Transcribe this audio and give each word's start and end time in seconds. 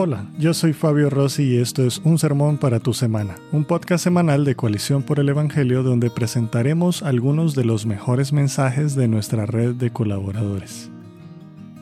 Hola, 0.00 0.26
yo 0.38 0.54
soy 0.54 0.74
Fabio 0.74 1.10
Rossi 1.10 1.42
y 1.42 1.56
esto 1.56 1.84
es 1.84 1.98
Un 2.04 2.20
Sermón 2.20 2.56
para 2.56 2.78
tu 2.78 2.94
Semana, 2.94 3.34
un 3.50 3.64
podcast 3.64 4.04
semanal 4.04 4.44
de 4.44 4.54
Coalición 4.54 5.02
por 5.02 5.18
el 5.18 5.28
Evangelio 5.28 5.82
donde 5.82 6.08
presentaremos 6.08 7.02
algunos 7.02 7.56
de 7.56 7.64
los 7.64 7.84
mejores 7.84 8.32
mensajes 8.32 8.94
de 8.94 9.08
nuestra 9.08 9.44
red 9.44 9.74
de 9.74 9.90
colaboradores. 9.90 10.88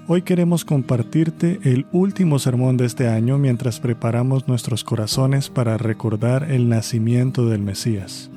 Hoy 0.08 0.22
queremos 0.22 0.64
compartirte 0.64 1.60
el 1.64 1.84
último 1.92 2.38
sermón 2.38 2.78
de 2.78 2.86
este 2.86 3.06
año 3.06 3.36
mientras 3.36 3.80
preparamos 3.80 4.48
nuestros 4.48 4.82
corazones 4.82 5.50
para 5.50 5.76
recordar 5.76 6.50
el 6.50 6.70
nacimiento 6.70 7.46
del 7.50 7.60
Mesías. 7.60 8.30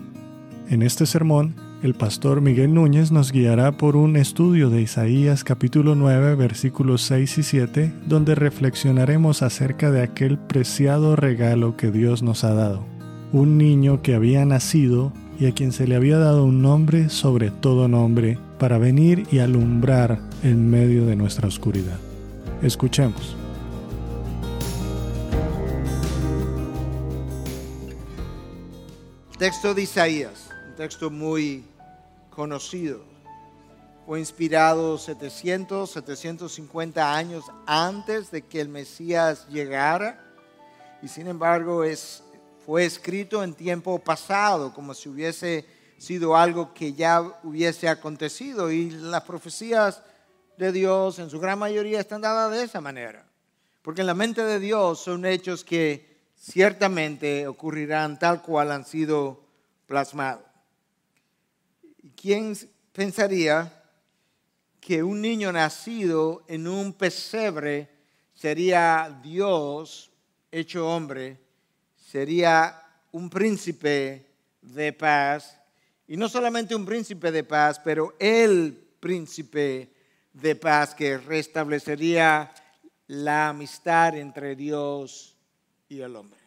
En 0.69 0.82
este 0.82 1.05
sermón, 1.05 1.55
el 1.82 1.93
pastor 1.93 2.41
Miguel 2.41 2.73
Núñez 2.73 3.11
nos 3.11 3.32
guiará 3.32 3.71
por 3.71 3.96
un 3.96 4.18
estudio 4.18 4.70
de 4.70 4.82
Isaías 4.82 5.46
capítulo 5.46 5.96
9 5.96 6.36
versículos 6.36 7.04
6 7.04 7.37
y 7.37 7.43
7, 7.43 7.93
donde 8.06 8.36
reflexionaremos 8.36 9.42
acerca 9.42 9.89
de 9.89 10.01
aquel 10.01 10.37
preciado 10.37 11.15
regalo 11.15 11.78
que 11.78 11.89
Dios 11.89 12.21
nos 12.21 12.43
ha 12.43 12.54
dado, 12.54 12.86
un 13.32 13.57
niño 13.57 14.01
que 14.01 14.14
había 14.14 14.46
nacido 14.46 15.14
y 15.39 15.46
a 15.46 15.54
quien 15.54 15.71
se 15.71 15.87
le 15.87 15.96
había 15.96 16.18
dado 16.18 16.43
un 16.43 16.61
nombre 16.61 17.07
sobre 17.07 17.50
todo 17.50 17.87
nombre, 17.87 18.37
para 18.57 18.78
venir 18.78 19.25
y 19.32 19.39
alumbrar 19.39 20.20
en 20.43 20.70
medio 20.70 21.06
de 21.06 21.15
nuestra 21.15 21.48
oscuridad. 21.48 21.98
Escuchemos. 22.61 23.37
Texto 29.37 29.73
de 29.73 29.84
Isaías, 29.84 30.50
un 30.71 30.75
texto 30.75 31.09
muy 31.09 31.64
Fue 34.06 34.20
inspirado 34.20 34.98
700, 34.98 35.92
750 35.92 37.16
años 37.16 37.45
antes 37.67 38.31
de 38.31 38.42
que 38.42 38.62
el 38.62 38.70
Mesías 38.70 39.48
llegara 39.50 40.26
y 41.02 41.08
sin 41.08 41.28
embargo 41.28 41.84
es, 41.84 42.23
fue 42.66 42.86
escrito 42.86 43.44
en 43.44 43.54
tiempo 43.54 44.00
pasado, 44.00 44.73
como 44.73 44.94
si 44.94 45.09
hubiese 45.09 45.66
sido 45.98 46.36
algo 46.36 46.73
que 46.73 46.94
ya 46.94 47.22
hubiese 47.44 47.88
acontecido. 47.88 48.72
Y 48.72 48.90
las 48.90 49.24
profecías 49.24 50.02
de 50.58 50.72
Dios 50.72 51.20
en 51.20 51.30
su 51.30 51.40
gran 51.40 51.59
mayoría 51.59 52.00
están 52.00 52.22
dadas 52.22 52.52
de 52.52 52.64
esa 52.64 52.81
manera, 52.81 53.26
porque 53.81 54.02
en 54.02 54.08
la 54.08 54.14
mente 54.14 54.44
de 54.44 54.59
Dios 54.59 55.00
son 55.00 55.26
hechos 55.26 55.64
que 55.64 56.20
ciertamente 56.36 57.48
ocurrirán 57.48 58.20
tal 58.20 58.42
cual 58.42 58.72
han 58.72 58.86
sido 58.86 59.42
plasmados. 59.88 60.48
¿Quién 62.22 62.53
pensaría 62.92 63.72
que 64.81 65.02
un 65.02 65.22
niño 65.22 65.53
nacido 65.53 66.44
en 66.50 66.67
un 66.67 66.92
pesebre 66.92 67.88
sería 68.34 69.22
Dios 69.23 70.12
hecho 70.52 70.86
hombre, 70.86 71.40
sería 71.95 72.84
un 73.14 73.30
príncipe 73.30 74.25
de 74.62 74.92
paz? 74.92 75.62
Y 76.09 76.17
no 76.17 76.28
solamente 76.28 76.75
un 76.75 76.86
príncipe 76.86 77.31
de 77.31 77.45
paz, 77.45 77.80
pero 77.81 78.14
el 78.20 78.73
príncipe 79.00 79.94
de 80.34 80.56
paz 80.58 80.94
que 80.94 81.17
restablecería 81.20 82.52
la 83.08 83.47
amistad 83.47 84.17
entre 84.17 84.58
Dios 84.58 85.38
y 85.88 86.02
el 86.02 86.17
hombre. 86.17 86.42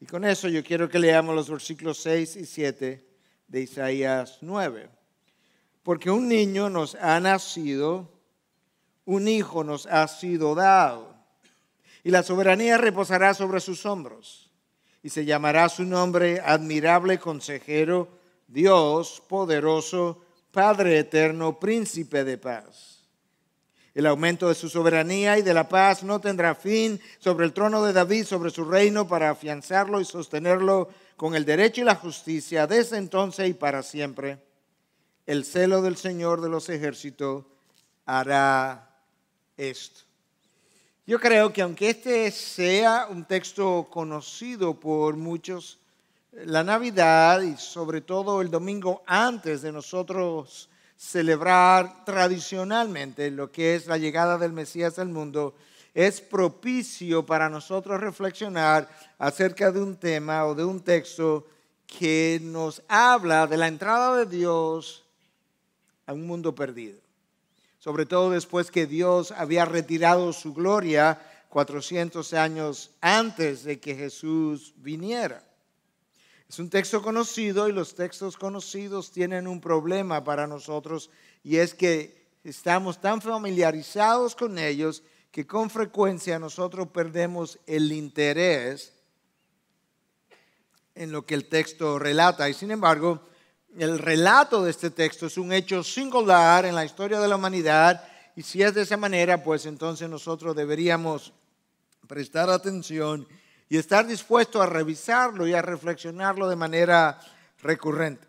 Y 0.00 0.04
con 0.04 0.22
eso 0.26 0.48
yo 0.48 0.62
quiero 0.62 0.86
que 0.86 0.98
leamos 0.98 1.34
los 1.34 1.48
versículos 1.48 1.96
6 2.02 2.36
y 2.36 2.44
7 2.44 3.09
de 3.50 3.62
Isaías 3.62 4.38
9. 4.40 4.88
Porque 5.82 6.10
un 6.10 6.28
niño 6.28 6.70
nos 6.70 6.94
ha 6.94 7.18
nacido, 7.20 8.08
un 9.04 9.28
hijo 9.28 9.64
nos 9.64 9.86
ha 9.86 10.06
sido 10.08 10.54
dado, 10.54 11.14
y 12.02 12.10
la 12.10 12.22
soberanía 12.22 12.78
reposará 12.78 13.34
sobre 13.34 13.60
sus 13.60 13.84
hombros, 13.84 14.50
y 15.02 15.10
se 15.10 15.24
llamará 15.24 15.68
su 15.68 15.84
nombre 15.84 16.40
admirable 16.40 17.18
consejero, 17.18 18.08
Dios 18.46 19.22
poderoso, 19.28 20.22
Padre 20.52 20.98
eterno, 20.98 21.58
príncipe 21.58 22.24
de 22.24 22.38
paz. 22.38 23.00
El 23.94 24.06
aumento 24.06 24.48
de 24.48 24.54
su 24.54 24.68
soberanía 24.68 25.38
y 25.38 25.42
de 25.42 25.54
la 25.54 25.68
paz 25.68 26.04
no 26.04 26.20
tendrá 26.20 26.54
fin 26.54 27.00
sobre 27.18 27.44
el 27.44 27.52
trono 27.52 27.82
de 27.82 27.92
David, 27.92 28.24
sobre 28.24 28.50
su 28.50 28.64
reino, 28.64 29.06
para 29.06 29.30
afianzarlo 29.30 30.00
y 30.00 30.04
sostenerlo 30.04 30.88
con 31.20 31.34
el 31.34 31.44
derecho 31.44 31.82
y 31.82 31.84
la 31.84 31.96
justicia 31.96 32.66
desde 32.66 32.96
entonces 32.96 33.46
y 33.46 33.52
para 33.52 33.82
siempre. 33.82 34.38
El 35.26 35.44
celo 35.44 35.82
del 35.82 35.98
Señor 35.98 36.40
de 36.40 36.48
los 36.48 36.70
ejércitos 36.70 37.44
hará 38.06 38.90
esto. 39.54 40.00
Yo 41.06 41.20
creo 41.20 41.52
que 41.52 41.60
aunque 41.60 41.90
este 41.90 42.30
sea 42.30 43.08
un 43.10 43.26
texto 43.26 43.86
conocido 43.90 44.80
por 44.80 45.14
muchos, 45.16 45.78
la 46.32 46.64
Navidad 46.64 47.42
y 47.42 47.54
sobre 47.58 48.00
todo 48.00 48.40
el 48.40 48.50
domingo 48.50 49.02
antes 49.04 49.60
de 49.60 49.72
nosotros 49.72 50.70
celebrar 50.96 52.02
tradicionalmente 52.06 53.30
lo 53.30 53.52
que 53.52 53.74
es 53.74 53.86
la 53.86 53.98
llegada 53.98 54.38
del 54.38 54.54
Mesías 54.54 54.98
al 54.98 55.10
mundo, 55.10 55.54
es 55.94 56.20
propicio 56.20 57.24
para 57.26 57.48
nosotros 57.48 58.00
reflexionar 58.00 58.88
acerca 59.18 59.72
de 59.72 59.80
un 59.80 59.96
tema 59.96 60.46
o 60.46 60.54
de 60.54 60.64
un 60.64 60.80
texto 60.80 61.46
que 61.86 62.38
nos 62.42 62.82
habla 62.88 63.46
de 63.46 63.56
la 63.56 63.68
entrada 63.68 64.16
de 64.16 64.26
Dios 64.26 65.04
a 66.06 66.12
un 66.12 66.26
mundo 66.26 66.54
perdido. 66.54 66.98
Sobre 67.78 68.06
todo 68.06 68.30
después 68.30 68.70
que 68.70 68.86
Dios 68.86 69.32
había 69.32 69.64
retirado 69.64 70.32
su 70.32 70.52
gloria 70.52 71.18
400 71.48 72.32
años 72.34 72.90
antes 73.00 73.64
de 73.64 73.80
que 73.80 73.96
Jesús 73.96 74.72
viniera. 74.76 75.42
Es 76.48 76.58
un 76.58 76.70
texto 76.70 77.02
conocido 77.02 77.68
y 77.68 77.72
los 77.72 77.94
textos 77.94 78.36
conocidos 78.36 79.10
tienen 79.10 79.46
un 79.46 79.60
problema 79.60 80.22
para 80.24 80.46
nosotros 80.46 81.10
y 81.42 81.56
es 81.56 81.74
que 81.74 82.26
estamos 82.44 83.00
tan 83.00 83.20
familiarizados 83.20 84.34
con 84.34 84.58
ellos 84.58 85.02
que 85.30 85.46
con 85.46 85.70
frecuencia 85.70 86.38
nosotros 86.38 86.88
perdemos 86.88 87.58
el 87.66 87.92
interés 87.92 88.92
en 90.94 91.12
lo 91.12 91.24
que 91.24 91.34
el 91.34 91.48
texto 91.48 91.98
relata. 91.98 92.48
Y 92.48 92.54
sin 92.54 92.70
embargo, 92.70 93.20
el 93.78 93.98
relato 93.98 94.64
de 94.64 94.70
este 94.70 94.90
texto 94.90 95.26
es 95.26 95.38
un 95.38 95.52
hecho 95.52 95.84
singular 95.84 96.64
en 96.64 96.74
la 96.74 96.84
historia 96.84 97.20
de 97.20 97.28
la 97.28 97.36
humanidad. 97.36 98.02
Y 98.34 98.42
si 98.42 98.62
es 98.62 98.74
de 98.74 98.82
esa 98.82 98.96
manera, 98.96 99.42
pues 99.42 99.66
entonces 99.66 100.08
nosotros 100.08 100.56
deberíamos 100.56 101.32
prestar 102.08 102.50
atención 102.50 103.26
y 103.68 103.76
estar 103.76 104.04
dispuestos 104.04 104.60
a 104.60 104.66
revisarlo 104.66 105.46
y 105.46 105.54
a 105.54 105.62
reflexionarlo 105.62 106.48
de 106.48 106.56
manera 106.56 107.20
recurrente. 107.62 108.26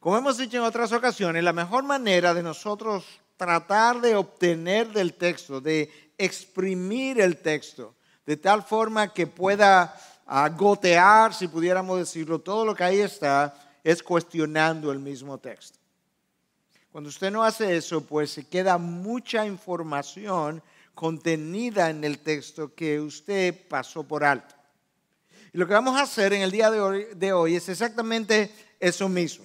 Como 0.00 0.18
hemos 0.18 0.36
dicho 0.36 0.56
en 0.56 0.64
otras 0.64 0.92
ocasiones, 0.92 1.44
la 1.44 1.52
mejor 1.52 1.84
manera 1.84 2.34
de 2.34 2.42
nosotros 2.42 3.04
tratar 3.36 4.00
de 4.00 4.14
obtener 4.14 4.92
del 4.92 5.14
texto, 5.14 5.60
de 5.60 5.90
exprimir 6.18 7.20
el 7.20 7.38
texto, 7.38 7.94
de 8.26 8.36
tal 8.36 8.62
forma 8.62 9.12
que 9.12 9.26
pueda 9.26 9.94
gotear, 10.56 11.34
si 11.34 11.48
pudiéramos 11.48 11.98
decirlo, 11.98 12.38
todo 12.40 12.64
lo 12.64 12.74
que 12.74 12.84
ahí 12.84 13.00
está, 13.00 13.54
es 13.82 14.02
cuestionando 14.02 14.90
el 14.90 14.98
mismo 14.98 15.38
texto. 15.38 15.78
Cuando 16.90 17.10
usted 17.10 17.30
no 17.30 17.42
hace 17.42 17.76
eso, 17.76 18.02
pues 18.02 18.30
se 18.30 18.46
queda 18.46 18.78
mucha 18.78 19.44
información 19.44 20.62
contenida 20.94 21.90
en 21.90 22.04
el 22.04 22.20
texto 22.20 22.72
que 22.72 23.00
usted 23.00 23.66
pasó 23.68 24.04
por 24.04 24.22
alto. 24.22 24.54
Y 25.52 25.58
lo 25.58 25.66
que 25.66 25.74
vamos 25.74 25.96
a 25.96 26.02
hacer 26.02 26.32
en 26.32 26.42
el 26.42 26.52
día 26.52 26.70
de 26.70 26.80
hoy, 26.80 27.06
de 27.14 27.32
hoy 27.32 27.56
es 27.56 27.68
exactamente 27.68 28.54
eso 28.78 29.08
mismo. 29.08 29.44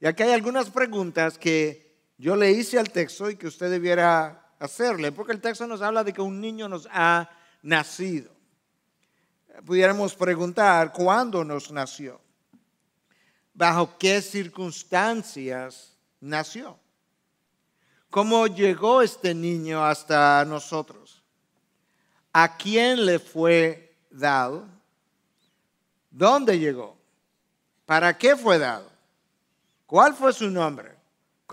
Y 0.00 0.06
aquí 0.06 0.22
hay 0.22 0.32
algunas 0.32 0.70
preguntas 0.70 1.38
que 1.38 1.83
yo 2.16 2.36
le 2.36 2.50
hice 2.52 2.78
al 2.78 2.90
texto 2.90 3.28
y 3.30 3.36
que 3.36 3.46
usted 3.46 3.70
debiera 3.70 4.52
hacerle, 4.58 5.12
porque 5.12 5.32
el 5.32 5.40
texto 5.40 5.66
nos 5.66 5.82
habla 5.82 6.04
de 6.04 6.12
que 6.12 6.22
un 6.22 6.40
niño 6.40 6.68
nos 6.68 6.88
ha 6.90 7.30
nacido. 7.62 8.32
Pudiéramos 9.64 10.14
preguntar, 10.14 10.92
¿cuándo 10.92 11.44
nos 11.44 11.70
nació? 11.70 12.20
¿Bajo 13.52 13.96
qué 13.98 14.20
circunstancias 14.20 15.96
nació? 16.20 16.78
¿Cómo 18.10 18.46
llegó 18.46 19.02
este 19.02 19.34
niño 19.34 19.84
hasta 19.84 20.44
nosotros? 20.44 21.22
¿A 22.32 22.56
quién 22.56 23.06
le 23.06 23.18
fue 23.18 23.96
dado? 24.10 24.66
¿Dónde 26.10 26.58
llegó? 26.58 26.96
¿Para 27.86 28.16
qué 28.16 28.36
fue 28.36 28.58
dado? 28.58 28.90
¿Cuál 29.86 30.14
fue 30.14 30.32
su 30.32 30.50
nombre? 30.50 30.93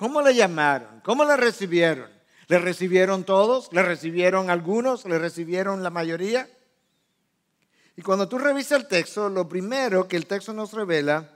¿Cómo 0.02 0.24
le 0.24 0.34
llamaron? 0.34 1.00
¿Cómo 1.02 1.24
le 1.26 1.38
recibieron? 1.38 2.10
¿Le 2.48 2.58
recibieron 2.58 3.24
todos? 3.24 3.72
¿Le 3.72 3.84
recibieron 3.84 4.50
algunos? 4.50 5.06
¿Le 5.06 5.20
recibieron 5.20 5.84
la 5.84 5.92
mayoría? 5.92 6.50
Y 7.96 8.02
cuando 8.02 8.28
tú 8.28 8.40
revisas 8.40 8.82
el 8.82 8.88
texto, 8.88 9.30
lo 9.30 9.48
primero 9.48 10.08
que 10.08 10.18
el 10.18 10.26
texto 10.26 10.54
nos 10.54 10.74
revela 10.74 11.30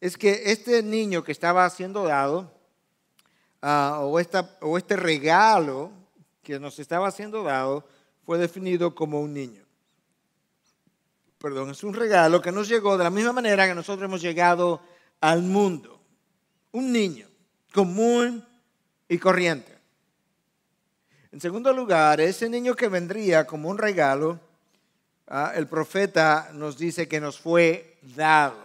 es 0.00 0.16
que 0.16 0.44
este 0.46 0.82
niño 0.82 1.22
que 1.22 1.32
estaba 1.32 1.68
siendo 1.68 2.04
dado, 2.04 2.50
ah, 3.60 4.00
o, 4.00 4.18
este 4.18 4.96
regalo 4.96 5.92
que 6.42 6.58
nos 6.58 6.78
estaba 6.78 7.10
siendo 7.10 7.42
dado, 7.42 7.86
fue 8.24 8.38
definido 8.38 8.94
como 8.94 9.20
un 9.20 9.34
niño. 9.34 9.62
Perdón, 11.36 11.68
es 11.68 11.84
un 11.84 11.92
regalo 11.92 12.40
que 12.40 12.50
nos 12.50 12.66
llegó 12.66 12.96
de 12.96 13.04
la 13.04 13.10
misma 13.10 13.34
manera 13.34 13.68
que 13.68 13.74
nosotros 13.74 14.06
hemos 14.06 14.22
llegado 14.22 14.80
al 15.20 15.42
mundo. 15.42 16.00
Un 16.72 16.90
niño 16.90 17.35
común 17.76 18.42
y 19.06 19.18
corriente. 19.18 19.76
En 21.30 21.42
segundo 21.42 21.74
lugar, 21.74 22.22
ese 22.22 22.48
niño 22.48 22.74
que 22.74 22.88
vendría 22.88 23.46
como 23.46 23.68
un 23.68 23.76
regalo, 23.76 24.40
ah, 25.26 25.52
el 25.54 25.66
profeta 25.66 26.48
nos 26.54 26.78
dice 26.78 27.06
que 27.06 27.20
nos 27.20 27.38
fue 27.38 27.98
dado. 28.00 28.56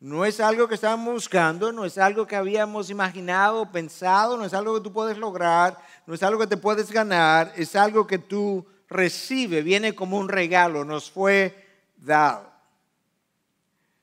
No 0.00 0.24
es 0.24 0.40
algo 0.40 0.66
que 0.66 0.74
estábamos 0.74 1.14
buscando, 1.14 1.70
no 1.70 1.84
es 1.84 1.98
algo 1.98 2.26
que 2.26 2.34
habíamos 2.34 2.90
imaginado, 2.90 3.70
pensado, 3.70 4.36
no 4.36 4.44
es 4.44 4.54
algo 4.54 4.74
que 4.74 4.80
tú 4.80 4.92
puedes 4.92 5.18
lograr, 5.18 5.78
no 6.04 6.12
es 6.12 6.22
algo 6.24 6.40
que 6.40 6.48
te 6.48 6.56
puedes 6.56 6.90
ganar, 6.90 7.52
es 7.54 7.76
algo 7.76 8.08
que 8.08 8.18
tú 8.18 8.66
recibes, 8.88 9.62
viene 9.62 9.94
como 9.94 10.18
un 10.18 10.28
regalo, 10.28 10.84
nos 10.84 11.08
fue 11.08 11.64
dado. 11.96 12.50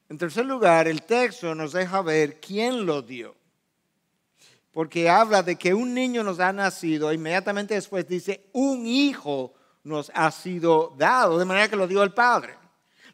En 0.07 0.17
tercer 0.17 0.45
lugar, 0.45 0.87
el 0.87 1.01
texto 1.01 1.53
nos 1.53 1.73
deja 1.73 2.01
ver 2.01 2.39
quién 2.39 2.85
lo 2.85 3.01
dio 3.01 3.42
porque 4.73 5.09
habla 5.09 5.43
de 5.43 5.55
que 5.55 5.73
un 5.73 5.93
niño 5.93 6.23
nos 6.23 6.39
ha 6.39 6.51
nacido, 6.51 7.13
inmediatamente 7.13 7.75
después 7.75 8.07
dice, 8.07 8.49
un 8.53 8.87
hijo 8.87 9.53
nos 9.83 10.11
ha 10.15 10.31
sido 10.31 10.93
dado, 10.97 11.37
de 11.37 11.45
manera 11.45 11.69
que 11.69 11.75
lo 11.75 11.87
dio 11.87 12.03
el 12.03 12.13
Padre. 12.13 12.55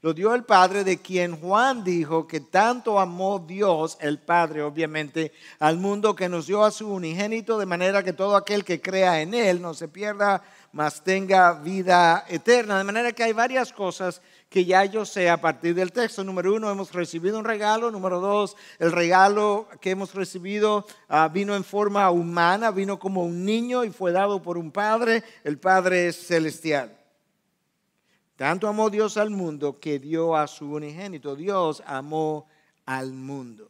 Lo 0.02 0.14
dio 0.14 0.34
el 0.34 0.46
Padre 0.46 0.86
de 0.86 1.02
quien 1.02 1.36
Juan 1.42 1.84
dijo 1.84 2.26
que 2.26 2.40
tanto 2.40 3.02
amó 3.02 3.40
Dios, 3.40 3.98
el 4.00 4.18
Padre 4.18 4.62
obviamente, 4.62 5.34
al 5.60 5.76
mundo 5.76 6.16
que 6.16 6.30
nos 6.30 6.48
dio 6.48 6.64
a 6.64 6.72
su 6.72 6.90
unigénito, 6.90 7.60
de 7.60 7.66
manera 7.66 8.02
que 8.02 8.14
todo 8.14 8.38
aquel 8.38 8.64
que 8.64 8.80
crea 8.80 9.22
en 9.22 9.34
Él 9.34 9.62
no 9.62 9.74
se 9.74 9.90
pierda, 9.90 10.42
mas 10.72 11.04
tenga 11.04 11.52
vida 11.52 12.24
eterna. 12.30 12.78
De 12.78 12.86
manera 12.86 13.12
que 13.12 13.24
hay 13.24 13.34
varias 13.34 13.74
cosas 13.74 14.22
que 14.50 14.66
ya 14.66 14.84
yo 14.86 15.06
sé 15.06 15.30
a 15.30 15.40
partir 15.40 15.76
del 15.76 15.92
texto. 15.92 16.24
Número 16.24 16.56
uno, 16.56 16.70
hemos 16.70 16.92
recibido 16.92 17.38
un 17.38 17.46
regalo. 17.46 17.92
Número 17.92 18.20
dos, 18.20 18.58
el 18.80 18.92
regalo 18.92 19.68
que 19.80 19.92
hemos 19.92 20.16
recibido 20.16 20.86
ah, 21.08 21.30
vino 21.32 21.56
en 21.56 21.64
forma 21.64 22.10
humana, 22.10 22.72
vino 22.72 22.98
como 22.98 23.24
un 23.24 23.46
niño 23.46 23.84
y 23.84 23.92
fue 23.92 24.12
dado 24.12 24.42
por 24.42 24.58
un 24.58 24.72
padre. 24.72 25.24
El 25.44 25.60
Padre 25.60 26.12
celestial. 26.12 26.98
Tanto 28.36 28.68
amó 28.68 28.90
Dios 28.90 29.18
al 29.18 29.30
mundo 29.30 29.80
que 29.80 30.00
dio 30.00 30.36
a 30.36 30.48
su 30.48 30.72
unigénito. 30.72 31.36
Dios 31.36 31.84
amó 31.86 32.48
al 32.86 33.12
mundo. 33.12 33.70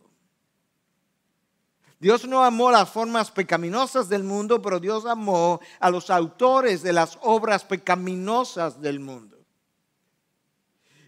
Dios 2.00 2.26
no 2.26 2.46
amó 2.46 2.72
las 2.72 2.90
formas 2.90 3.30
pecaminosas 3.30 4.08
del 4.08 4.24
mundo, 4.24 4.62
pero 4.62 4.80
Dios 4.80 5.06
amó 5.06 5.60
a 5.82 5.90
los 5.90 6.10
autores 6.10 6.82
de 6.82 6.94
las 6.94 7.18
obras 7.22 7.66
pecaminosas 7.66 8.80
del 8.80 9.02
mundo. 9.02 9.39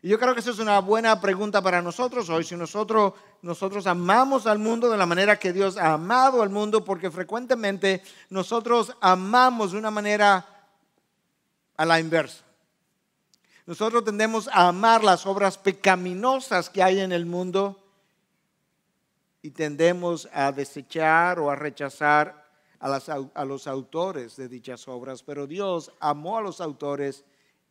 Y 0.03 0.09
yo 0.09 0.17
creo 0.17 0.33
que 0.33 0.39
esa 0.39 0.49
es 0.49 0.57
una 0.57 0.79
buena 0.79 1.21
pregunta 1.21 1.61
para 1.61 1.81
nosotros 1.81 2.27
hoy, 2.29 2.43
si 2.43 2.55
nosotros, 2.55 3.13
nosotros 3.43 3.85
amamos 3.85 4.47
al 4.47 4.57
mundo 4.57 4.89
de 4.89 4.97
la 4.97 5.05
manera 5.05 5.37
que 5.37 5.53
Dios 5.53 5.77
ha 5.77 5.93
amado 5.93 6.41
al 6.41 6.49
mundo, 6.49 6.83
porque 6.83 7.11
frecuentemente 7.11 8.01
nosotros 8.29 8.95
amamos 8.99 9.73
de 9.73 9.77
una 9.77 9.91
manera 9.91 10.43
a 11.77 11.85
la 11.85 11.99
inversa. 11.99 12.43
Nosotros 13.67 14.03
tendemos 14.03 14.47
a 14.47 14.69
amar 14.69 15.03
las 15.03 15.27
obras 15.27 15.59
pecaminosas 15.59 16.67
que 16.71 16.81
hay 16.81 16.99
en 16.99 17.11
el 17.11 17.27
mundo 17.27 17.77
y 19.43 19.51
tendemos 19.51 20.27
a 20.33 20.51
desechar 20.51 21.39
o 21.39 21.51
a 21.51 21.55
rechazar 21.55 22.49
a, 22.79 22.99
a 23.35 23.45
los 23.45 23.67
autores 23.67 24.35
de 24.35 24.47
dichas 24.47 24.87
obras, 24.87 25.21
pero 25.21 25.45
Dios 25.45 25.91
amó 25.99 26.39
a 26.39 26.41
los 26.41 26.59
autores 26.59 27.23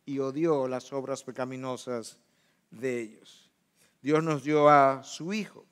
y 0.05 0.19
odió 0.19 0.67
las 0.67 0.91
obras 0.93 1.23
pecaminosas 1.23 2.17
de 2.71 3.01
ellos. 3.01 3.49
Dios 4.01 4.23
nos 4.23 4.43
dio 4.43 4.69
a 4.69 5.03
su 5.03 5.33
Hijo. 5.33 5.65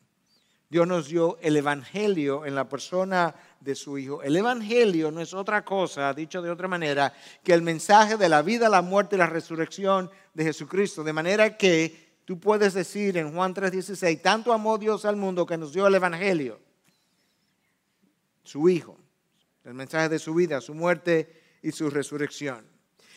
Dios 0.69 0.87
nos 0.87 1.07
dio 1.07 1.39
el 1.41 1.57
Evangelio 1.57 2.45
en 2.45 2.53
la 2.53 2.69
persona 2.69 3.33
de 3.59 3.73
su 3.73 3.97
Hijo. 3.97 4.21
El 4.21 4.35
Evangelio 4.35 5.09
no 5.09 5.19
es 5.19 5.33
otra 5.33 5.65
cosa, 5.65 6.13
dicho 6.13 6.43
de 6.43 6.51
otra 6.51 6.67
manera, 6.67 7.11
que 7.43 7.53
el 7.53 7.63
mensaje 7.63 8.17
de 8.17 8.29
la 8.29 8.43
vida, 8.43 8.69
la 8.69 8.83
muerte 8.83 9.15
y 9.15 9.19
la 9.19 9.25
resurrección 9.25 10.11
de 10.35 10.43
Jesucristo. 10.43 11.03
De 11.03 11.11
manera 11.11 11.57
que 11.57 12.19
tú 12.23 12.39
puedes 12.39 12.75
decir 12.75 13.17
en 13.17 13.33
Juan 13.33 13.55
3:16, 13.55 14.21
tanto 14.21 14.53
amó 14.53 14.77
Dios 14.77 15.05
al 15.05 15.15
mundo 15.15 15.43
que 15.47 15.57
nos 15.57 15.73
dio 15.73 15.87
el 15.87 15.95
Evangelio, 15.95 16.59
su 18.43 18.69
Hijo, 18.69 18.95
el 19.63 19.73
mensaje 19.73 20.07
de 20.07 20.19
su 20.19 20.35
vida, 20.35 20.61
su 20.61 20.75
muerte 20.75 21.57
y 21.63 21.71
su 21.71 21.89
resurrección. 21.89 22.68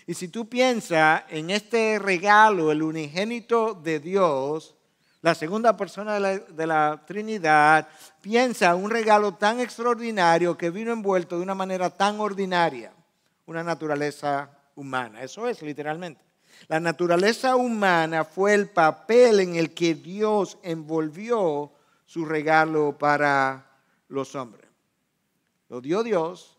Y 0.06 0.14
si 0.14 0.28
tú 0.28 0.49
piensas 0.49 1.22
en 1.28 1.50
este 1.50 1.99
regalo, 1.99 2.72
el 2.72 2.82
unigénito 2.82 3.75
de 3.75 4.00
Dios, 4.00 4.75
la 5.20 5.34
segunda 5.34 5.76
persona 5.76 6.19
de 6.19 6.66
la, 6.66 7.04
Trinidad, 7.06 7.88
piensa 8.20 8.75
un 8.75 8.90
regalo 8.90 9.34
tan 9.34 9.60
extraordinario 9.60 10.58
que 10.58 10.70
vino 10.70 10.93
envuelto 10.93 11.37
de 11.37 11.43
una 11.43 11.54
manera 11.54 11.90
tan 11.90 12.19
ordinaria, 12.19 12.93
una 13.46 13.62
naturaleza 13.62 14.50
humana. 14.75 15.22
Eso 15.22 15.46
es 15.46 15.62
literalmente. 15.62 16.20
La 16.69 16.81
naturaleza 16.81 17.54
humana 17.54 18.25
fue 18.25 18.54
el 18.54 18.69
papel 18.70 19.40
en 19.40 19.56
el 19.56 19.75
que 19.75 19.94
Dios 19.94 20.58
envolvió 20.62 21.72
su 22.06 22.25
regalo 22.25 22.99
para 22.99 23.66
los 24.08 24.34
hombres. 24.34 24.69
Lo 25.69 25.81
dio 25.81 26.02
Dios 26.02 26.58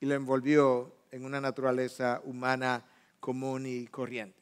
y 0.00 0.06
lo 0.06 0.14
envolvió 0.14 0.97
en 1.10 1.24
una 1.24 1.40
naturaleza 1.40 2.20
humana 2.24 2.84
común 3.20 3.66
y 3.66 3.86
corriente. 3.86 4.38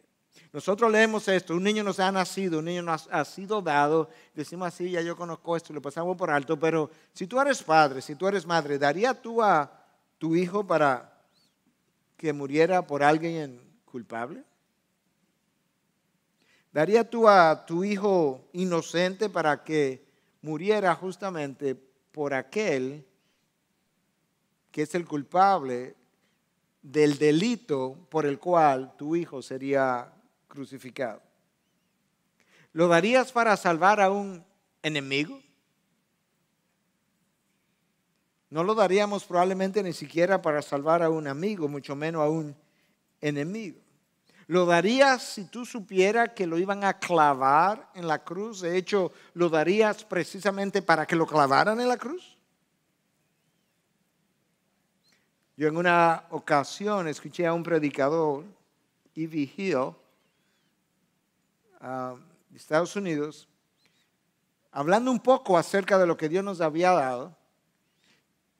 Nosotros 0.52 0.90
leemos 0.90 1.28
esto, 1.28 1.54
un 1.54 1.62
niño 1.62 1.82
nos 1.82 1.98
ha 1.98 2.12
nacido, 2.12 2.58
un 2.58 2.66
niño 2.66 2.82
nos 2.82 3.08
ha 3.10 3.24
sido 3.24 3.62
dado, 3.62 4.08
decimos 4.34 4.68
así, 4.68 4.90
ya 4.90 5.00
yo 5.00 5.16
conozco 5.16 5.56
esto, 5.56 5.72
lo 5.72 5.82
pasamos 5.82 6.16
por 6.16 6.30
alto, 6.30 6.58
pero 6.58 6.90
si 7.12 7.26
tú 7.26 7.40
eres 7.40 7.62
padre, 7.62 8.02
si 8.02 8.14
tú 8.14 8.28
eres 8.28 8.46
madre, 8.46 8.78
¿daría 8.78 9.14
tú 9.14 9.42
a 9.42 9.70
tu 10.18 10.36
hijo 10.36 10.66
para 10.66 11.12
que 12.16 12.32
muriera 12.32 12.86
por 12.86 13.02
alguien 13.02 13.60
culpable? 13.84 14.44
¿Daría 16.72 17.08
tú 17.08 17.28
a 17.28 17.64
tu 17.64 17.84
hijo 17.84 18.48
inocente 18.52 19.30
para 19.30 19.64
que 19.64 20.06
muriera 20.42 20.94
justamente 20.94 21.74
por 21.74 22.34
aquel 22.34 23.06
que 24.70 24.82
es 24.82 24.94
el 24.94 25.06
culpable 25.06 25.96
del 26.86 27.18
delito 27.18 28.06
por 28.08 28.26
el 28.26 28.38
cual 28.38 28.94
tu 28.96 29.16
hijo 29.16 29.42
sería 29.42 30.12
crucificado. 30.46 31.20
¿Lo 32.72 32.86
darías 32.86 33.32
para 33.32 33.56
salvar 33.56 34.00
a 34.00 34.10
un 34.10 34.44
enemigo? 34.82 35.42
No 38.50 38.62
lo 38.62 38.76
daríamos 38.76 39.24
probablemente 39.24 39.82
ni 39.82 39.92
siquiera 39.92 40.40
para 40.40 40.62
salvar 40.62 41.02
a 41.02 41.10
un 41.10 41.26
amigo, 41.26 41.66
mucho 41.66 41.96
menos 41.96 42.22
a 42.22 42.28
un 42.28 42.54
enemigo. 43.20 43.80
¿Lo 44.46 44.64
darías 44.64 45.24
si 45.24 45.46
tú 45.46 45.66
supieras 45.66 46.30
que 46.36 46.46
lo 46.46 46.56
iban 46.56 46.84
a 46.84 47.00
clavar 47.00 47.90
en 47.96 48.06
la 48.06 48.22
cruz? 48.22 48.60
De 48.60 48.76
hecho, 48.76 49.10
¿lo 49.34 49.48
darías 49.48 50.04
precisamente 50.04 50.82
para 50.82 51.04
que 51.04 51.16
lo 51.16 51.26
clavaran 51.26 51.80
en 51.80 51.88
la 51.88 51.96
cruz? 51.96 52.35
Yo 55.56 55.68
en 55.68 55.76
una 55.76 56.24
ocasión 56.30 57.08
escuché 57.08 57.46
a 57.46 57.52
un 57.52 57.62
predicador, 57.62 58.44
E.V. 59.14 59.52
Hill, 59.56 59.94
ah, 61.80 62.16
de 62.50 62.56
Estados 62.58 62.94
Unidos, 62.96 63.48
hablando 64.70 65.10
un 65.10 65.20
poco 65.20 65.56
acerca 65.56 65.98
de 65.98 66.06
lo 66.06 66.16
que 66.16 66.28
Dios 66.28 66.44
nos 66.44 66.60
había 66.60 66.92
dado. 66.92 67.34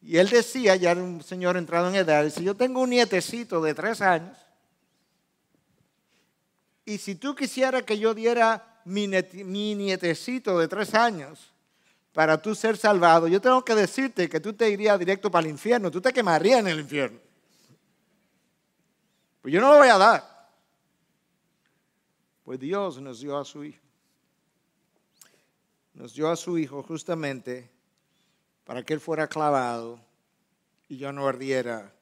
Y 0.01 0.17
él 0.17 0.29
decía, 0.29 0.77
ya 0.77 0.93
era 0.93 1.03
un 1.03 1.23
señor 1.23 1.57
entrado 1.57 1.89
en 1.89 1.97
edad, 1.97 2.29
si 2.31 2.45
yo 2.45 2.55
tengo 2.55 2.81
un 2.81 2.91
nietecito 2.91 3.61
de 3.61 3.75
tres 3.75 4.01
años, 4.01 4.39
y 6.87 6.99
si 6.99 7.17
tú 7.17 7.35
quisieras 7.35 7.83
que 7.83 7.99
yo 7.99 8.15
diera 8.15 8.81
mi, 8.85 9.09
nietecito 9.09 10.59
de 10.59 10.69
tres 10.69 10.95
años, 10.95 11.53
para 12.17 12.41
tú 12.41 12.55
ser 12.55 12.79
salvado, 12.79 13.29
yo 13.29 13.43
tengo 13.43 13.63
que 13.63 13.75
decirte 13.75 14.27
que 14.27 14.41
tú 14.41 14.55
te 14.55 14.71
irías 14.71 14.99
directo 14.99 15.31
para 15.31 15.45
el 15.45 15.51
infierno, 15.51 15.91
tú 15.91 16.01
te 16.01 16.15
quemarías 16.15 16.61
en 16.61 16.69
el 16.69 16.81
infierno. 16.81 17.19
Pues 19.43 19.53
yo 19.53 19.61
no 19.61 19.71
lo 19.71 19.81
voy 19.81 19.89
a 19.89 19.99
dar. 19.99 20.49
Pues 22.43 22.59
Dios 22.59 23.03
nos 23.03 23.21
dio 23.21 23.37
a 23.37 23.45
su 23.45 23.65
Hijo. 23.65 23.83
Nos 25.93 26.15
dio 26.15 26.31
a 26.31 26.37
su 26.37 26.57
Hijo 26.57 26.83
justamente 26.83 27.71
para 28.65 28.83
que 28.83 28.95
Él 28.95 29.01
fuera 29.01 29.29
clavado 29.29 30.01
y 30.89 30.97
yo 30.97 31.13
no 31.13 31.29
ardiera 31.29 31.93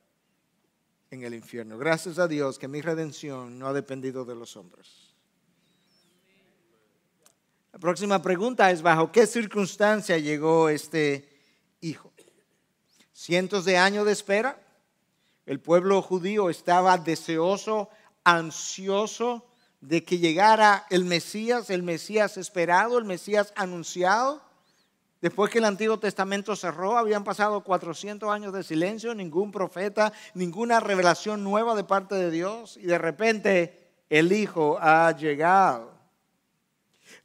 en 1.10 1.24
el 1.24 1.34
infierno. 1.34 1.76
Gracias 1.76 2.20
a 2.20 2.28
Dios 2.28 2.60
que 2.60 2.68
mi 2.68 2.80
redención 2.82 3.58
no 3.58 3.66
ha 3.66 3.72
dependido 3.72 4.24
de 4.24 4.36
los 4.36 4.56
hombres. 4.56 5.03
Próxima 7.84 8.22
pregunta 8.22 8.70
es, 8.70 8.80
¿bajo 8.80 9.12
qué 9.12 9.26
circunstancia 9.26 10.16
llegó 10.16 10.70
este 10.70 11.28
hijo? 11.82 12.10
¿Cientos 13.12 13.66
de 13.66 13.76
años 13.76 14.06
de 14.06 14.12
espera? 14.12 14.58
El 15.44 15.60
pueblo 15.60 16.00
judío 16.00 16.48
estaba 16.48 16.96
deseoso, 16.96 17.90
ansioso 18.24 19.44
de 19.82 20.02
que 20.02 20.16
llegara 20.16 20.86
el 20.88 21.04
Mesías, 21.04 21.68
el 21.68 21.82
Mesías 21.82 22.38
esperado, 22.38 22.96
el 22.96 23.04
Mesías 23.04 23.52
anunciado. 23.54 24.40
Después 25.20 25.50
que 25.50 25.58
el 25.58 25.66
Antiguo 25.66 25.98
Testamento 25.98 26.56
cerró, 26.56 26.96
habían 26.96 27.22
pasado 27.22 27.62
400 27.64 28.30
años 28.30 28.54
de 28.54 28.62
silencio, 28.62 29.14
ningún 29.14 29.52
profeta, 29.52 30.10
ninguna 30.32 30.80
revelación 30.80 31.44
nueva 31.44 31.74
de 31.74 31.84
parte 31.84 32.14
de 32.14 32.30
Dios, 32.30 32.78
y 32.78 32.86
de 32.86 32.96
repente 32.96 33.92
el 34.08 34.32
Hijo 34.32 34.78
ha 34.80 35.14
llegado. 35.14 35.93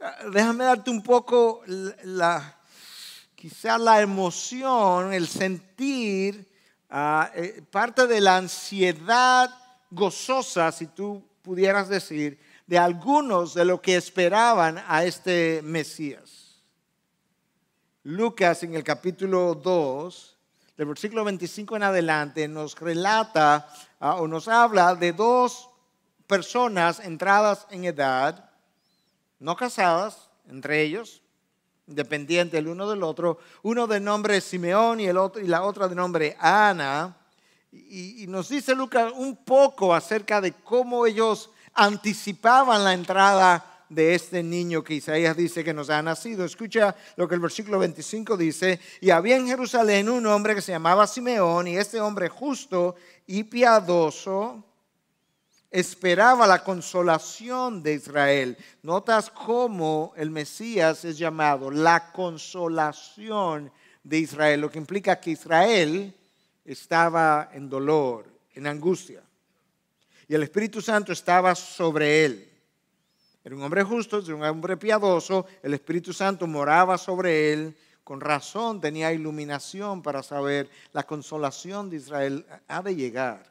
Ah, 0.02 0.18
déjame 0.32 0.64
darte 0.66 0.90
un 0.90 1.02
poco 1.02 1.62
la, 1.68 2.58
quizá 3.36 3.78
la 3.78 4.02
emoción, 4.02 5.14
el 5.14 5.28
sentir, 5.28 6.50
ah, 6.90 7.32
eh, 7.36 7.62
parte 7.70 8.08
de 8.08 8.22
la 8.22 8.38
ansiedad 8.38 9.50
gozosa, 9.90 10.72
si 10.72 10.88
tú 10.88 11.24
pudieras 11.42 11.90
decir, 11.90 12.40
de 12.68 12.78
algunos 12.78 13.54
de 13.54 13.66
lo 13.66 13.82
que 13.82 13.96
esperaban 13.96 14.84
a 14.88 15.04
este 15.04 15.62
Mesías. 15.64 16.62
Lucas 18.04 18.64
en 18.64 18.76
el 18.76 18.84
capítulo 18.84 19.56
2, 19.56 20.38
del 20.78 20.88
versículo 20.88 21.24
25 21.26 21.76
en 21.76 21.84
adelante, 21.84 22.48
nos 22.48 22.80
relata 22.80 23.68
ah, 24.00 24.16
o 24.16 24.28
nos 24.28 24.48
habla 24.48 24.96
de 24.96 25.12
dos 25.12 25.70
personas 26.28 27.00
entradas 27.00 27.68
en 27.72 27.86
edad, 27.86 28.49
no 29.40 29.56
casadas, 29.56 30.30
entre 30.48 30.82
ellos, 30.82 31.22
independientes 31.88 32.60
el 32.60 32.68
uno 32.68 32.90
del 32.90 33.04
otro, 33.04 33.40
uno 33.64 33.88
de 33.88 34.00
nombre 34.00 34.42
Simeón 34.42 35.00
y, 35.00 35.06
el 35.06 35.18
otro, 35.18 35.42
y 35.42 35.48
la 35.48 35.64
otra 35.64 35.88
de 35.88 35.96
nombre 35.96 36.38
Ana. 36.40 37.18
Y, 37.72 38.24
y 38.24 38.28
nos 38.28 38.50
dice 38.50 38.76
Lucas 38.76 39.12
un 39.16 39.38
poco 39.38 39.94
acerca 39.94 40.42
de 40.42 40.54
cómo 40.54 41.06
ellos 41.06 41.50
anticipaban 41.74 42.84
la 42.84 42.94
entrada 42.94 43.66
de 43.90 44.14
este 44.14 44.44
niño 44.44 44.84
que 44.84 44.94
Isaías 44.96 45.36
dice 45.36 45.64
que 45.64 45.74
nos 45.74 45.90
ha 45.90 46.02
nacido. 46.02 46.46
Escucha 46.46 46.96
lo 47.16 47.28
que 47.28 47.36
el 47.36 47.42
versículo 47.42 47.80
25 47.80 48.38
dice, 48.38 48.80
y 49.02 49.10
había 49.10 49.36
en 49.36 49.48
Jerusalén 49.48 50.10
un 50.10 50.26
hombre 50.28 50.56
que 50.56 50.62
se 50.62 50.72
llamaba 50.72 51.08
Simeón, 51.08 51.68
y 51.68 51.78
este 51.78 52.00
hombre 52.00 52.30
justo 52.30 52.96
y 53.26 53.44
piadoso 53.44 54.64
esperaba 55.72 56.48
la 56.48 56.64
consolación 56.64 57.84
de 57.84 57.94
Israel. 57.94 58.58
Notas 58.82 59.30
cómo 59.30 60.14
el 60.16 60.32
Mesías 60.32 61.06
es 61.06 61.18
llamado 61.18 61.70
la 61.72 62.12
consolación 62.12 63.72
de 64.04 64.20
Israel, 64.20 64.62
lo 64.62 64.72
que 64.72 64.80
implica 64.80 65.20
que 65.20 65.32
Israel 65.32 66.16
estaba 66.66 67.50
en 67.54 67.70
dolor, 67.70 68.26
en 68.54 68.68
angustia 68.68 69.24
y 70.30 70.36
el 70.36 70.44
Espíritu 70.44 70.80
Santo 70.80 71.12
estaba 71.12 71.56
sobre 71.56 72.24
él. 72.24 72.48
Era 73.44 73.56
un 73.56 73.64
hombre 73.64 73.84
justo, 73.84 74.20
era 74.20 74.36
un 74.36 74.44
hombre 74.44 74.78
piadoso, 74.78 75.48
el 75.64 75.74
Espíritu 75.74 76.14
Santo 76.14 76.46
moraba 76.46 77.00
sobre 77.00 77.52
él, 77.52 77.76
con 78.04 78.22
razón 78.22 78.80
tenía 78.80 79.12
iluminación 79.12 80.04
para 80.04 80.22
saber 80.22 80.70
la 80.94 81.04
consolación 81.04 81.90
de 81.90 81.98
Israel 81.98 82.46
ha 82.68 82.82
de 82.84 82.96
llegar. 82.96 83.49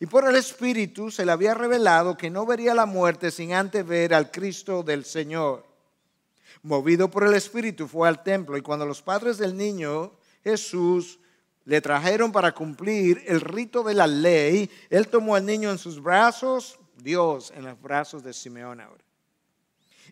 Y 0.00 0.06
por 0.06 0.28
el 0.28 0.36
Espíritu 0.36 1.10
se 1.10 1.24
le 1.24 1.32
había 1.32 1.54
revelado 1.54 2.16
que 2.16 2.30
no 2.30 2.46
vería 2.46 2.74
la 2.74 2.86
muerte 2.86 3.30
sin 3.30 3.52
antes 3.52 3.86
ver 3.86 4.14
al 4.14 4.30
Cristo 4.30 4.82
del 4.82 5.04
Señor. 5.04 5.66
Movido 6.62 7.10
por 7.10 7.24
el 7.24 7.34
Espíritu 7.34 7.88
fue 7.88 8.08
al 8.08 8.22
templo 8.22 8.56
y 8.56 8.62
cuando 8.62 8.86
los 8.86 9.02
padres 9.02 9.38
del 9.38 9.56
niño 9.56 10.12
Jesús 10.44 11.18
le 11.64 11.80
trajeron 11.80 12.32
para 12.32 12.52
cumplir 12.52 13.22
el 13.26 13.40
rito 13.40 13.82
de 13.82 13.94
la 13.94 14.06
ley. 14.06 14.70
Él 14.90 15.08
tomó 15.08 15.34
al 15.34 15.46
niño 15.46 15.70
en 15.70 15.78
sus 15.78 16.02
brazos, 16.02 16.78
Dios 16.96 17.52
en 17.56 17.64
los 17.64 17.80
brazos 17.80 18.22
de 18.22 18.32
Simeón 18.32 18.80
ahora. 18.80 19.04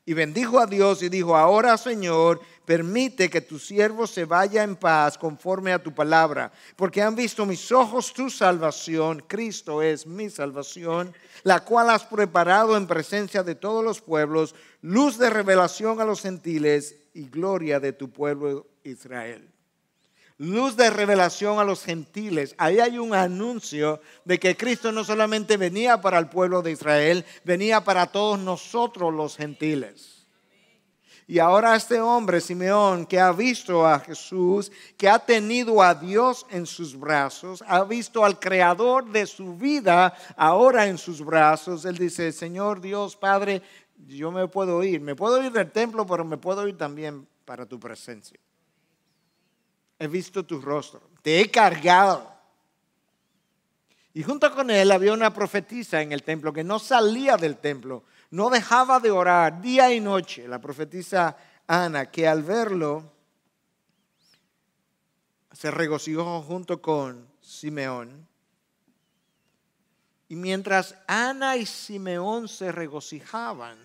Y 0.06 0.14
bendijo 0.14 0.58
a 0.58 0.66
Dios 0.66 1.02
y 1.02 1.08
dijo, 1.08 1.36
ahora 1.36 1.76
Señor, 1.76 2.40
permite 2.64 3.28
que 3.28 3.40
tu 3.40 3.58
siervo 3.58 4.06
se 4.06 4.24
vaya 4.24 4.62
en 4.62 4.76
paz 4.76 5.18
conforme 5.18 5.72
a 5.72 5.82
tu 5.82 5.94
palabra, 5.94 6.50
porque 6.76 7.02
han 7.02 7.14
visto 7.14 7.44
mis 7.44 7.70
ojos 7.70 8.12
tu 8.12 8.30
salvación, 8.30 9.22
Cristo 9.26 9.82
es 9.82 10.06
mi 10.06 10.30
salvación, 10.30 11.14
la 11.42 11.64
cual 11.64 11.90
has 11.90 12.04
preparado 12.04 12.76
en 12.76 12.86
presencia 12.86 13.42
de 13.42 13.54
todos 13.54 13.84
los 13.84 14.00
pueblos, 14.00 14.54
luz 14.82 15.18
de 15.18 15.30
revelación 15.30 16.00
a 16.00 16.04
los 16.04 16.22
gentiles 16.22 16.96
y 17.12 17.28
gloria 17.28 17.78
de 17.78 17.92
tu 17.92 18.10
pueblo 18.10 18.66
Israel 18.84 19.48
luz 20.40 20.74
de 20.74 20.88
revelación 20.88 21.58
a 21.58 21.64
los 21.64 21.84
gentiles. 21.84 22.54
Ahí 22.56 22.80
hay 22.80 22.98
un 22.98 23.14
anuncio 23.14 24.00
de 24.24 24.40
que 24.40 24.56
Cristo 24.56 24.90
no 24.90 25.04
solamente 25.04 25.58
venía 25.58 26.00
para 26.00 26.18
el 26.18 26.30
pueblo 26.30 26.62
de 26.62 26.70
Israel, 26.70 27.26
venía 27.44 27.84
para 27.84 28.06
todos 28.06 28.38
nosotros 28.38 29.12
los 29.12 29.36
gentiles. 29.36 30.26
Y 31.26 31.40
ahora 31.40 31.76
este 31.76 32.00
hombre, 32.00 32.40
Simeón, 32.40 33.04
que 33.04 33.20
ha 33.20 33.32
visto 33.32 33.86
a 33.86 34.00
Jesús, 34.00 34.72
que 34.96 35.10
ha 35.10 35.18
tenido 35.18 35.82
a 35.82 35.94
Dios 35.94 36.46
en 36.48 36.64
sus 36.64 36.98
brazos, 36.98 37.62
ha 37.66 37.84
visto 37.84 38.24
al 38.24 38.40
creador 38.40 39.12
de 39.12 39.26
su 39.26 39.54
vida 39.58 40.14
ahora 40.38 40.86
en 40.86 40.96
sus 40.96 41.22
brazos, 41.22 41.84
él 41.84 41.98
dice, 41.98 42.32
Señor 42.32 42.80
Dios, 42.80 43.14
Padre, 43.14 43.60
yo 44.08 44.32
me 44.32 44.48
puedo 44.48 44.82
ir, 44.82 45.02
me 45.02 45.14
puedo 45.14 45.44
ir 45.44 45.52
del 45.52 45.70
templo, 45.70 46.06
pero 46.06 46.24
me 46.24 46.38
puedo 46.38 46.66
ir 46.66 46.78
también 46.78 47.28
para 47.44 47.66
tu 47.66 47.78
presencia 47.78 48.40
he 50.00 50.08
visto 50.08 50.44
tu 50.44 50.60
rostro, 50.60 51.02
te 51.22 51.40
he 51.40 51.50
cargado. 51.50 52.26
Y 54.14 54.22
junto 54.22 54.52
con 54.52 54.70
él 54.70 54.90
había 54.90 55.12
una 55.12 55.32
profetisa 55.32 56.00
en 56.00 56.10
el 56.10 56.22
templo 56.22 56.52
que 56.52 56.64
no 56.64 56.78
salía 56.78 57.36
del 57.36 57.58
templo, 57.58 58.02
no 58.30 58.48
dejaba 58.48 58.98
de 58.98 59.10
orar 59.10 59.60
día 59.60 59.92
y 59.92 60.00
noche, 60.00 60.48
la 60.48 60.58
profetisa 60.58 61.36
Ana, 61.66 62.10
que 62.10 62.26
al 62.26 62.42
verlo 62.42 63.12
se 65.52 65.70
regocijó 65.70 66.40
junto 66.42 66.80
con 66.80 67.28
Simeón. 67.42 68.26
Y 70.28 70.36
mientras 70.36 70.94
Ana 71.06 71.56
y 71.56 71.66
Simeón 71.66 72.48
se 72.48 72.72
regocijaban, 72.72 73.76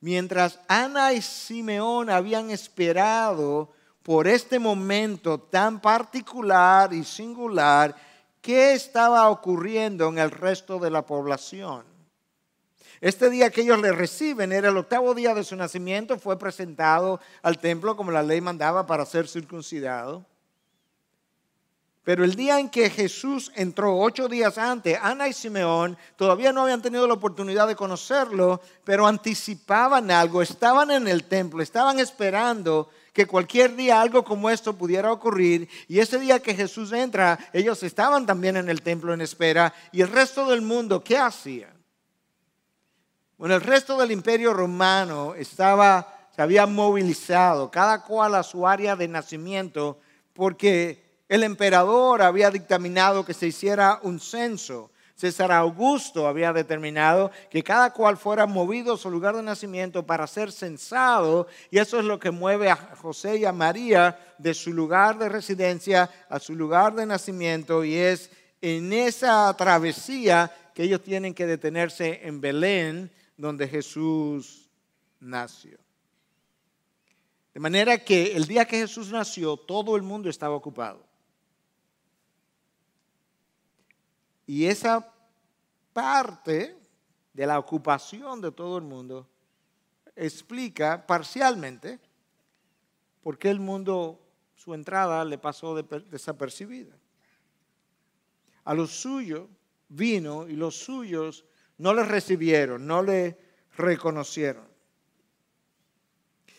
mientras 0.00 0.60
Ana 0.68 1.14
y 1.14 1.22
Simeón 1.22 2.10
habían 2.10 2.50
esperado 2.50 3.72
por 4.10 4.26
este 4.26 4.58
momento 4.58 5.38
tan 5.38 5.80
particular 5.80 6.92
y 6.92 7.04
singular, 7.04 7.94
¿qué 8.42 8.72
estaba 8.72 9.30
ocurriendo 9.30 10.08
en 10.08 10.18
el 10.18 10.32
resto 10.32 10.80
de 10.80 10.90
la 10.90 11.06
población? 11.06 11.84
Este 13.00 13.30
día 13.30 13.50
que 13.50 13.60
ellos 13.60 13.80
le 13.80 13.92
reciben 13.92 14.50
era 14.50 14.70
el 14.70 14.76
octavo 14.76 15.14
día 15.14 15.32
de 15.32 15.44
su 15.44 15.54
nacimiento, 15.54 16.18
fue 16.18 16.36
presentado 16.36 17.20
al 17.40 17.60
templo 17.60 17.96
como 17.96 18.10
la 18.10 18.24
ley 18.24 18.40
mandaba 18.40 18.84
para 18.84 19.06
ser 19.06 19.28
circuncidado. 19.28 20.26
Pero 22.02 22.24
el 22.24 22.34
día 22.34 22.58
en 22.58 22.68
que 22.68 22.90
Jesús 22.90 23.52
entró, 23.54 23.96
ocho 23.96 24.26
días 24.26 24.58
antes, 24.58 24.98
Ana 25.00 25.28
y 25.28 25.32
Simeón 25.32 25.96
todavía 26.16 26.52
no 26.52 26.62
habían 26.62 26.82
tenido 26.82 27.06
la 27.06 27.14
oportunidad 27.14 27.68
de 27.68 27.76
conocerlo, 27.76 28.60
pero 28.82 29.06
anticipaban 29.06 30.10
algo, 30.10 30.42
estaban 30.42 30.90
en 30.90 31.06
el 31.06 31.28
templo, 31.28 31.62
estaban 31.62 32.00
esperando 32.00 32.88
que 33.12 33.26
cualquier 33.26 33.76
día 33.76 34.00
algo 34.00 34.24
como 34.24 34.50
esto 34.50 34.76
pudiera 34.76 35.12
ocurrir. 35.12 35.68
Y 35.88 35.98
ese 35.98 36.18
día 36.18 36.40
que 36.40 36.54
Jesús 36.54 36.92
entra, 36.92 37.38
ellos 37.52 37.82
estaban 37.82 38.26
también 38.26 38.56
en 38.56 38.68
el 38.68 38.82
templo 38.82 39.12
en 39.12 39.20
espera. 39.20 39.72
Y 39.92 40.00
el 40.00 40.08
resto 40.08 40.48
del 40.48 40.62
mundo, 40.62 41.02
¿qué 41.02 41.18
hacía? 41.18 41.72
Bueno, 43.36 43.54
el 43.54 43.62
resto 43.62 43.96
del 43.96 44.12
imperio 44.12 44.52
romano 44.52 45.34
estaba, 45.34 46.28
se 46.34 46.42
había 46.42 46.66
movilizado, 46.66 47.70
cada 47.70 48.02
cual 48.02 48.34
a 48.34 48.42
su 48.42 48.66
área 48.66 48.96
de 48.96 49.08
nacimiento, 49.08 49.98
porque 50.34 51.22
el 51.28 51.42
emperador 51.42 52.22
había 52.22 52.50
dictaminado 52.50 53.24
que 53.24 53.34
se 53.34 53.46
hiciera 53.46 53.98
un 54.02 54.20
censo 54.20 54.90
César 55.20 55.52
Augusto 55.52 56.26
había 56.26 56.50
determinado 56.50 57.30
que 57.50 57.62
cada 57.62 57.92
cual 57.92 58.16
fuera 58.16 58.46
movido 58.46 58.94
a 58.94 58.96
su 58.96 59.10
lugar 59.10 59.36
de 59.36 59.42
nacimiento 59.42 60.06
para 60.06 60.26
ser 60.26 60.50
censado, 60.50 61.46
y 61.70 61.76
eso 61.76 61.98
es 61.98 62.06
lo 62.06 62.18
que 62.18 62.30
mueve 62.30 62.70
a 62.70 62.76
José 62.96 63.36
y 63.36 63.44
a 63.44 63.52
María 63.52 64.18
de 64.38 64.54
su 64.54 64.72
lugar 64.72 65.18
de 65.18 65.28
residencia 65.28 66.08
a 66.30 66.40
su 66.40 66.54
lugar 66.54 66.94
de 66.94 67.04
nacimiento, 67.04 67.84
y 67.84 67.96
es 67.96 68.30
en 68.62 68.94
esa 68.94 69.54
travesía 69.58 70.50
que 70.74 70.84
ellos 70.84 71.02
tienen 71.02 71.34
que 71.34 71.44
detenerse 71.44 72.20
en 72.22 72.40
Belén, 72.40 73.12
donde 73.36 73.68
Jesús 73.68 74.70
nació. 75.18 75.76
De 77.52 77.60
manera 77.60 77.98
que 77.98 78.34
el 78.34 78.46
día 78.46 78.64
que 78.64 78.78
Jesús 78.78 79.12
nació, 79.12 79.58
todo 79.58 79.96
el 79.96 80.02
mundo 80.02 80.30
estaba 80.30 80.54
ocupado. 80.54 81.09
Y 84.50 84.66
esa 84.66 85.08
parte 85.92 86.76
de 87.32 87.46
la 87.46 87.56
ocupación 87.56 88.40
de 88.40 88.50
todo 88.50 88.78
el 88.78 88.82
mundo 88.82 89.28
explica 90.16 91.06
parcialmente 91.06 92.00
por 93.22 93.38
qué 93.38 93.48
el 93.50 93.60
mundo, 93.60 94.20
su 94.56 94.74
entrada 94.74 95.24
le 95.24 95.38
pasó 95.38 95.80
desapercibida. 95.80 96.92
a 98.64 98.74
los 98.74 98.90
suyos 98.90 99.48
vino 99.88 100.48
y 100.48 100.56
los 100.56 100.74
suyos 100.74 101.44
no 101.78 101.94
le 101.94 102.02
recibieron, 102.02 102.84
no 102.84 103.04
le 103.04 103.38
reconocieron. 103.76 104.66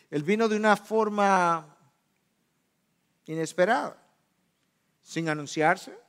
Él 0.10 0.24
vino 0.24 0.48
de 0.48 0.55
una 0.55 0.77
forma 0.77 1.77
inesperada, 3.25 4.01
sin 5.01 5.27
anunciarse, 5.27 6.00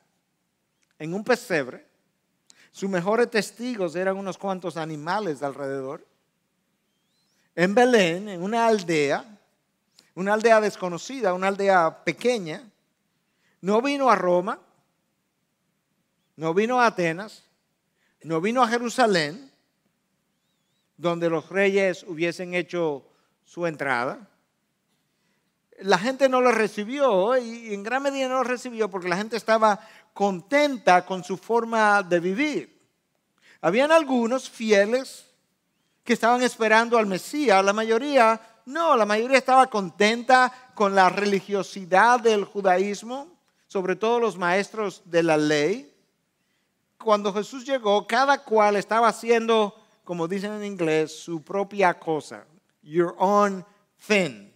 en 1.03 1.15
un 1.15 1.25
pesebre. 1.25 1.85
Sus 2.71 2.89
mejores 2.89 3.29
testigos 3.29 3.97
eran 3.97 4.17
unos 4.17 4.39
cuantos 4.39 4.77
animales 4.77 5.41
de 5.41 5.47
alrededor. 5.47 6.07
En 7.57 7.75
Belén, 7.75 8.29
en 8.29 8.41
una 8.41 8.67
aldea, 8.67 9.25
una 10.15 10.35
aldea 10.35 10.61
desconocida, 10.61 11.35
una 11.35 11.49
aldea 11.49 12.05
pequeña, 12.05 12.71
no 13.63 13.83
vino 13.83 14.11
a 14.11 14.15
Roma, 14.15 14.61
no 16.37 16.55
vino 16.55 16.81
a 16.81 16.87
Atenas, 16.87 17.43
no 18.23 18.41
vino 18.41 18.63
a 18.63 18.69
Jerusalén, 18.69 19.51
donde 20.97 21.29
los 21.29 21.49
reyes 21.49 22.05
hubiesen 22.05 22.55
hecho 22.55 23.05
su 23.45 23.67
entrada. 23.67 24.29
La 25.81 25.99
gente 25.99 26.29
no 26.29 26.41
lo 26.41 26.53
recibió 26.53 27.37
y 27.37 27.75
en 27.75 27.83
gran 27.83 28.05
medida 28.05 28.29
no 28.29 28.37
lo 28.37 28.45
recibió 28.45 28.89
porque 28.89 29.09
la 29.09 29.17
gente 29.17 29.37
estaba 29.37 29.81
contenta 30.13 31.05
con 31.05 31.25
su 31.25 31.37
forma 31.37 32.03
de 32.03 32.21
vivir. 32.21 32.83
Habían 33.61 33.93
algunos 33.93 34.49
fieles 34.49 35.27
que 36.05 36.13
estaban 36.13 36.43
esperando 36.43 36.99
al 36.99 37.07
Mesías, 37.07 37.65
la 37.65 37.73
mayoría 37.73 38.41
no, 38.67 38.97
la 38.97 39.07
mayoría 39.07 39.39
estaba 39.39 39.69
contenta 39.69 40.53
con 40.75 40.95
la 40.95 41.09
religiosidad 41.09 42.21
del 42.21 42.45
judaísmo, 42.45 43.29
sobre 43.67 43.97
todo 43.97 44.21
los 44.21 44.37
maestros 44.37 45.03
de 45.05 45.23
la 45.23 45.37
ley. 45.37 45.93
Cuando 47.03 47.33
Jesús 47.33 47.67
llegó, 47.67 48.07
cada 48.07 48.45
cual 48.45 48.77
estaba 48.77 49.09
haciendo, 49.09 49.75
como 50.05 50.29
dicen 50.29 50.53
en 50.53 50.65
inglés, 50.65 51.25
su 51.25 51.43
propia 51.43 51.99
cosa, 51.99 52.45
your 52.83 53.15
own 53.19 53.65
thing. 54.07 54.52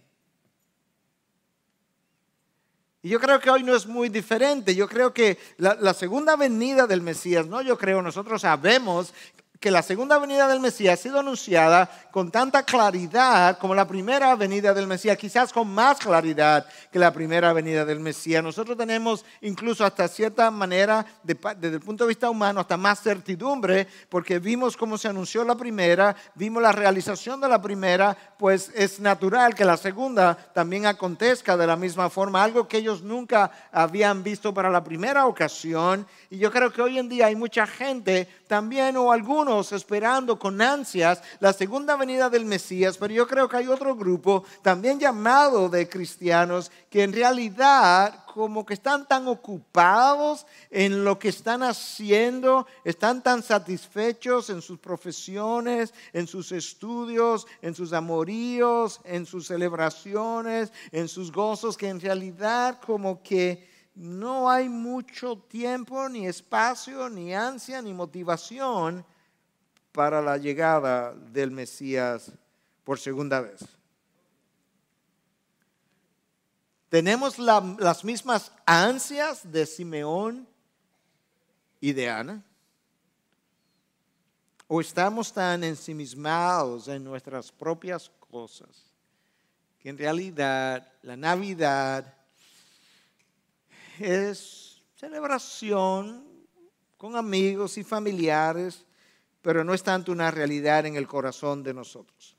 Y 3.07 3.09
yo 3.09 3.21
creo 3.21 3.39
que 3.39 3.49
hoy 3.49 3.63
no 3.63 3.73
es 3.73 3.87
muy 3.87 4.09
diferente. 4.09 4.75
Yo 4.75 4.89
creo 4.89 5.13
que 5.13 5.37
la, 5.55 5.77
la, 5.79 5.93
segunda 5.93 6.35
venida 6.35 6.87
del 6.87 6.99
Mesías, 6.99 7.47
no 7.47 7.61
yo 7.61 7.77
creo, 7.77 8.01
nosotros 8.01 8.41
sabemos 8.41 9.13
que 9.59 9.71
la 9.71 9.81
segunda 9.81 10.19
venida 10.19 10.47
del 10.47 10.59
Mesías 10.59 10.99
ha 10.99 11.01
sido 11.01 11.19
anunciada 11.19 11.89
con 12.11 12.31
tanta 12.31 12.63
claridad 12.63 13.57
como 13.57 13.73
la 13.73 13.87
primera 13.87 14.35
venida 14.35 14.73
del 14.73 14.87
Mesías, 14.87 15.17
quizás 15.17 15.51
con 15.51 15.67
más 15.67 15.97
claridad 15.97 16.65
que 16.91 16.99
la 16.99 17.11
primera 17.11 17.53
venida 17.53 17.85
del 17.85 17.99
Mesías. 17.99 18.43
Nosotros 18.43 18.77
tenemos 18.77 19.25
incluso 19.41 19.83
hasta 19.83 20.07
cierta 20.07 20.51
manera, 20.51 21.05
desde 21.23 21.75
el 21.75 21.81
punto 21.81 22.03
de 22.03 22.09
vista 22.09 22.29
humano, 22.29 22.59
hasta 22.59 22.77
más 22.77 23.01
certidumbre, 23.01 23.87
porque 24.09 24.39
vimos 24.39 24.77
cómo 24.77 24.97
se 24.97 25.07
anunció 25.07 25.43
la 25.43 25.55
primera, 25.55 26.15
vimos 26.35 26.61
la 26.61 26.71
realización 26.71 27.41
de 27.41 27.49
la 27.49 27.61
primera, 27.61 28.15
pues 28.37 28.71
es 28.75 28.99
natural 28.99 29.55
que 29.55 29.65
la 29.65 29.77
segunda 29.77 30.35
también 30.53 30.85
acontezca 30.85 31.57
de 31.57 31.67
la 31.67 31.75
misma 31.75 32.09
forma, 32.09 32.43
algo 32.43 32.67
que 32.67 32.77
ellos 32.77 33.01
nunca 33.01 33.51
habían 33.71 34.23
visto 34.23 34.53
para 34.53 34.69
la 34.69 34.83
primera 34.83 35.25
ocasión. 35.25 36.05
Y 36.29 36.37
yo 36.37 36.51
creo 36.51 36.71
que 36.71 36.81
hoy 36.81 36.99
en 36.99 37.09
día 37.09 37.27
hay 37.27 37.35
mucha 37.35 37.65
gente 37.65 38.27
también 38.47 38.97
o 38.97 39.11
algunos 39.11 39.46
esperando 39.71 40.37
con 40.37 40.61
ansias 40.61 41.21
la 41.39 41.53
segunda 41.53 41.95
venida 41.95 42.29
del 42.29 42.45
Mesías, 42.45 42.97
pero 42.97 43.13
yo 43.13 43.27
creo 43.27 43.47
que 43.47 43.57
hay 43.57 43.67
otro 43.67 43.95
grupo 43.95 44.43
también 44.61 44.99
llamado 44.99 45.69
de 45.69 45.87
cristianos 45.87 46.69
que 46.89 47.03
en 47.03 47.13
realidad 47.13 48.25
como 48.25 48.65
que 48.65 48.73
están 48.73 49.07
tan 49.07 49.27
ocupados 49.27 50.45
en 50.69 51.03
lo 51.03 51.17
que 51.17 51.29
están 51.29 51.63
haciendo, 51.63 52.67
están 52.83 53.23
tan 53.23 53.41
satisfechos 53.41 54.49
en 54.49 54.61
sus 54.61 54.79
profesiones, 54.79 55.93
en 56.13 56.27
sus 56.27 56.51
estudios, 56.51 57.47
en 57.61 57.73
sus 57.73 57.93
amoríos, 57.93 58.99
en 59.05 59.25
sus 59.25 59.47
celebraciones, 59.47 60.71
en 60.91 61.07
sus 61.07 61.31
gozos, 61.31 61.77
que 61.77 61.87
en 61.87 62.01
realidad 62.01 62.79
como 62.85 63.23
que 63.23 63.67
no 63.95 64.51
hay 64.51 64.69
mucho 64.69 65.37
tiempo, 65.47 66.07
ni 66.07 66.27
espacio, 66.27 67.09
ni 67.09 67.33
ansia, 67.33 67.81
ni 67.81 67.93
motivación 67.93 69.03
para 69.97 70.21
la 70.21 70.37
llegada 70.37 71.11
del 71.11 71.49
Mesías 71.49 72.31
por 72.83 72.99
segunda 72.99 73.41
vez. 73.41 73.61
¿Tenemos 76.87 77.39
las 77.39 78.03
mismas 78.03 78.51
ansias 78.63 79.51
de 79.51 79.65
Simeón 79.65 80.47
y 81.81 81.93
de 81.93 82.11
Ana? 82.11 82.45
¿O 84.67 84.81
estamos 84.81 85.33
tan 85.33 85.63
ensimismados 85.63 86.87
en 86.89 87.03
nuestras 87.03 87.51
propias 87.51 88.11
cosas 88.19 88.93
que 89.79 89.89
en 89.89 89.97
realidad 89.97 90.93
la 91.01 91.17
Navidad 91.17 92.13
es 93.97 94.79
celebración 94.95 96.23
con 96.97 97.15
amigos 97.15 97.79
y 97.79 97.83
familiares, 97.83 98.85
pero 99.41 99.63
no 99.63 99.73
es 99.73 99.83
tanto 99.83 100.11
una 100.11 100.31
realidad 100.31 100.85
en 100.85 100.95
el 100.95 101.07
corazón 101.07 101.63
de 101.63 101.73
nosotros. 101.73 102.37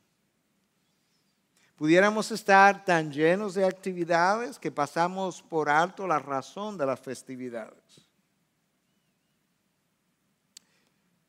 Pudiéramos 1.77 2.33
estar 2.33 2.85
tan 2.85 3.13
llenos 3.13 3.55
de 3.55 3.65
actividades 3.65 4.59
que 4.59 4.73
pasamos 4.73 5.43
por 5.43 5.71
alto 5.71 6.09
la 6.09 6.19
razón 6.19 6.77
de 6.77 6.85
las 6.85 6.99
festividades. 6.99 8.09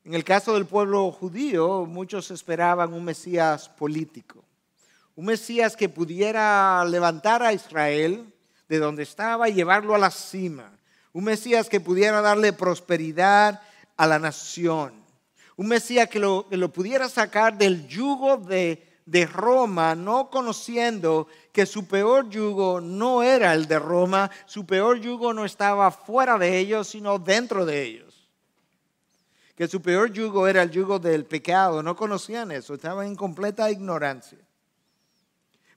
En 0.04 0.14
el 0.14 0.24
caso 0.24 0.54
del 0.54 0.66
pueblo 0.66 1.12
judío, 1.12 1.86
muchos 1.86 2.32
esperaban 2.32 2.92
un 2.92 3.04
Mesías 3.04 3.68
político, 3.68 4.44
un 5.14 5.26
Mesías 5.26 5.76
que 5.76 5.88
pudiera 5.88 6.84
levantar 6.84 7.44
a 7.44 7.52
Israel 7.52 8.34
de 8.68 8.78
donde 8.78 9.04
estaba 9.04 9.48
y 9.48 9.54
llevarlo 9.54 9.94
a 9.94 9.98
la 9.98 10.10
cima. 10.10 10.72
Un 11.12 11.24
Mesías 11.24 11.68
que 11.68 11.80
pudiera 11.80 12.20
darle 12.22 12.52
prosperidad 12.52 13.60
a 13.96 14.06
la 14.08 14.18
nación. 14.18 14.99
Un 15.60 15.68
Mesías 15.68 16.08
que 16.08 16.18
lo, 16.18 16.48
pudiera 16.72 17.06
sacar 17.10 17.58
del 17.58 17.86
yugo 17.86 18.38
de, 18.38 18.82
Roma, 19.30 19.94
no 19.94 20.30
conociendo 20.30 21.28
que 21.52 21.66
su 21.66 21.86
peor 21.86 22.30
yugo 22.30 22.80
no 22.80 23.22
era 23.22 23.52
el 23.52 23.68
de 23.68 23.78
Roma, 23.78 24.30
su 24.46 24.64
peor 24.64 24.98
yugo 25.00 25.34
no 25.34 25.44
estaba 25.44 25.90
fuera 25.90 26.38
de 26.38 26.56
ellos, 26.56 26.88
sino 26.88 27.18
dentro 27.18 27.66
de 27.66 27.82
ellos. 27.82 28.26
Que 29.54 29.68
su 29.68 29.82
peor 29.82 30.10
yugo 30.10 30.48
era 30.48 30.62
el 30.62 30.70
yugo 30.70 30.98
del 30.98 31.26
pecado, 31.26 31.82
no 31.82 31.94
conocían 31.94 32.52
eso, 32.52 32.72
estaban 32.72 33.08
en 33.08 33.14
completa 33.14 33.70
ignorancia. 33.70 34.38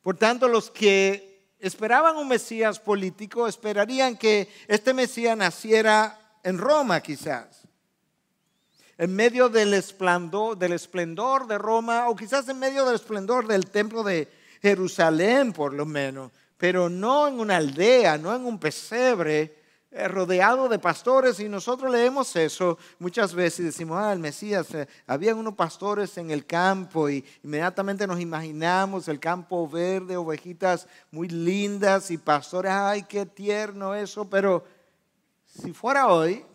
Por 0.02 0.16
tanto, 0.16 0.48
los 0.48 0.72
que 0.72 1.50
esperaban 1.60 2.16
un 2.16 2.30
Mesías 2.30 2.80
político, 2.80 3.50
esperarían 3.50 4.16
que 4.16 4.48
este 4.70 4.94
Mesías 4.94 5.36
naciera 5.36 6.18
en 6.42 6.58
Roma 6.58 7.02
quizás, 7.02 7.63
en 9.04 9.14
medio 9.14 9.50
del 9.50 9.74
esplendor, 9.74 10.58
del 10.58 10.72
esplendor 10.72 11.46
de 11.46 11.58
Roma 11.58 12.08
o 12.08 12.16
quizás 12.16 12.48
en 12.48 12.58
medio 12.58 12.86
del 12.86 12.96
esplendor 12.96 13.46
del 13.46 13.70
templo 13.70 14.02
de 14.02 14.30
Jerusalén 14.62 15.52
por 15.52 15.74
lo 15.74 15.86
menos, 15.86 16.32
pero 16.58 16.90
no 16.90 17.28
en 17.28 17.38
una 17.38 17.58
aldea, 17.58 18.18
no 18.18 18.34
en 18.34 18.46
un 18.46 18.58
pesebre, 18.58 19.58
eh, 19.92 20.08
rodeado 20.08 20.70
de 20.70 20.80
pastores. 20.80 21.42
Y 21.42 21.50
nosotros 21.50 21.92
leemos 21.92 22.34
eso 22.38 22.78
muchas 22.98 23.34
veces 23.34 23.60
y 23.60 23.64
decimos, 23.64 23.98
ah, 24.00 24.14
el 24.14 24.20
Mesías, 24.20 24.74
eh, 24.74 24.88
habían 25.06 25.38
unos 25.38 25.56
pastores 25.56 26.18
en 26.18 26.32
el 26.32 26.46
campo 26.46 27.10
y 27.10 27.26
inmediatamente 27.44 28.08
nos 28.08 28.22
imaginamos 28.22 29.10
el 29.10 29.20
campo 29.20 29.68
verde, 29.68 30.16
ovejitas 30.16 30.88
muy 31.12 31.28
lindas 31.28 32.10
y 32.10 32.18
pastores, 32.18 32.72
ay, 32.72 33.04
qué 33.04 33.26
tierno 33.26 33.94
eso, 33.94 34.30
pero 34.30 34.64
si 35.46 35.74
fuera 35.74 36.08
hoy, 36.08 36.46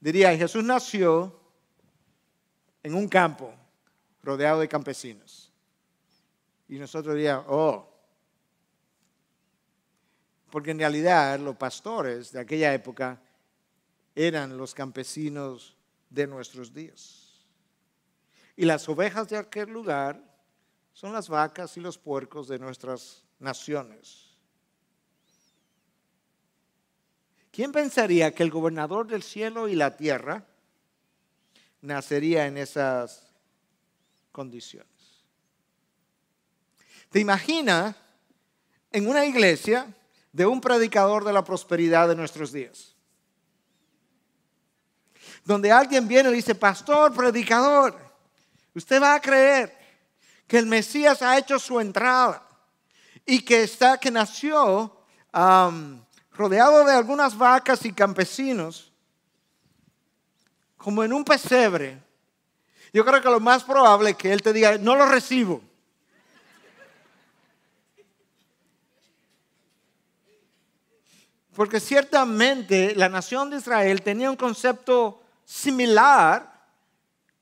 diría, 0.00 0.36
Jesús 0.36 0.64
nació 0.64 1.38
en 2.82 2.94
un 2.94 3.08
campo 3.08 3.54
rodeado 4.22 4.60
de 4.60 4.68
campesinos. 4.68 5.52
Y 6.68 6.78
nosotros 6.78 7.14
diríamos, 7.14 7.46
oh, 7.48 7.88
porque 10.50 10.70
en 10.70 10.78
realidad 10.78 11.38
los 11.38 11.56
pastores 11.56 12.32
de 12.32 12.40
aquella 12.40 12.72
época 12.72 13.20
eran 14.14 14.56
los 14.56 14.74
campesinos 14.74 15.76
de 16.10 16.26
nuestros 16.26 16.72
días. 16.72 17.46
Y 18.56 18.64
las 18.64 18.88
ovejas 18.88 19.28
de 19.28 19.36
aquel 19.36 19.70
lugar 19.70 20.22
son 20.92 21.12
las 21.12 21.28
vacas 21.28 21.76
y 21.76 21.80
los 21.80 21.96
puercos 21.96 22.48
de 22.48 22.58
nuestras 22.58 23.24
naciones. 23.38 24.27
¿Quién 27.58 27.72
pensaría 27.72 28.32
que 28.32 28.44
el 28.44 28.52
gobernador 28.52 29.08
del 29.08 29.24
cielo 29.24 29.66
y 29.66 29.74
la 29.74 29.96
tierra 29.96 30.44
nacería 31.80 32.46
en 32.46 32.56
esas 32.56 33.32
condiciones? 34.30 34.86
¿Te 37.10 37.18
imaginas 37.18 37.96
en 38.92 39.08
una 39.08 39.24
iglesia 39.26 39.92
de 40.30 40.46
un 40.46 40.60
predicador 40.60 41.24
de 41.24 41.32
la 41.32 41.42
prosperidad 41.42 42.06
de 42.06 42.14
nuestros 42.14 42.52
días. 42.52 42.94
donde 45.44 45.72
alguien 45.72 46.06
viene 46.06 46.30
y 46.30 46.34
dice, 46.34 46.54
pastor, 46.54 47.12
predicador, 47.12 47.98
usted 48.72 49.02
va 49.02 49.14
a 49.14 49.20
creer 49.20 49.76
que 50.46 50.58
el 50.58 50.66
Mesías 50.66 51.22
ha 51.22 51.36
hecho 51.36 51.58
su 51.58 51.80
entrada 51.80 52.48
y 53.26 53.44
que 53.44 53.64
está, 53.64 53.98
que 53.98 54.12
nació 54.12 54.96
rodeado 56.38 56.84
de 56.84 56.92
algunas 56.92 57.36
vacas 57.36 57.84
y 57.84 57.92
campesinos, 57.92 58.92
como 60.76 61.02
en 61.02 61.12
un 61.12 61.24
pesebre. 61.24 62.00
Yo 62.92 63.04
creo 63.04 63.20
que 63.20 63.28
lo 63.28 63.40
más 63.40 63.64
probable 63.64 64.10
es 64.10 64.16
que 64.16 64.32
él 64.32 64.40
te 64.40 64.52
diga, 64.52 64.78
no 64.78 64.94
lo 64.94 65.06
recibo. 65.06 65.60
Porque 71.56 71.80
ciertamente 71.80 72.94
la 72.94 73.08
nación 73.08 73.50
de 73.50 73.56
Israel 73.56 74.00
tenía 74.02 74.30
un 74.30 74.36
concepto 74.36 75.20
similar 75.44 76.56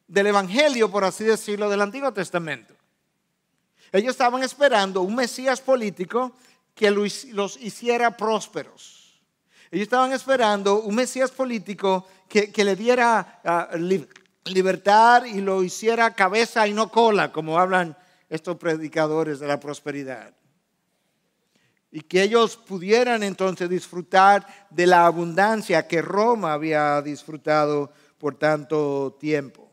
del 0.08 0.28
Evangelio, 0.28 0.90
por 0.90 1.04
así 1.04 1.22
decirlo, 1.22 1.68
del 1.68 1.82
Antiguo 1.82 2.10
Testamento. 2.14 2.74
Ellos 3.92 4.12
estaban 4.12 4.42
esperando 4.42 5.02
un 5.02 5.14
Mesías 5.14 5.60
político 5.60 6.32
que 6.76 6.92
los 6.92 7.56
hiciera 7.60 8.16
prósperos. 8.16 9.20
Ellos 9.72 9.84
estaban 9.84 10.12
esperando 10.12 10.82
un 10.82 10.94
Mesías 10.94 11.32
político 11.32 12.06
que, 12.28 12.52
le 12.64 12.76
diera 12.76 13.40
ah, 13.44 13.70
libertad 14.44 15.24
y 15.24 15.40
lo 15.40 15.64
hiciera 15.64 16.14
cabeza 16.14 16.68
y 16.68 16.72
no 16.72 16.92
cola, 16.92 17.32
como 17.32 17.58
hablan 17.58 17.96
estos 18.28 18.56
predicadores 18.58 19.40
de 19.40 19.48
la 19.48 19.58
prosperidad 19.58 20.36
y 21.96 22.02
que 22.02 22.22
ellos 22.22 22.58
pudieran 22.58 23.22
entonces 23.22 23.70
disfrutar 23.70 24.46
de 24.68 24.86
la 24.86 25.06
abundancia 25.06 25.88
que 25.88 26.02
Roma 26.02 26.52
había 26.52 27.00
disfrutado 27.00 27.90
por 28.18 28.36
tanto 28.36 29.16
tiempo. 29.18 29.70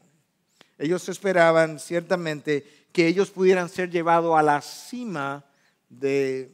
Ellos 0.78 1.10
esperaban 1.10 1.80
ciertamente 1.80 2.88
que 2.94 3.08
ellos 3.08 3.30
pudieran 3.30 3.68
ser 3.68 3.90
llevados 3.90 4.38
a 4.38 4.42
la 4.42 4.62
cima 4.62 5.44
de, 5.90 6.53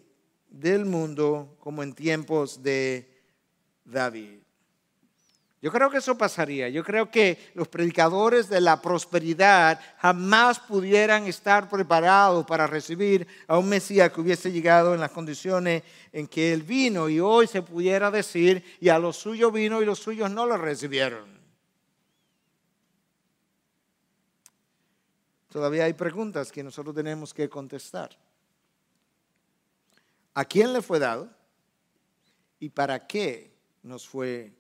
del 0.50 0.86
mundo 0.86 1.56
como 1.60 1.84
en 1.84 1.94
tiempos 1.94 2.62
de 2.64 3.10
David. 3.86 4.40
Yo 5.62 5.74
creo 5.74 5.90
que 5.90 5.98
eso 5.98 6.18
pasaría. 6.18 6.70
Yo 6.70 6.86
creo 6.86 7.12
que 7.12 7.52
los 7.54 7.68
predicadores 7.68 8.48
de 8.48 8.62
la 8.62 8.82
prosperidad 8.82 9.80
jamás 9.98 10.58
pudieran 10.58 11.26
estar 11.26 11.68
preparados 11.68 12.46
para 12.46 12.66
recibir 12.66 13.28
a 13.46 13.58
un 13.58 13.68
Mesías 13.68 14.10
que 14.12 14.22
hubiese 14.22 14.54
llegado 14.54 14.94
en 14.94 15.02
las 15.02 15.12
condiciones 15.12 15.84
en 16.14 16.28
que 16.28 16.54
él 16.54 16.64
vino 16.64 17.10
y 17.10 17.20
hoy 17.20 17.46
se 17.46 17.62
pudiera 17.62 18.10
decir, 18.10 18.64
y 18.80 18.88
a 18.88 18.98
los 18.98 19.18
suyos 19.18 19.52
vino 19.52 19.82
y 19.82 19.86
los 19.86 20.00
suyos 20.00 20.32
no 20.32 20.46
lo 20.46 20.56
recibieron. 20.56 21.38
Todavía 25.50 25.86
hay 25.86 25.94
preguntas 25.94 26.52
que 26.54 26.64
nosotros 26.64 26.96
tenemos 26.96 27.34
que 27.34 27.50
contestar. 27.50 28.16
¿A 30.40 30.46
quién 30.46 30.72
le 30.72 30.82
fue 30.82 31.00
dado? 31.00 31.30
¿Y 32.62 32.70
para 32.70 33.06
qué 33.06 33.54
nos 33.84 34.08
fue 34.08 34.54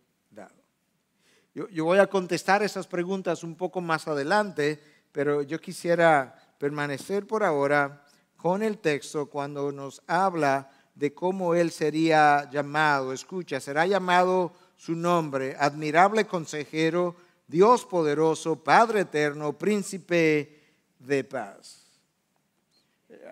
yo, 1.55 1.85
voy 1.85 1.99
a 1.99 2.07
contestar 2.07 2.63
esas 2.63 2.85
preguntas 2.85 3.43
un 3.43 3.55
poco 3.55 3.79
más 3.81 4.07
adelante, 4.07 4.81
pero 5.11 5.41
yo 5.41 5.59
quisiera 5.59 6.35
permanecer 6.57 7.25
por 7.25 7.43
ahora 7.43 8.05
con 8.35 8.61
el 8.61 8.77
texto 8.77 9.29
cuando 9.29 9.71
nos 9.71 10.01
habla 10.05 10.69
de 10.95 11.13
cómo 11.13 11.55
él 11.55 11.71
sería 11.71 12.49
llamado. 12.51 13.13
Escucha, 13.13 13.59
será 13.59 13.87
llamado 13.87 14.53
su 14.75 14.95
nombre, 14.95 15.55
admirable 15.57 16.25
consejero, 16.25 17.15
Dios 17.47 17.85
poderoso, 17.85 18.61
Padre 18.63 19.01
eterno, 19.01 19.57
príncipe 19.57 20.61
de 20.99 21.23
paz. 21.23 21.78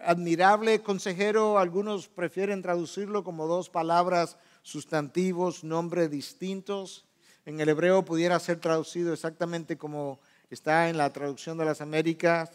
Admirable 0.04 0.82
consejero, 0.82 1.60
algunos 1.60 2.08
prefieren 2.08 2.62
traducirlo 2.62 3.24
como 3.24 3.48
dos 3.48 3.70
palabras 3.70 4.38
sustantivos, 4.64 5.64
nombres 5.64 6.10
distintos 6.10 7.08
en 7.48 7.62
el 7.62 7.70
hebreo 7.70 8.04
pudiera 8.04 8.38
ser 8.42 8.60
traducido 8.60 9.14
exactamente 9.14 9.78
como 9.78 10.20
está 10.50 10.90
en 10.90 10.98
la 10.98 11.14
traducción 11.14 11.58
de 11.58 11.64
las 11.64 11.80
Américas, 11.80 12.52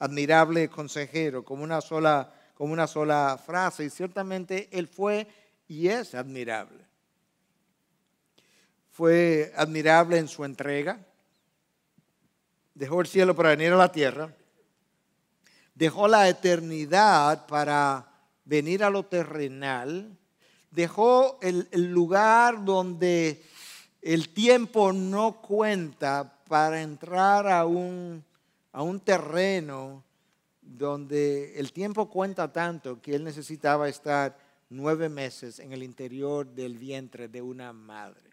admirable 0.00 0.68
consejero, 0.68 1.44
como 1.44 1.62
una 1.62 1.80
sola, 1.80 2.34
como 2.56 2.72
una 2.72 2.88
sola 2.88 3.38
frase. 3.38 3.84
Y 3.84 3.90
ciertamente 3.90 4.68
él 4.72 4.88
fue 4.88 5.28
y 5.68 5.86
es 5.86 6.16
admirable. 6.16 6.84
Fue 8.90 9.52
admirable 9.54 10.18
en 10.18 10.26
su 10.26 10.44
entrega. 10.44 10.98
Dejó 12.74 13.02
el 13.02 13.06
cielo 13.06 13.36
para 13.36 13.50
venir 13.50 13.72
a 13.72 13.76
la 13.76 13.92
tierra. 13.92 14.34
Dejó 15.74 16.06
la 16.06 16.28
eternidad 16.28 17.46
para 17.46 18.06
venir 18.44 18.84
a 18.84 18.90
lo 18.90 19.04
terrenal. 19.06 20.16
Dejó 20.70 21.38
el, 21.42 21.68
lugar 21.92 22.64
donde 22.64 23.42
el 24.02 24.28
tiempo 24.28 24.92
no 24.92 25.40
cuenta 25.40 26.38
para 26.48 26.82
entrar 26.82 27.48
a 27.48 27.64
un, 27.64 28.24
a 28.72 28.82
un 28.82 29.00
terreno 29.00 30.04
donde 30.60 31.58
el 31.58 31.72
tiempo 31.72 32.08
cuenta 32.08 32.52
tanto 32.52 33.00
que 33.00 33.14
él 33.14 33.24
necesitaba 33.24 33.88
estar 33.88 34.36
nueve 34.70 35.08
meses 35.08 35.58
en 35.58 35.72
el 35.72 35.82
interior 35.82 36.46
del 36.46 36.78
vientre 36.78 37.28
de 37.28 37.42
una 37.42 37.72
madre. 37.72 38.30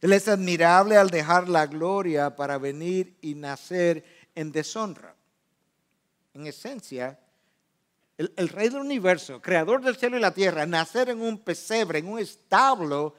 Él 0.00 0.12
es 0.12 0.26
admirable 0.26 0.96
al 0.96 1.10
dejar 1.10 1.48
la 1.48 1.66
gloria 1.66 2.34
para 2.34 2.58
venir 2.58 3.16
y 3.20 3.34
nacer 3.34 4.04
en 4.34 4.50
deshonra. 4.50 5.14
En 6.34 6.46
esencia, 6.46 7.18
el, 8.16 8.48
rey 8.48 8.68
del 8.68 8.80
universo, 8.80 9.40
creador 9.40 9.82
del 9.82 9.96
cielo 9.96 10.16
y 10.16 10.20
la 10.20 10.34
tierra, 10.34 10.66
nacer 10.66 11.08
en 11.08 11.20
un 11.20 11.38
pesebre, 11.38 11.98
en 11.98 12.08
un 12.08 12.18
establo, 12.18 13.14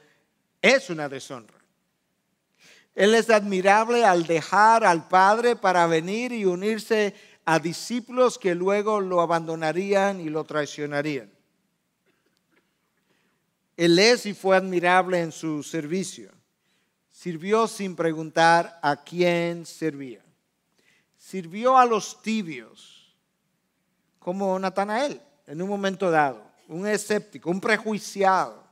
es 0.62 0.90
una 0.90 1.08
deshonra. 1.08 1.58
Él 2.94 3.14
es 3.14 3.28
admirable 3.28 4.04
al 4.04 4.24
dejar 4.26 4.84
al 4.84 5.08
Padre 5.08 5.56
para 5.56 5.86
venir 5.86 6.32
y 6.32 6.44
unirse 6.44 7.14
a 7.44 7.58
discípulos 7.58 8.38
que 8.38 8.54
luego 8.54 9.00
lo 9.00 9.20
abandonarían 9.20 10.20
y 10.20 10.28
lo 10.28 10.44
traicionarían. 10.44 11.30
Él 13.76 13.98
es 13.98 14.26
y 14.26 14.34
fue 14.34 14.56
admirable 14.56 15.20
en 15.20 15.32
su 15.32 15.62
servicio. 15.62 16.30
Sirvió 17.10 17.66
sin 17.66 17.96
preguntar 17.96 18.78
a 18.82 19.02
quién 19.02 19.66
servía. 19.66 20.24
Sirvió 21.18 21.76
a 21.76 21.86
los 21.86 22.22
tibios, 22.22 22.93
como 24.24 24.58
Natanael, 24.58 25.20
en 25.46 25.60
un 25.60 25.68
momento 25.68 26.10
dado, 26.10 26.42
un 26.68 26.86
escéptico, 26.86 27.50
un 27.50 27.60
prejuiciado 27.60 28.64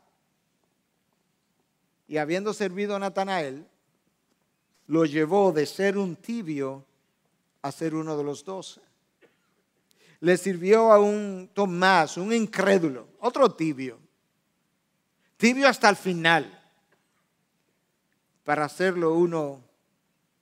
y 2.09 2.17
habiendo 2.17 2.55
servido 2.55 2.97
a 2.97 2.99
Natanael, 2.99 3.67
lo 4.87 5.05
llevó 5.05 5.53
de 5.53 5.67
ser 5.67 5.99
un 5.99 6.17
tibio 6.17 6.87
a 7.61 7.71
ser 7.71 7.95
uno 7.95 8.17
de 8.17 8.25
los 8.25 8.43
doce. 8.43 8.81
Le 10.21 10.39
sirvió 10.39 10.91
a 10.91 10.99
un 10.99 11.51
Tomás, 11.53 12.17
un 12.17 12.33
incrédulo, 12.33 13.09
otro 13.21 13.55
tibio, 13.55 13.99
tibio 15.37 15.69
hasta 15.69 15.91
el 15.91 15.97
final, 15.97 16.63
para 18.43 18.65
hacerlo 18.65 19.13
uno 19.13 19.63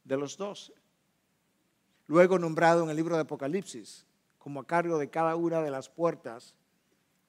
de 0.04 0.16
los 0.16 0.36
doce. 0.36 0.72
Luego 2.06 2.38
nombrado 2.38 2.84
en 2.84 2.90
el 2.90 2.96
libro 2.96 3.16
de 3.16 3.22
Apocalipsis 3.22 4.06
como 4.40 4.60
a 4.60 4.66
cargo 4.66 4.98
de 4.98 5.10
cada 5.10 5.36
una 5.36 5.62
de 5.62 5.70
las 5.70 5.88
puertas 5.88 6.54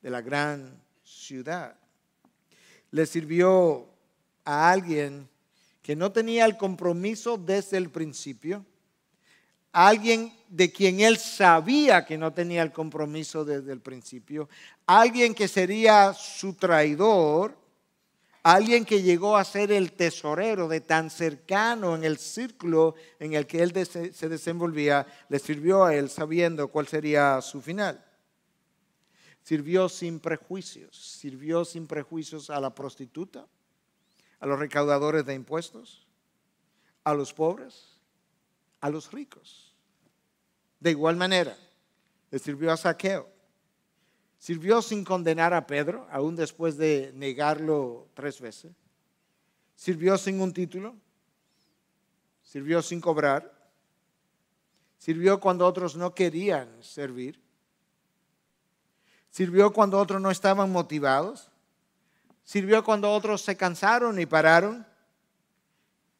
de 0.01 0.09
la 0.09 0.21
gran 0.21 0.81
ciudad. 1.03 1.75
Le 2.89 3.05
sirvió 3.05 3.87
a 4.45 4.71
alguien 4.71 5.29
que 5.83 5.95
no 5.95 6.11
tenía 6.11 6.45
el 6.45 6.57
compromiso 6.57 7.37
desde 7.37 7.77
el 7.77 7.89
principio, 7.89 8.65
alguien 9.73 10.33
de 10.47 10.71
quien 10.71 11.01
él 11.01 11.17
sabía 11.17 12.05
que 12.05 12.17
no 12.17 12.33
tenía 12.33 12.63
el 12.63 12.71
compromiso 12.71 13.43
desde 13.43 13.73
el 13.73 13.81
principio, 13.81 14.47
alguien 14.85 15.33
que 15.33 15.49
sería 15.49 16.13
su 16.13 16.53
traidor, 16.53 17.57
alguien 18.43 18.85
que 18.85 19.01
llegó 19.01 19.37
a 19.37 19.43
ser 19.43 19.71
el 19.71 19.93
tesorero 19.93 20.67
de 20.67 20.81
tan 20.81 21.09
cercano 21.09 21.95
en 21.95 22.03
el 22.03 22.17
círculo 22.17 22.95
en 23.19 23.33
el 23.33 23.45
que 23.45 23.61
él 23.61 23.73
se 23.85 24.29
desenvolvía, 24.29 25.05
le 25.29 25.39
sirvió 25.39 25.83
a 25.83 25.95
él 25.95 26.09
sabiendo 26.09 26.67
cuál 26.69 26.87
sería 26.87 27.39
su 27.41 27.61
final. 27.61 28.03
Sirvió 29.43 29.89
sin 29.89 30.19
prejuicios, 30.19 30.95
sirvió 30.95 31.65
sin 31.65 31.87
prejuicios 31.87 32.49
a 32.49 32.59
la 32.59 32.73
prostituta, 32.73 33.47
a 34.39 34.45
los 34.45 34.59
recaudadores 34.59 35.25
de 35.25 35.33
impuestos, 35.33 36.07
a 37.03 37.13
los 37.13 37.33
pobres, 37.33 37.99
a 38.79 38.89
los 38.89 39.11
ricos. 39.11 39.75
De 40.79 40.91
igual 40.91 41.15
manera, 41.15 41.57
le 42.29 42.39
sirvió 42.39 42.71
a 42.71 42.77
Saqueo. 42.77 43.40
Sirvió 44.41 44.81
sin 44.81 45.03
condenar 45.03 45.53
a 45.53 45.67
Pedro, 45.67 46.07
aún 46.09 46.35
después 46.35 46.75
de 46.75 47.11
negarlo 47.13 48.07
tres 48.15 48.41
veces. 48.41 48.71
Sirvió 49.75 50.17
sin 50.17 50.41
un 50.41 50.51
título. 50.51 50.95
sirvió 52.41 52.81
sin 52.81 52.99
cobrar, 52.99 53.53
sirvió 54.97 55.39
cuando 55.39 55.67
otros 55.67 55.95
no 55.95 56.15
querían 56.15 56.67
servir, 56.81 57.39
sirvió 59.29 59.71
cuando 59.71 59.99
otros 59.99 60.19
no 60.19 60.31
estaban 60.31 60.71
motivados, 60.71 61.51
sirvió 62.43 62.83
cuando 62.83 63.11
otros 63.13 63.43
se 63.43 63.55
cansaron 63.55 64.19
y 64.19 64.25
pararon, 64.25 64.87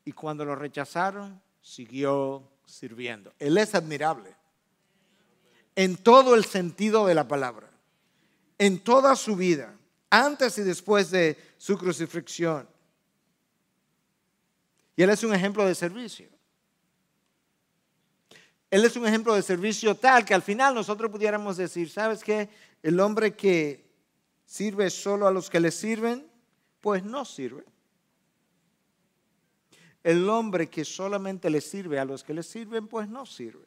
y 0.05 0.11
cuando 0.11 0.45
lo 0.45 0.55
rechazaron, 0.55 1.41
siguió 1.59 2.47
sirviendo. 2.65 3.33
Él 3.39 3.57
es 3.57 3.73
admirable 3.73 4.35
en 5.75 5.97
todo 5.97 6.35
el 6.35 6.45
sentido 6.45 7.07
de 7.07 7.15
la 7.15 7.27
palabra, 7.27 7.70
en 8.61 8.77
toda 8.77 9.15
su 9.15 9.35
vida, 9.35 9.75
antes 10.11 10.55
y 10.59 10.61
después 10.61 11.09
de 11.09 11.35
su 11.57 11.75
crucifixión. 11.79 12.69
Y 14.95 15.01
Él 15.01 15.09
es 15.09 15.23
un 15.23 15.33
ejemplo 15.33 15.65
de 15.65 15.73
servicio. 15.73 16.29
Él 18.69 18.85
es 18.85 18.95
un 18.95 19.07
ejemplo 19.07 19.33
de 19.33 19.41
servicio 19.41 19.95
tal 19.95 20.23
que 20.23 20.35
al 20.35 20.43
final 20.43 20.75
nosotros 20.75 21.09
pudiéramos 21.09 21.57
decir, 21.57 21.89
¿sabes 21.89 22.23
qué? 22.23 22.49
El 22.83 22.99
hombre 22.99 23.35
que 23.35 23.83
sirve 24.45 24.91
solo 24.91 25.25
a 25.25 25.31
los 25.31 25.49
que 25.49 25.59
le 25.59 25.71
sirven, 25.71 26.29
pues 26.81 27.03
no 27.03 27.25
sirve. 27.25 27.63
El 30.03 30.29
hombre 30.29 30.69
que 30.69 30.85
solamente 30.85 31.49
le 31.49 31.61
sirve 31.61 31.97
a 31.97 32.05
los 32.05 32.23
que 32.23 32.35
le 32.35 32.43
sirven, 32.43 32.87
pues 32.87 33.09
no 33.09 33.25
sirve. 33.25 33.65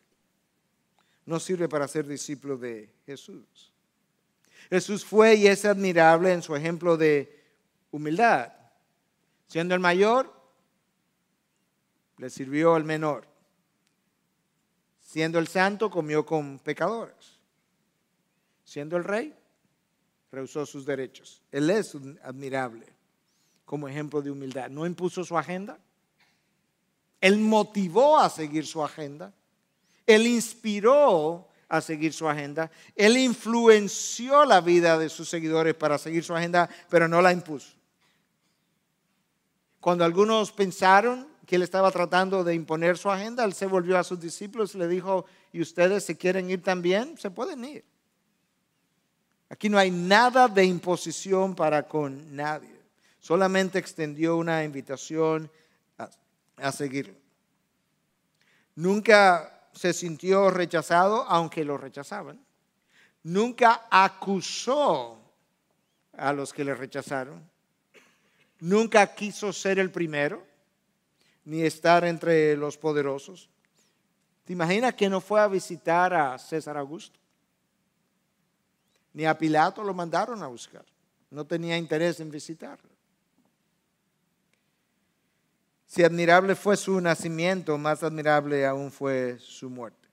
No 1.26 1.40
sirve 1.40 1.68
para 1.68 1.88
ser 1.88 2.06
discípulo 2.06 2.56
de 2.56 2.94
Jesús. 3.06 3.73
Jesús 4.70 5.04
fue 5.04 5.34
y 5.34 5.46
es 5.46 5.64
admirable 5.64 6.32
en 6.32 6.42
su 6.42 6.54
ejemplo 6.56 6.96
de 6.96 7.42
humildad. 7.90 8.52
Siendo 9.46 9.74
el 9.74 9.80
mayor, 9.80 10.32
le 12.18 12.30
sirvió 12.30 12.74
al 12.74 12.84
menor. 12.84 13.26
Siendo 15.00 15.38
el 15.38 15.48
santo, 15.48 15.90
comió 15.90 16.24
con 16.26 16.58
pecadores. 16.58 17.38
Siendo 18.64 18.96
el 18.96 19.04
rey, 19.04 19.34
rehusó 20.32 20.66
sus 20.66 20.84
derechos. 20.84 21.42
Él 21.52 21.70
es 21.70 21.96
admirable 22.22 22.86
como 23.64 23.88
ejemplo 23.88 24.22
de 24.22 24.30
humildad. 24.30 24.70
No 24.70 24.86
impuso 24.86 25.24
su 25.24 25.38
agenda. 25.38 25.78
Él 27.20 27.38
motivó 27.38 28.18
a 28.18 28.28
seguir 28.28 28.66
su 28.66 28.82
agenda. 28.84 29.32
Él 30.06 30.26
inspiró 30.26 31.48
a 31.76 31.80
seguir 31.80 32.12
su 32.12 32.28
agenda. 32.28 32.70
Él 32.94 33.16
influenció 33.16 34.44
la 34.44 34.60
vida 34.60 34.98
de 34.98 35.08
sus 35.08 35.28
seguidores 35.28 35.74
para 35.74 35.98
seguir 35.98 36.22
su 36.22 36.34
agenda, 36.34 36.68
pero 36.88 37.08
no 37.08 37.20
la 37.20 37.32
impuso. 37.32 37.72
Cuando 39.80 40.04
algunos 40.04 40.52
pensaron 40.52 41.28
que 41.46 41.56
él 41.56 41.62
estaba 41.62 41.90
tratando 41.90 42.42
de 42.44 42.54
imponer 42.54 42.96
su 42.96 43.10
agenda, 43.10 43.44
él 43.44 43.52
se 43.52 43.66
volvió 43.66 43.98
a 43.98 44.04
sus 44.04 44.20
discípulos 44.20 44.74
y 44.74 44.78
le 44.78 44.88
dijo, 44.88 45.26
¿y 45.52 45.60
ustedes 45.60 46.04
se 46.04 46.16
quieren 46.16 46.48
ir 46.48 46.62
también? 46.62 47.18
Se 47.18 47.30
pueden 47.30 47.64
ir. 47.64 47.84
Aquí 49.50 49.68
no 49.68 49.78
hay 49.78 49.90
nada 49.90 50.48
de 50.48 50.64
imposición 50.64 51.54
para 51.54 51.86
con 51.86 52.34
nadie. 52.34 52.80
Solamente 53.20 53.78
extendió 53.78 54.36
una 54.36 54.64
invitación 54.64 55.50
a, 55.98 56.08
a. 56.56 56.72
Nunca 58.76 59.53
se 59.74 59.92
sintió 59.92 60.50
rechazado, 60.50 61.24
aunque 61.28 61.64
lo 61.64 61.76
rechazaban. 61.76 62.44
Nunca 63.22 63.86
acusó 63.90 65.18
a 66.12 66.32
los 66.32 66.52
que 66.52 66.64
le 66.64 66.74
rechazaron. 66.74 67.42
Nunca 68.60 69.14
quiso 69.14 69.52
ser 69.52 69.78
el 69.78 69.90
primero, 69.90 70.46
ni 71.44 71.62
estar 71.62 72.04
entre 72.04 72.56
los 72.56 72.78
poderosos. 72.78 73.50
¿Te 74.44 74.52
imaginas 74.52 74.94
que 74.94 75.08
no 75.08 75.20
fue 75.20 75.40
a 75.40 75.48
visitar 75.48 76.14
a 76.14 76.38
César 76.38 76.76
Augusto? 76.76 77.18
Ni 79.12 79.24
a 79.24 79.36
Pilato 79.36 79.82
lo 79.82 79.94
mandaron 79.94 80.42
a 80.42 80.46
buscar. 80.46 80.84
No 81.30 81.46
tenía 81.46 81.76
interés 81.76 82.20
en 82.20 82.30
visitarlo. 82.30 82.93
Si 85.94 86.02
admirable 86.02 86.56
fue 86.56 86.76
su 86.76 87.00
nacimiento, 87.00 87.78
más 87.78 88.02
admirable 88.02 88.66
aún 88.66 88.90
fue 88.90 89.38
su 89.38 89.70
muerte. 89.70 90.08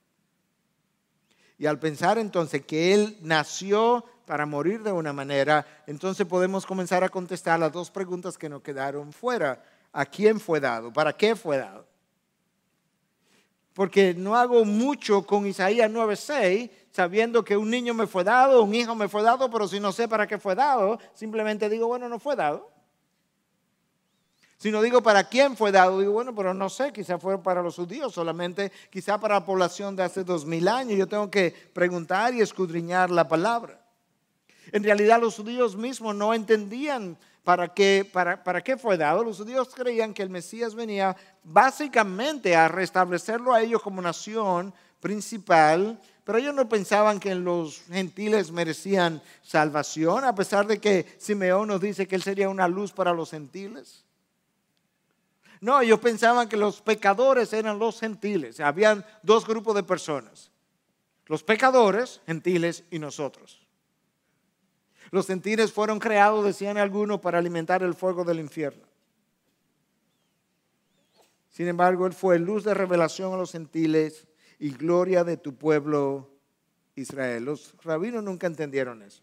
Y 1.57 1.65
al 1.65 1.79
pensar 1.79 2.19
entonces 2.19 2.63
que 2.63 2.93
Él 2.93 3.17
nació 3.23 4.05
para 4.27 4.45
morir 4.45 4.83
de 4.83 4.91
una 4.91 5.11
manera, 5.11 5.65
entonces 5.87 6.27
podemos 6.27 6.67
comenzar 6.67 7.03
a 7.03 7.09
contestar 7.09 7.59
las 7.59 7.71
dos 7.71 7.89
preguntas 7.89 8.37
que 8.37 8.47
nos 8.47 8.61
quedaron 8.61 9.11
fuera. 9.11 9.59
¿A 9.91 10.05
quién 10.05 10.39
fue 10.39 10.59
dado? 10.59 10.93
¿Para 10.93 11.13
qué 11.13 11.35
fue 11.35 11.57
dado? 11.57 11.87
Porque 13.73 14.13
no 14.13 14.35
hago 14.35 14.63
mucho 14.63 15.25
con 15.25 15.47
Isaías 15.47 15.89
9:6, 15.89 16.69
sabiendo 16.91 17.43
que 17.43 17.57
un 17.57 17.71
niño 17.71 17.95
me 17.95 18.05
fue 18.05 18.23
dado, 18.23 18.61
un 18.61 18.75
hijo 18.75 18.93
me 18.93 19.09
fue 19.09 19.23
dado, 19.23 19.49
pero 19.49 19.67
si 19.67 19.79
no 19.79 19.91
sé 19.91 20.07
para 20.07 20.27
qué 20.27 20.37
fue 20.37 20.53
dado, 20.53 20.99
simplemente 21.15 21.69
digo, 21.69 21.87
bueno, 21.87 22.07
no 22.07 22.19
fue 22.19 22.35
dado. 22.35 22.69
Si 24.61 24.69
no 24.69 24.83
digo 24.83 25.01
para 25.01 25.23
quién 25.23 25.57
fue 25.57 25.71
dado, 25.71 25.99
digo, 25.99 26.11
bueno, 26.11 26.35
pero 26.35 26.53
no 26.53 26.69
sé, 26.69 26.93
quizá 26.93 27.17
fue 27.17 27.41
para 27.41 27.63
los 27.63 27.77
judíos 27.77 28.13
solamente, 28.13 28.71
quizá 28.91 29.19
para 29.19 29.33
la 29.33 29.43
población 29.43 29.95
de 29.95 30.03
hace 30.03 30.23
dos 30.23 30.45
mil 30.45 30.67
años. 30.67 30.99
Yo 30.99 31.07
tengo 31.07 31.31
que 31.31 31.49
preguntar 31.73 32.35
y 32.35 32.41
escudriñar 32.41 33.09
la 33.09 33.27
palabra. 33.27 33.83
En 34.71 34.83
realidad 34.83 35.19
los 35.19 35.35
judíos 35.35 35.75
mismos 35.75 36.13
no 36.13 36.31
entendían 36.31 37.17
para 37.43 37.73
qué, 37.73 38.07
para, 38.13 38.43
para 38.43 38.63
qué 38.63 38.77
fue 38.77 38.97
dado. 38.97 39.23
Los 39.23 39.37
judíos 39.37 39.69
creían 39.73 40.13
que 40.13 40.21
el 40.21 40.29
Mesías 40.29 40.75
venía 40.75 41.17
básicamente 41.43 42.55
a 42.55 42.67
restablecerlo 42.67 43.55
a 43.55 43.63
ellos 43.63 43.81
como 43.81 43.99
nación 43.99 44.75
principal, 44.99 45.99
pero 46.23 46.37
ellos 46.37 46.53
no 46.53 46.69
pensaban 46.69 47.19
que 47.19 47.33
los 47.33 47.81
gentiles 47.89 48.51
merecían 48.51 49.23
salvación, 49.41 50.23
a 50.23 50.35
pesar 50.35 50.67
de 50.67 50.79
que 50.79 51.17
Simeón 51.17 51.67
nos 51.67 51.81
dice 51.81 52.07
que 52.07 52.13
él 52.13 52.21
sería 52.21 52.47
una 52.47 52.67
luz 52.67 52.91
para 52.91 53.11
los 53.11 53.31
gentiles. 53.31 54.05
No, 55.61 55.79
ellos 55.79 55.99
pensaban 55.99 56.49
que 56.49 56.57
los 56.57 56.81
pecadores 56.81 57.53
eran 57.53 57.77
los 57.77 57.99
gentiles. 57.99 58.59
Habían 58.59 59.05
dos 59.21 59.45
grupos 59.45 59.75
de 59.75 59.83
personas. 59.83 60.51
Los 61.27 61.43
pecadores, 61.43 62.19
gentiles, 62.25 62.83
y 62.89 62.97
nosotros. 62.97 63.61
Los 65.11 65.27
gentiles 65.27 65.71
fueron 65.71 65.99
creados, 65.99 66.43
decían 66.43 66.79
algunos, 66.79 67.21
para 67.21 67.37
alimentar 67.37 67.83
el 67.83 67.93
fuego 67.93 68.23
del 68.23 68.39
infierno. 68.39 68.83
Sin 71.49 71.67
embargo, 71.67 72.07
Él 72.07 72.13
fue 72.13 72.39
luz 72.39 72.63
de 72.63 72.73
revelación 72.73 73.31
a 73.33 73.37
los 73.37 73.51
gentiles 73.51 74.27
y 74.57 74.71
gloria 74.71 75.23
de 75.23 75.37
tu 75.37 75.53
pueblo 75.53 76.31
Israel. 76.95 77.45
Los 77.45 77.75
rabinos 77.83 78.23
nunca 78.23 78.47
entendieron 78.47 79.03
eso. 79.03 79.21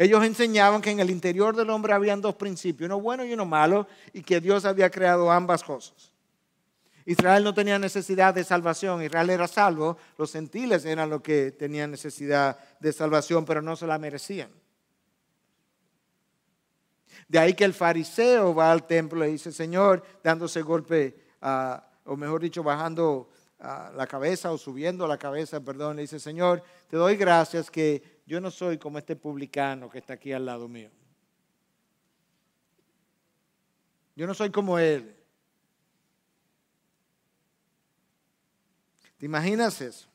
Ellos 0.00 0.24
enseñaban 0.24 0.80
que 0.80 0.90
en 0.90 1.00
el 1.00 1.10
interior 1.10 1.54
del 1.54 1.68
hombre 1.68 1.92
habían 1.92 2.22
dos 2.22 2.34
principios, 2.34 2.86
uno 2.86 2.98
bueno 3.02 3.22
y 3.22 3.34
uno 3.34 3.44
malo, 3.44 3.86
y 4.14 4.22
que 4.22 4.40
Dios 4.40 4.64
había 4.64 4.90
creado 4.90 5.30
ambas 5.30 5.62
cosas. 5.62 6.10
Israel 7.04 7.44
no 7.44 7.52
tenía 7.52 7.78
necesidad 7.78 8.32
de 8.32 8.42
salvación, 8.42 9.02
Israel 9.02 9.28
era 9.28 9.46
salvo, 9.46 9.98
los 10.16 10.32
gentiles 10.32 10.86
eran 10.86 11.10
los 11.10 11.20
que 11.20 11.52
tenían 11.52 11.90
necesidad 11.90 12.58
de 12.80 12.94
salvación, 12.94 13.44
pero 13.44 13.60
no 13.60 13.76
se 13.76 13.86
la 13.86 13.98
merecían. 13.98 14.48
De 17.28 17.38
ahí 17.38 17.52
que 17.52 17.64
el 17.64 17.74
fariseo 17.74 18.54
va 18.54 18.72
al 18.72 18.86
templo 18.86 19.26
y 19.26 19.32
dice, 19.32 19.52
Señor, 19.52 20.02
dándose 20.24 20.62
golpe, 20.62 21.14
o 22.06 22.16
mejor 22.16 22.40
dicho, 22.40 22.62
bajando 22.62 23.28
la 23.58 24.06
cabeza 24.06 24.50
o 24.50 24.56
subiendo 24.56 25.06
la 25.06 25.18
cabeza, 25.18 25.60
perdón, 25.60 25.96
le 25.96 26.02
dice, 26.02 26.18
Señor, 26.18 26.62
te 26.88 26.96
doy 26.96 27.16
gracias 27.16 27.70
que 27.70 28.19
yo 28.30 28.40
no 28.40 28.52
soy 28.52 28.78
como 28.78 28.96
este 28.96 29.16
publicano 29.16 29.90
que 29.90 29.98
está 29.98 30.12
aquí 30.12 30.32
al 30.32 30.46
lado 30.46 30.68
mío. 30.68 30.88
Yo 34.14 34.24
no 34.24 34.34
soy 34.34 34.50
como 34.50 34.78
él. 34.78 35.16
¿Te 39.18 39.26
imaginas 39.26 39.80
eso? 39.80 40.08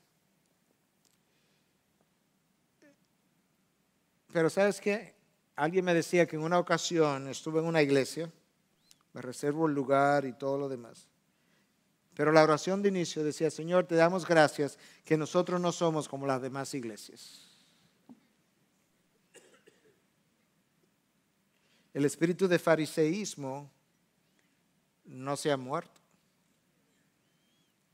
Pero 4.31 4.49
sabes 4.49 4.79
qué? 4.79 5.13
Alguien 5.57 5.83
me 5.83 5.93
decía 5.93 6.25
que 6.25 6.37
en 6.37 6.43
una 6.43 6.57
ocasión 6.57 7.27
estuve 7.27 7.59
en 7.59 7.65
una 7.65 7.81
iglesia, 7.81 8.31
me 9.11 9.21
reservo 9.21 9.67
el 9.67 9.73
lugar 9.73 10.23
y 10.23 10.31
todo 10.31 10.57
lo 10.57 10.69
demás. 10.69 11.09
Pero 12.13 12.31
la 12.31 12.43
oración 12.43 12.81
de 12.81 12.87
inicio 12.87 13.25
decía, 13.25 13.51
Señor, 13.51 13.83
te 13.83 13.95
damos 13.95 14.25
gracias 14.25 14.79
que 15.03 15.17
nosotros 15.17 15.59
no 15.59 15.73
somos 15.73 16.07
como 16.07 16.25
las 16.25 16.41
demás 16.41 16.73
iglesias. 16.73 17.44
El 21.95 22.03
espíritu 22.03 22.49
de 22.49 22.59
fariseísmo 22.59 23.71
no 25.05 25.37
se 25.37 25.49
ha 25.49 25.55
muerto. 25.55 26.01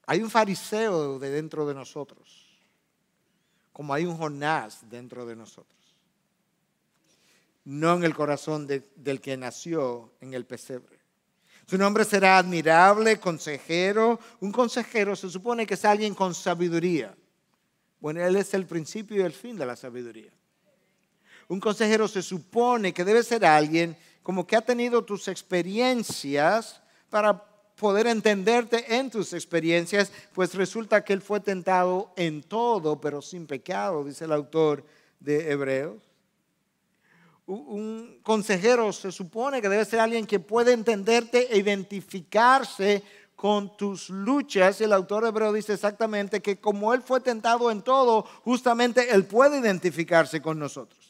Hay 0.08 0.24
un 0.24 0.32
fariseo 0.32 1.20
de 1.20 1.30
dentro 1.30 1.68
de 1.68 1.76
nosotros, 1.76 2.58
como 3.72 3.94
hay 3.94 4.08
un 4.08 4.18
Jonás 4.18 4.90
dentro 4.90 5.28
de 5.28 5.36
nosotros. 5.36 5.80
No 7.64 7.94
en 7.94 8.04
el 8.04 8.16
corazón 8.16 8.66
del 8.66 9.22
que 9.22 9.38
nació 9.38 10.12
en 10.20 10.34
el 10.34 10.48
pesebre. 10.48 10.98
Su 11.68 11.78
nombre 11.78 12.04
será 12.04 12.40
admirable, 12.40 13.20
consejero. 13.20 14.20
Un 14.40 14.52
consejero 14.52 15.16
se 15.16 15.30
supone 15.30 15.68
que 15.68 15.76
es 15.76 15.86
alguien 15.86 16.16
con 16.16 16.34
sabiduría. 16.34 17.16
Bueno, 18.00 18.26
él 18.26 18.36
es 18.36 18.56
el 18.56 18.66
principio 18.66 19.18
y 19.18 19.22
el 19.22 19.32
fin 19.32 19.58
de 19.58 19.68
la 19.68 19.76
sabiduría. 19.76 20.34
Un 21.52 21.60
consejero 21.60 22.08
se 22.08 22.22
supone 22.22 22.94
que 22.94 23.04
debe 23.04 23.24
ser 23.24 23.44
alguien 23.44 23.98
como 24.24 24.48
que 24.48 24.56
ha 24.56 24.62
tenido 24.62 25.04
tus 25.04 25.28
experiencias 25.28 26.82
para 27.10 27.44
poder 27.76 28.08
entenderte 28.08 28.96
en 28.96 29.10
tus 29.10 29.34
experiencias, 29.34 30.14
pues 30.32 30.56
resulta 30.56 31.04
que 31.04 31.12
él 31.12 31.22
fue 31.22 31.42
tentado 31.42 32.14
en 32.16 32.42
todo, 32.42 33.02
pero 33.02 33.22
sin 33.22 33.48
pecado, 33.48 34.06
dice 34.06 34.24
el 34.24 34.32
autor 34.32 34.86
de 35.20 35.52
Hebreos. 35.52 36.02
Un 37.48 38.22
consejero 38.24 38.94
se 38.94 39.12
supone 39.12 39.62
que 39.62 39.68
debe 39.68 39.84
ser 39.84 40.00
alguien 40.00 40.26
que 40.26 40.40
puede 40.40 40.72
entenderte 40.72 41.54
e 41.54 41.58
identificarse 41.58 43.04
con 43.36 43.76
tus 43.76 44.10
luchas. 44.10 44.80
El 44.80 44.94
autor 44.94 45.26
Hebreo 45.26 45.52
dice 45.52 45.74
exactamente 45.74 46.42
que 46.42 46.62
como 46.62 46.94
él 46.94 47.02
fue 47.02 47.20
tentado 47.20 47.70
en 47.72 47.82
todo, 47.82 48.24
justamente 48.46 49.14
él 49.14 49.26
puede 49.26 49.60
identificarse 49.60 50.42
con 50.42 50.58
nosotros. 50.58 51.01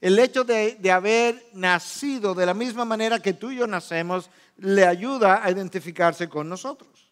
El 0.00 0.18
hecho 0.18 0.44
de, 0.44 0.78
haber 0.90 1.44
nacido 1.52 2.34
de 2.34 2.46
la 2.46 2.54
misma 2.54 2.84
manera 2.84 3.20
que 3.20 3.32
tú 3.32 3.50
y 3.50 3.56
yo 3.56 3.66
nacemos 3.66 4.30
le 4.56 4.86
ayuda 4.86 5.44
a 5.44 5.50
identificarse 5.50 6.28
con 6.28 6.48
nosotros. 6.48 7.10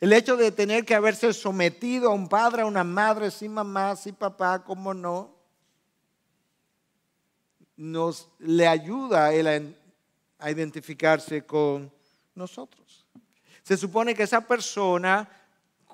El 0.00 0.12
hecho 0.12 0.36
de 0.36 0.50
tener 0.50 0.84
que 0.84 0.94
haberse 0.94 1.32
sometido 1.32 2.10
a 2.10 2.14
un 2.14 2.28
padre, 2.28 2.62
a 2.62 2.66
una 2.66 2.84
madre, 2.84 3.30
sin 3.30 3.52
mamá, 3.52 3.96
sin 3.96 4.14
papá, 4.14 4.64
como 4.64 4.92
no, 4.92 5.34
nos 7.76 8.28
le 8.38 8.66
ayuda 8.66 9.26
a 9.26 9.34
él 9.34 9.74
a, 10.38 10.50
identificarse 10.50 11.46
con 11.46 11.90
nosotros. 12.34 13.06
Se 13.62 13.76
supone 13.76 14.14
que 14.14 14.24
esa 14.24 14.42
persona 14.42 15.26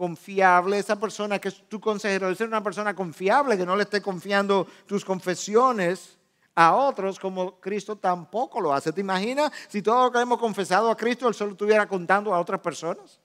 confiable, 0.01 0.79
esa 0.79 0.99
persona 0.99 1.39
que 1.39 1.49
es 1.49 1.69
tu 1.69 1.79
consejero, 1.79 2.25
debe 2.25 2.35
ser 2.35 2.49
una 2.49 2.63
persona 2.63 2.95
confiable, 2.95 3.59
que 3.59 3.67
no 3.67 3.77
le 3.77 3.83
esté 3.83 4.01
confiando 4.01 4.67
tus 4.87 5.05
confesiones 5.05 6.17
a 6.55 6.75
otros 6.75 7.21
como 7.21 7.61
Cristo 7.61 7.97
tampoco 7.97 8.63
lo 8.63 8.73
hace. 8.73 8.95
¿Te 8.95 9.03
imaginas 9.03 9.53
si 9.69 9.83
todo 9.83 10.05
lo 10.05 10.11
que 10.11 10.19
hemos 10.19 10.39
confesado 10.39 10.91
a 10.91 10.97
Cristo, 10.97 11.29
Él 11.29 11.35
solo 11.35 11.51
estuviera 11.51 11.87
contando 11.87 12.35
a 12.35 12.41
otras 12.41 12.61
personas? 12.61 13.21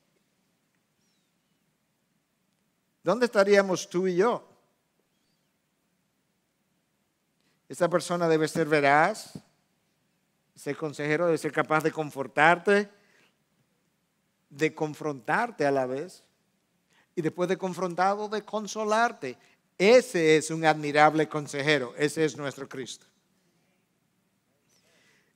¿Dónde 3.02 3.28
estaríamos 3.28 3.90
tú 3.90 4.06
y 4.06 4.18
yo? 4.18 4.46
Esa 7.70 7.90
persona 7.90 8.28
debe 8.28 8.50
ser 8.50 8.68
veraz, 8.68 9.40
ser 10.54 10.76
consejero, 10.76 11.28
debe 11.28 11.38
ser 11.38 11.54
capaz 11.54 11.86
de 11.86 11.94
confortarte, 11.94 12.92
de 14.50 14.76
confrontarte 14.76 15.66
a 15.66 15.72
la 15.72 15.86
vez, 15.86 16.26
y 17.16 17.22
después 17.22 17.50
de 17.50 17.58
confrontado, 17.58 18.28
de 18.28 18.44
consolarte. 18.44 19.38
Ese 19.78 20.38
es 20.38 20.52
un 20.52 20.66
admirable 20.66 21.28
consejero, 21.28 21.94
ese 21.98 22.26
es 22.26 22.38
nuestro 22.38 22.68
Cristo. 22.68 23.06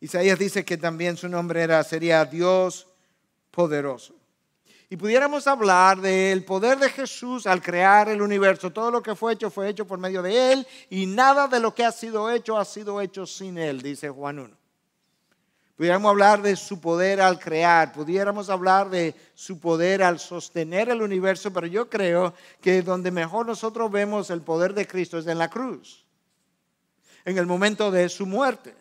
Isaías 0.02 0.40
dice 0.40 0.64
que 0.64 0.78
también 0.78 1.18
su 1.18 1.28
nombre 1.28 1.62
era, 1.62 1.84
sería 1.84 2.24
Dios 2.24 2.88
poderoso. 3.52 4.16
Y 4.90 4.98
pudiéramos 4.98 5.46
hablar 5.46 6.02
del 6.02 6.44
poder 6.46 6.80
de 6.80 6.90
Jesús 6.90 7.46
al 7.46 7.62
crear 7.62 8.10
el 8.10 8.22
universo. 8.22 8.72
Todo 8.72 8.90
lo 8.90 9.04
que 9.04 9.14
fue 9.14 9.34
hecho 9.34 9.52
fue 9.52 9.70
hecho 9.70 9.86
por 9.86 10.00
medio 10.00 10.24
de 10.24 10.54
Él 10.54 10.68
y 10.90 11.06
nada 11.06 11.48
de 11.48 11.60
lo 11.60 11.76
que 11.76 11.86
ha 11.86 11.92
sido 11.92 12.32
hecho 12.32 12.58
ha 12.58 12.66
sido 12.66 13.00
hecho 13.00 13.28
sin 13.28 13.58
Él, 13.60 13.82
dice 13.82 14.10
Juan 14.10 14.40
1. 14.40 14.59
Pudiéramos 15.80 16.10
hablar 16.10 16.42
de 16.42 16.58
su 16.58 16.82
poder 16.82 17.22
al 17.22 17.40
crear, 17.40 17.94
pudiéramos 17.94 18.50
hablar 18.50 18.90
de 18.90 19.16
su 19.34 19.62
poder 19.62 20.04
al 20.04 20.20
sostener 20.20 20.90
el 20.90 21.02
universo, 21.02 21.54
pero 21.54 21.68
yo 21.68 21.90
creo 21.90 22.34
que 22.60 22.82
donde 22.82 23.12
mejor 23.12 23.46
nosotros 23.46 23.90
vemos 23.90 24.30
el 24.30 24.42
poder 24.42 24.74
de 24.74 24.86
Cristo 24.86 25.18
es 25.18 25.26
en 25.26 25.38
la 25.38 25.50
cruz, 25.50 26.04
en 27.24 27.38
el 27.38 27.46
momento 27.46 27.92
de 27.92 28.10
su 28.10 28.26
muerte 28.26 28.76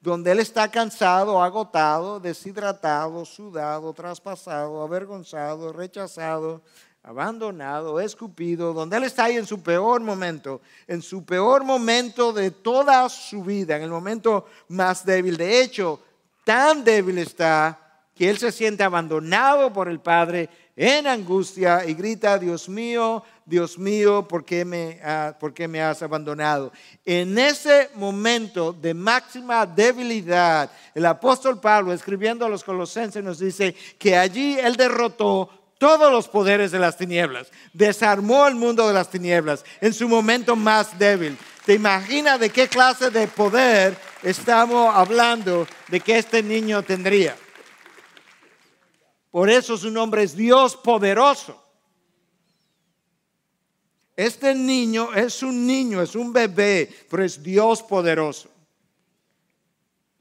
donde 0.00 0.30
él 0.30 0.38
está 0.38 0.70
cansado, 0.70 1.42
agotado, 1.42 2.20
deshidratado, 2.20 3.24
sudado, 3.24 3.92
traspasado, 3.92 4.80
avergonzado, 4.80 5.72
rechazado, 5.72 6.62
abandonado, 7.02 7.98
escupido, 7.98 8.72
donde 8.72 8.96
él 8.96 9.04
está 9.04 9.24
ahí 9.24 9.38
en 9.38 9.46
su 9.46 9.60
peor 9.60 10.00
momento, 10.00 10.60
en 10.86 11.02
su 11.02 11.24
peor 11.24 11.64
momento 11.64 12.32
de 12.32 12.52
toda 12.52 13.08
su 13.08 13.42
vida, 13.42 13.76
en 13.76 13.82
el 13.82 13.90
momento 13.90 14.46
más 14.68 15.04
débil. 15.04 15.36
De 15.36 15.60
hecho, 15.60 16.00
tan 16.44 16.84
débil 16.84 17.18
está 17.18 17.78
que 18.14 18.28
él 18.28 18.38
se 18.38 18.52
siente 18.52 18.82
abandonado 18.82 19.72
por 19.72 19.88
el 19.88 20.00
Padre 20.00 20.48
en 20.76 21.06
angustia 21.06 21.84
y 21.86 21.94
grita, 21.94 22.38
Dios 22.38 22.68
mío, 22.68 23.22
Dios 23.44 23.78
mío, 23.78 24.26
¿por 24.26 24.44
qué, 24.44 24.64
me, 24.64 25.00
¿por 25.38 25.52
qué 25.52 25.68
me 25.68 25.82
has 25.82 26.02
abandonado? 26.02 26.72
En 27.04 27.36
ese 27.38 27.90
momento 27.94 28.72
de 28.72 28.94
máxima 28.94 29.66
debilidad, 29.66 30.70
el 30.94 31.06
apóstol 31.06 31.60
Pablo, 31.60 31.92
escribiendo 31.92 32.46
a 32.46 32.48
los 32.48 32.64
colosenses, 32.64 33.22
nos 33.22 33.38
dice 33.38 33.74
que 33.98 34.16
allí 34.16 34.58
él 34.58 34.76
derrotó 34.76 35.50
todos 35.78 36.12
los 36.12 36.28
poderes 36.28 36.70
de 36.70 36.78
las 36.78 36.96
tinieblas, 36.96 37.50
desarmó 37.72 38.46
el 38.46 38.54
mundo 38.54 38.86
de 38.86 38.94
las 38.94 39.10
tinieblas 39.10 39.64
en 39.80 39.92
su 39.92 40.08
momento 40.08 40.54
más 40.54 40.96
débil. 40.98 41.36
¿Te 41.64 41.74
imaginas 41.74 42.40
de 42.40 42.50
qué 42.50 42.68
clase 42.68 43.10
de 43.10 43.28
poder 43.28 43.96
estamos 44.22 44.92
hablando 44.94 45.66
de 45.88 46.00
que 46.00 46.18
este 46.18 46.42
niño 46.42 46.82
tendría? 46.82 47.36
Por 49.30 49.48
eso 49.48 49.76
su 49.76 49.90
nombre 49.90 50.24
es 50.24 50.36
Dios 50.36 50.76
poderoso. 50.76 51.58
Este 54.16 54.54
niño 54.54 55.14
es 55.14 55.42
un 55.42 55.66
niño, 55.66 56.02
es 56.02 56.14
un 56.14 56.32
bebé, 56.32 57.06
pero 57.08 57.24
es 57.24 57.42
Dios 57.42 57.82
poderoso. 57.82 58.50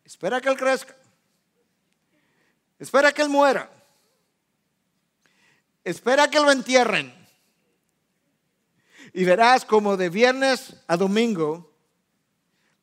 Espera 0.06 0.40
que 0.40 0.50
él 0.50 0.58
crezca. 0.58 0.96
Espera 2.80 3.12
que 3.12 3.22
él 3.22 3.30
muera. 3.30 3.70
Espera 5.84 6.30
que 6.30 6.40
lo 6.40 6.52
entierren. 6.52 7.21
Y 9.14 9.24
verás 9.24 9.66
como 9.66 9.98
de 9.98 10.10
viernes 10.10 10.76
a 10.88 10.98
domingo 10.98 11.72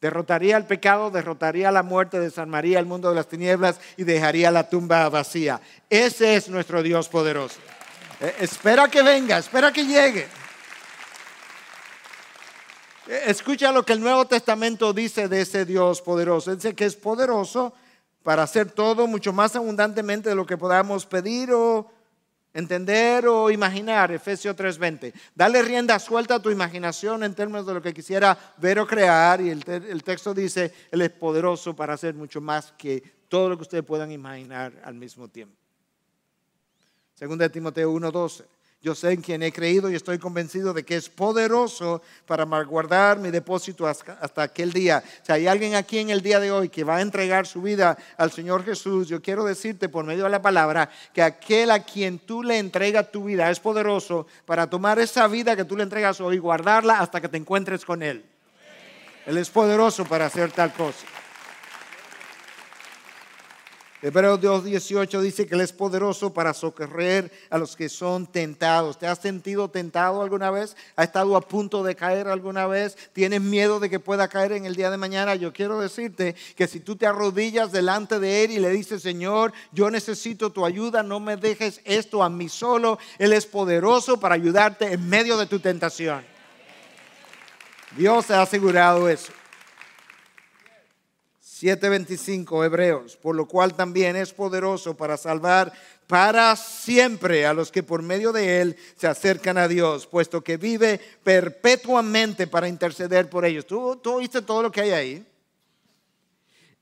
Derrotaría 0.01 0.57
el 0.57 0.65
pecado, 0.65 1.11
derrotaría 1.11 1.73
la 1.73 1.83
muerte, 1.83 2.21
desarmaría 2.21 2.79
el 2.79 2.87
mundo 2.87 3.09
de 3.09 3.17
las 3.17 3.29
tinieblas 3.29 3.81
y 3.97 4.05
dejaría 4.05 4.51
la 4.53 4.69
tumba 4.69 5.09
vacía. 5.09 5.61
Ese 5.91 6.37
es 6.37 6.49
nuestro 6.49 6.85
Dios 6.85 7.09
poderoso. 7.09 7.59
Eh, 8.21 8.37
espera 8.41 8.89
que 8.89 9.03
venga, 9.03 9.39
espera 9.39 9.73
que 9.73 9.85
llegue. 9.85 10.29
Eh, 13.09 13.23
escucha 13.27 13.73
lo 13.73 13.85
que 13.85 13.93
el 13.93 14.01
Nuevo 14.01 14.25
Testamento 14.25 14.93
dice 14.93 15.27
de 15.27 15.41
ese 15.41 15.65
Dios 15.65 16.01
poderoso. 16.01 16.55
Dice 16.55 16.77
que 16.77 16.85
es 16.85 16.95
poderoso 16.95 17.75
para 18.23 18.45
hacer 18.45 18.71
todo 18.71 19.09
mucho 19.09 19.33
más 19.33 19.57
abundantemente 19.57 20.29
de 20.29 20.37
lo 20.37 20.47
que 20.47 20.57
podamos 20.57 21.07
pedir 21.07 21.53
o 21.53 21.91
entender 22.55 23.27
o 23.27 23.51
imaginar, 23.51 24.11
Efesios 24.13 24.57
3:20. 24.57 25.13
Dale 25.35 25.63
rienda 25.63 25.99
suelta 25.99 26.37
a 26.37 26.43
tu 26.43 26.51
imaginación 26.51 27.23
en 27.23 27.35
términos 27.35 27.67
de 27.67 27.75
lo 27.75 27.83
que 27.83 27.95
quisiera 27.95 28.37
ver 28.59 28.79
o 28.79 28.87
crear. 28.87 29.41
Y 29.41 29.51
el, 29.51 30.03
texto 30.03 30.35
dice, 30.35 30.73
Él 30.91 31.03
es 31.03 31.11
poderoso 31.11 31.75
para 31.75 31.95
hacer 31.95 32.15
mucho 32.15 32.41
más 32.41 32.73
que 32.73 33.03
todo 33.29 33.49
lo 33.49 33.57
que 33.57 33.63
ustedes 33.63 33.85
puedan 33.85 34.11
imaginar 34.11 34.73
al 34.85 34.95
mismo 34.95 35.29
tiempo. 35.29 35.57
Segunda 37.15 37.45
de 37.45 37.51
Timoteo 37.51 37.93
1:12. 37.93 38.58
Yo 38.81 38.95
sé 38.95 39.11
en 39.11 39.23
quien 39.23 39.43
he 39.43 39.53
creído 39.53 39.91
y 39.91 39.97
estoy 39.97 40.21
convencido 40.21 40.73
de 40.73 40.85
que 40.85 40.95
es 40.95 41.09
poderoso 41.09 42.01
para 42.27 42.45
guardar 42.63 43.19
mi 43.19 43.33
depósito 43.33 43.89
hasta, 43.89 44.17
aquel 44.41 44.73
día. 44.73 45.03
Si 45.23 45.33
hay 45.33 45.49
alguien 45.49 45.75
aquí 45.75 45.99
en 45.99 46.11
el 46.11 46.23
día 46.23 46.39
de 46.39 46.53
hoy 46.53 46.69
que 46.69 46.85
va 46.85 46.99
a 46.99 47.01
entregar 47.01 47.49
su 47.49 47.61
vida 47.61 47.99
al 48.17 48.31
Señor 48.31 48.65
Jesús, 48.65 49.09
yo 49.09 49.21
quiero 49.21 49.43
decirte 49.45 49.89
por 49.89 50.05
medio 50.05 50.25
de 50.25 50.31
la 50.31 50.41
palabra 50.41 50.89
que 51.13 51.23
aquel 51.23 51.73
a 51.73 51.83
quien 51.83 52.21
tú 52.21 52.45
le 52.45 52.59
entregas 52.59 53.11
tu 53.11 53.25
vida 53.25 53.51
es 53.51 53.59
poderoso 53.59 54.29
para 54.47 54.71
tomar 54.71 55.01
esa 55.01 55.27
vida 55.27 55.57
que 55.57 55.65
tú 55.65 55.77
le 55.77 55.83
entregas 55.83 56.21
hoy 56.21 56.37
y 56.37 56.39
guardarla 56.39 57.01
hasta 57.01 57.21
que 57.21 57.29
te 57.29 57.37
encuentres 57.37 57.85
con 57.85 58.01
Él. 58.01 58.25
Él 59.27 59.39
es 59.39 59.51
poderoso 59.51 60.05
para 60.05 60.27
hacer 60.27 60.53
tal 60.53 60.73
cosa. 60.73 61.05
Hebreos 64.01 64.41
2.18 64.41 65.21
dice 65.21 65.45
que 65.49 65.57
Él 65.57 65.61
es 65.61 65.73
poderoso 65.73 66.33
para 66.33 66.55
socorrer 66.55 67.33
a 67.51 67.59
los 67.59 67.75
que 67.75 67.89
son 67.89 68.29
tentados. 68.29 68.97
¿Te 68.97 69.09
has 69.09 69.19
sentido 69.19 69.69
tentado 69.71 70.23
alguna 70.23 70.53
vez? 70.53 70.77
¿Has 70.95 71.07
estado 71.07 71.37
a 71.37 71.41
punto 71.41 71.83
de 71.83 71.97
caer 71.97 72.29
alguna 72.29 72.69
vez? 72.69 72.97
¿Tienes 73.13 73.41
miedo 73.41 73.81
de 73.81 73.91
que 73.91 73.99
pueda 73.99 74.29
caer 74.29 74.53
en 74.53 74.67
el 74.67 74.77
día 74.77 74.93
de 74.93 74.99
mañana? 74.99 75.35
Yo 75.35 75.53
quiero 75.53 75.81
decirte 75.81 76.37
que 76.55 76.69
si 76.69 76.79
tú 76.79 76.95
te 76.95 77.07
arrodillas 77.07 77.73
delante 77.73 78.21
de 78.21 78.45
Él 78.45 78.53
y 78.53 78.61
le 78.61 78.71
dices, 78.71 79.03
Señor, 79.03 79.53
yo 79.73 79.91
necesito 79.91 80.51
tu 80.51 80.65
ayuda, 80.65 81.03
no 81.03 81.19
me 81.19 81.37
dejes 81.37 81.81
esto 81.85 82.23
a 82.23 82.31
mí 82.31 82.49
solo. 82.49 83.01
Él 83.19 83.33
es 83.33 83.47
poderoso 83.47 84.21
para 84.21 84.37
ayudarte 84.37 84.93
en 84.93 85.09
medio 85.09 85.37
de 85.37 85.47
tu 85.47 85.59
tentación. 85.59 86.25
Dios 87.97 88.31
ha 88.31 88.43
asegurado 88.43 89.09
eso. 89.09 89.33
7:25 91.61 92.65
Hebreos, 92.65 93.17
por 93.17 93.35
lo 93.35 93.47
cual 93.47 93.75
también 93.75 94.17
es 94.17 94.33
poderoso 94.33 94.97
para 94.97 95.17
salvar 95.17 95.73
para 96.07 96.57
siempre 96.57 97.47
a 97.47 97.53
los 97.53 97.71
que 97.71 97.83
por 97.83 98.03
medio 98.03 98.33
de 98.33 98.63
él 98.63 98.77
se 98.97 99.07
acercan 99.07 99.59
a 99.59 99.69
Dios, 99.69 100.07
puesto 100.07 100.43
que 100.43 100.57
vive 100.57 100.99
perpetuamente 101.23 102.47
para 102.47 102.67
interceder 102.67 103.29
por 103.29 103.45
ellos. 103.45 103.67
¿Tú, 103.67 103.97
tú 103.97 104.15
oíste 104.15 104.41
todo 104.41 104.63
lo 104.63 104.73
que 104.73 104.81
hay 104.81 104.91
ahí? 104.91 105.27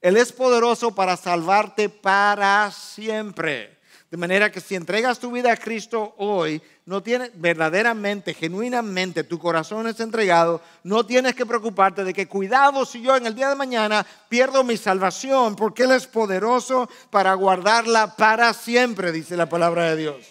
Él 0.01 0.17
es 0.17 0.31
poderoso 0.31 0.95
para 0.95 1.17
salvarte 1.17 1.89
para 1.89 2.71
siempre. 2.71 3.76
De 4.17 4.21
manera 4.21 4.51
que 4.51 4.63
si 4.63 4.75
entregas 4.75 5.19
tu 5.19 5.31
vida 5.31 5.53
a 5.53 5.59
Cristo 5.59 6.15
hoy, 6.17 6.63
no 6.87 7.03
tienes 7.03 7.33
verdaderamente, 7.35 8.33
genuinamente, 8.33 9.25
tu 9.25 9.39
corazón 9.39 9.87
es 9.89 10.01
entregado, 10.01 10.63
no 10.85 11.05
tienes 11.05 11.35
que 11.35 11.45
preocuparte 11.45 12.03
de 12.03 12.15
que 12.15 12.27
cuidado 12.27 12.87
si 12.87 13.03
yo 13.03 13.15
en 13.15 13.27
el 13.27 13.35
día 13.35 13.51
de 13.51 13.57
mañana 13.57 14.07
pierdo 14.31 14.65
mi 14.65 14.79
salvación, 14.79 15.55
porque 15.55 15.83
Él 15.83 15.91
es 15.91 16.07
poderoso 16.07 16.89
para 17.11 17.35
guardarla 17.35 18.17
para 18.17 18.55
siempre, 18.55 19.13
dice 19.13 19.37
la 19.37 19.51
palabra 19.51 19.91
de 19.91 19.97
Dios. 19.97 20.27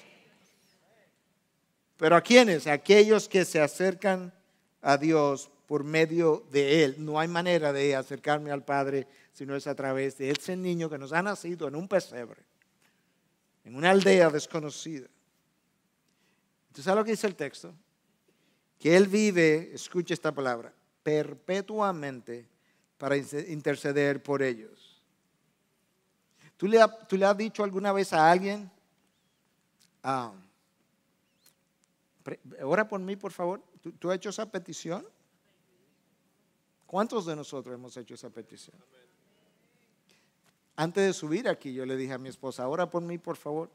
Pero 1.98 2.16
a 2.16 2.22
quiénes? 2.22 2.66
A 2.66 2.74
aquellos 2.74 3.30
que 3.30 3.46
se 3.46 3.62
acercan 3.62 4.34
a 4.82 4.98
Dios 4.98 5.52
por 5.68 5.84
medio 5.84 6.44
de 6.50 6.86
Él. 6.86 6.96
No 6.98 7.20
hay 7.20 7.28
manera 7.28 7.72
de 7.72 7.96
acercarme 7.96 8.50
al 8.50 8.64
Padre 8.64 9.06
si 9.32 9.46
no 9.46 9.56
es 9.56 9.68
a 9.68 9.76
través 9.76 10.18
de 10.18 10.32
ese 10.32 10.56
niño 10.56 10.90
que 10.90 10.98
nos 10.98 11.14
ha 11.14 11.22
nacido 11.22 11.68
en 11.68 11.76
un 11.76 11.88
pesebre 11.88 12.55
en 13.66 13.76
una 13.76 13.90
aldea 13.90 14.30
desconocida. 14.30 15.08
¿Tú 16.72 16.82
sabes 16.82 17.00
lo 17.00 17.04
que 17.04 17.12
dice 17.12 17.28
el 17.28 17.36
texto? 17.36 17.74
Que 18.80 18.96
Él 18.96 19.08
vive, 19.08 19.72
escucha 19.74 20.14
esta 20.14 20.32
palabra, 20.32 20.74
perpetuamente 21.02 22.48
para 22.98 23.18
interceder 23.18 24.22
por 24.22 24.42
ellos. 24.44 25.02
¿Tú 26.58 26.68
le, 26.68 26.80
has 26.80 27.38
dicho 27.38 27.64
alguna 27.64 27.92
vez 27.92 28.14
a 28.14 28.32
alguien, 28.32 28.72
ah, 30.04 30.32
ora 32.64 32.88
por 32.88 33.00
mí, 33.00 33.16
por 33.16 33.32
favor? 33.32 33.62
¿Tú, 33.82 33.92
¿Tú, 33.94 34.10
has 34.10 34.18
hecho 34.18 34.30
esa 34.30 34.50
petición? 34.50 35.06
¿Cuántos 36.86 37.26
de 37.26 37.36
nosotros 37.36 37.74
hemos 37.74 37.98
hecho 37.98 38.14
esa 38.14 38.30
petición? 38.30 38.78
Antes 40.76 41.06
de 41.06 41.14
subir 41.14 41.48
aquí, 41.48 41.74
yo 41.74 41.86
le 41.86 41.96
dije 41.96 42.14
a 42.14 42.18
mi 42.18 42.30
esposa, 42.30 42.68
ora 42.68 42.90
por 42.90 43.02
mí, 43.02 43.18
por 43.18 43.38
favor, 43.38 43.70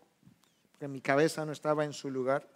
porque 0.72 0.88
mi 0.88 1.00
cabeza 1.00 1.46
no 1.46 1.52
estaba 1.52 1.84
en 1.84 1.92
su 1.92 2.10
lugar. 2.10 2.46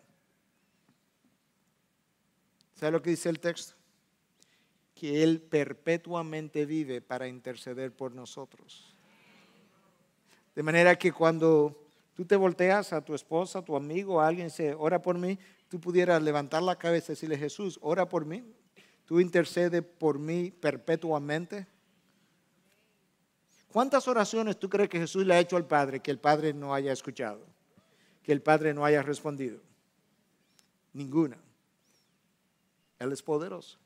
¿Sabe 2.74 2.92
lo 2.92 3.02
que 3.02 3.10
dice 3.10 3.30
el 3.30 3.40
texto? 3.40 3.74
Que 4.94 5.22
Él 5.22 5.40
perpetuamente 5.40 6.66
vive 6.66 7.00
para 7.00 7.26
interceder 7.26 7.92
por 7.92 8.14
nosotros. 8.14 8.94
De 10.54 10.62
manera 10.62 10.96
que 10.96 11.10
cuando 11.10 11.88
tú 12.14 12.24
te 12.24 12.36
volteas 12.36 12.92
a 12.92 13.04
tu 13.04 13.14
esposa, 13.14 13.60
a 13.60 13.64
tu 13.64 13.76
amigo, 13.76 14.20
a 14.20 14.26
alguien 14.26 14.50
se 14.50 14.74
ora 14.74 15.00
por 15.00 15.18
mí, 15.18 15.38
tú 15.68 15.80
pudieras 15.80 16.22
levantar 16.22 16.62
la 16.62 16.76
cabeza 16.76 17.12
y 17.12 17.14
decirle, 17.14 17.38
Jesús, 17.38 17.78
ora 17.82 18.08
por 18.08 18.24
mí. 18.24 18.44
Tú 19.04 19.20
intercedes 19.20 19.82
por 19.82 20.18
mí 20.18 20.50
perpetuamente. 20.50 21.66
¿Cuántas 23.74 24.06
oraciones 24.06 24.56
tú 24.56 24.70
crees 24.70 24.88
que 24.88 25.00
Jesús 25.00 25.26
le 25.26 25.34
ha 25.34 25.40
hecho 25.40 25.56
al 25.56 25.66
Padre 25.66 25.98
que 25.98 26.12
el 26.12 26.20
Padre 26.20 26.54
no 26.54 26.72
haya 26.72 26.92
escuchado? 26.92 27.40
Que 28.22 28.30
el 28.30 28.40
Padre 28.40 28.72
no 28.72 28.84
haya 28.84 29.02
respondido. 29.02 29.58
Ninguna. 30.92 31.36
Él 33.00 33.10
es 33.10 33.20
poderoso. 33.20 33.76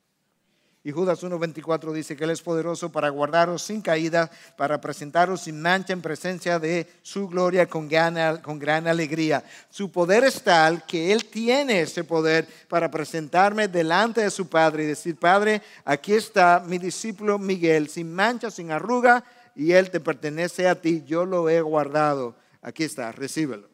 Y 0.84 0.92
Judas 0.92 1.22
1.24 1.22 1.90
dice 1.92 2.16
que 2.16 2.24
Él 2.24 2.30
es 2.30 2.42
poderoso 2.42 2.92
para 2.92 3.08
guardaros 3.08 3.62
sin 3.62 3.80
caída, 3.80 4.30
para 4.58 4.78
presentaros 4.78 5.40
sin 5.40 5.58
mancha 5.62 5.94
en 5.94 6.02
presencia 6.02 6.58
de 6.58 6.86
su 7.00 7.26
gloria 7.26 7.66
con 7.66 7.88
gran, 7.88 8.42
con 8.42 8.58
gran 8.58 8.86
alegría. 8.88 9.42
Su 9.70 9.90
poder 9.90 10.22
es 10.24 10.42
tal 10.42 10.84
que 10.84 11.12
Él 11.12 11.24
tiene 11.24 11.80
ese 11.80 12.04
poder 12.04 12.46
para 12.68 12.90
presentarme 12.90 13.68
delante 13.68 14.20
de 14.20 14.30
su 14.30 14.48
Padre 14.48 14.84
y 14.84 14.88
decir, 14.88 15.16
Padre, 15.16 15.62
aquí 15.86 16.12
está 16.12 16.62
mi 16.66 16.76
discípulo 16.76 17.38
Miguel, 17.38 17.88
sin 17.88 18.14
mancha, 18.14 18.50
sin 18.50 18.70
arruga, 18.70 19.24
y 19.58 19.72
Él 19.72 19.90
te 19.90 19.98
pertenece 19.98 20.68
a 20.68 20.80
ti, 20.80 21.02
yo 21.04 21.26
lo 21.26 21.50
he 21.50 21.60
guardado. 21.60 22.36
Aquí 22.62 22.84
está, 22.84 23.10
recíbelo. 23.10 23.68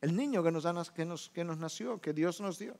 El 0.00 0.16
niño 0.16 0.42
que 0.42 0.50
nos, 0.50 0.90
que 0.90 1.04
nos, 1.04 1.30
que 1.30 1.44
nos 1.44 1.56
nació, 1.56 2.00
que 2.00 2.12
Dios 2.12 2.40
nos 2.40 2.58
dio. 2.58 2.76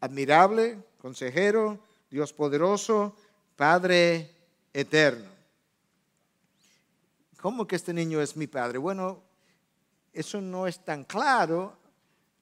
Admirable, 0.00 0.82
consejero, 0.96 1.78
Dios 2.10 2.32
poderoso, 2.32 3.14
Padre 3.54 4.34
eterno. 4.72 5.28
¿Cómo 7.42 7.66
que 7.66 7.76
este 7.76 7.92
niño 7.92 8.22
es 8.22 8.34
mi 8.34 8.46
padre? 8.46 8.78
Bueno, 8.78 9.22
eso 10.14 10.40
no 10.40 10.66
es 10.66 10.82
tan 10.82 11.04
claro, 11.04 11.76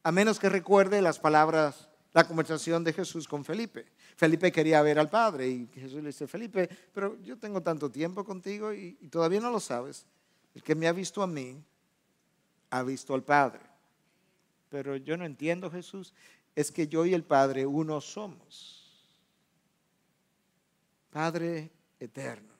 a 0.04 0.12
menos 0.12 0.38
que 0.38 0.48
recuerde 0.48 1.02
las 1.02 1.18
palabras, 1.18 1.88
la 2.14 2.26
conversación 2.26 2.84
de 2.84 2.92
Jesús 2.92 3.26
con 3.26 3.44
Felipe. 3.44 3.86
Felipe 4.16 4.52
quería 4.52 4.80
ver 4.82 5.00
al 5.00 5.10
Padre 5.10 5.48
y 5.48 5.66
Jesús 5.74 6.00
le 6.00 6.06
dice, 6.06 6.28
Felipe, 6.28 6.68
pero 6.92 7.20
yo 7.20 7.36
tengo 7.36 7.60
tanto 7.60 7.90
tiempo 7.90 8.24
contigo 8.24 8.72
y, 8.72 8.92
todavía 9.10 9.40
no 9.40 9.50
lo 9.50 9.58
sabes. 9.58 10.06
El 10.54 10.62
que 10.62 10.76
me 10.76 10.86
ha 10.86 10.92
visto 10.92 11.22
a 11.22 11.26
mí, 11.26 11.60
ha 12.70 12.82
visto 12.84 13.14
al 13.14 13.24
Padre. 13.24 13.60
Pero 14.70 14.94
yo 14.96 15.16
no 15.16 15.24
entiendo, 15.24 15.68
Jesús, 15.70 16.14
es 16.54 16.70
que 16.70 16.86
yo 16.86 17.04
y 17.04 17.14
el 17.14 17.24
Padre 17.24 17.66
uno 17.66 18.00
somos. 18.00 19.10
Padre 21.10 21.72
eterno. 21.98 22.54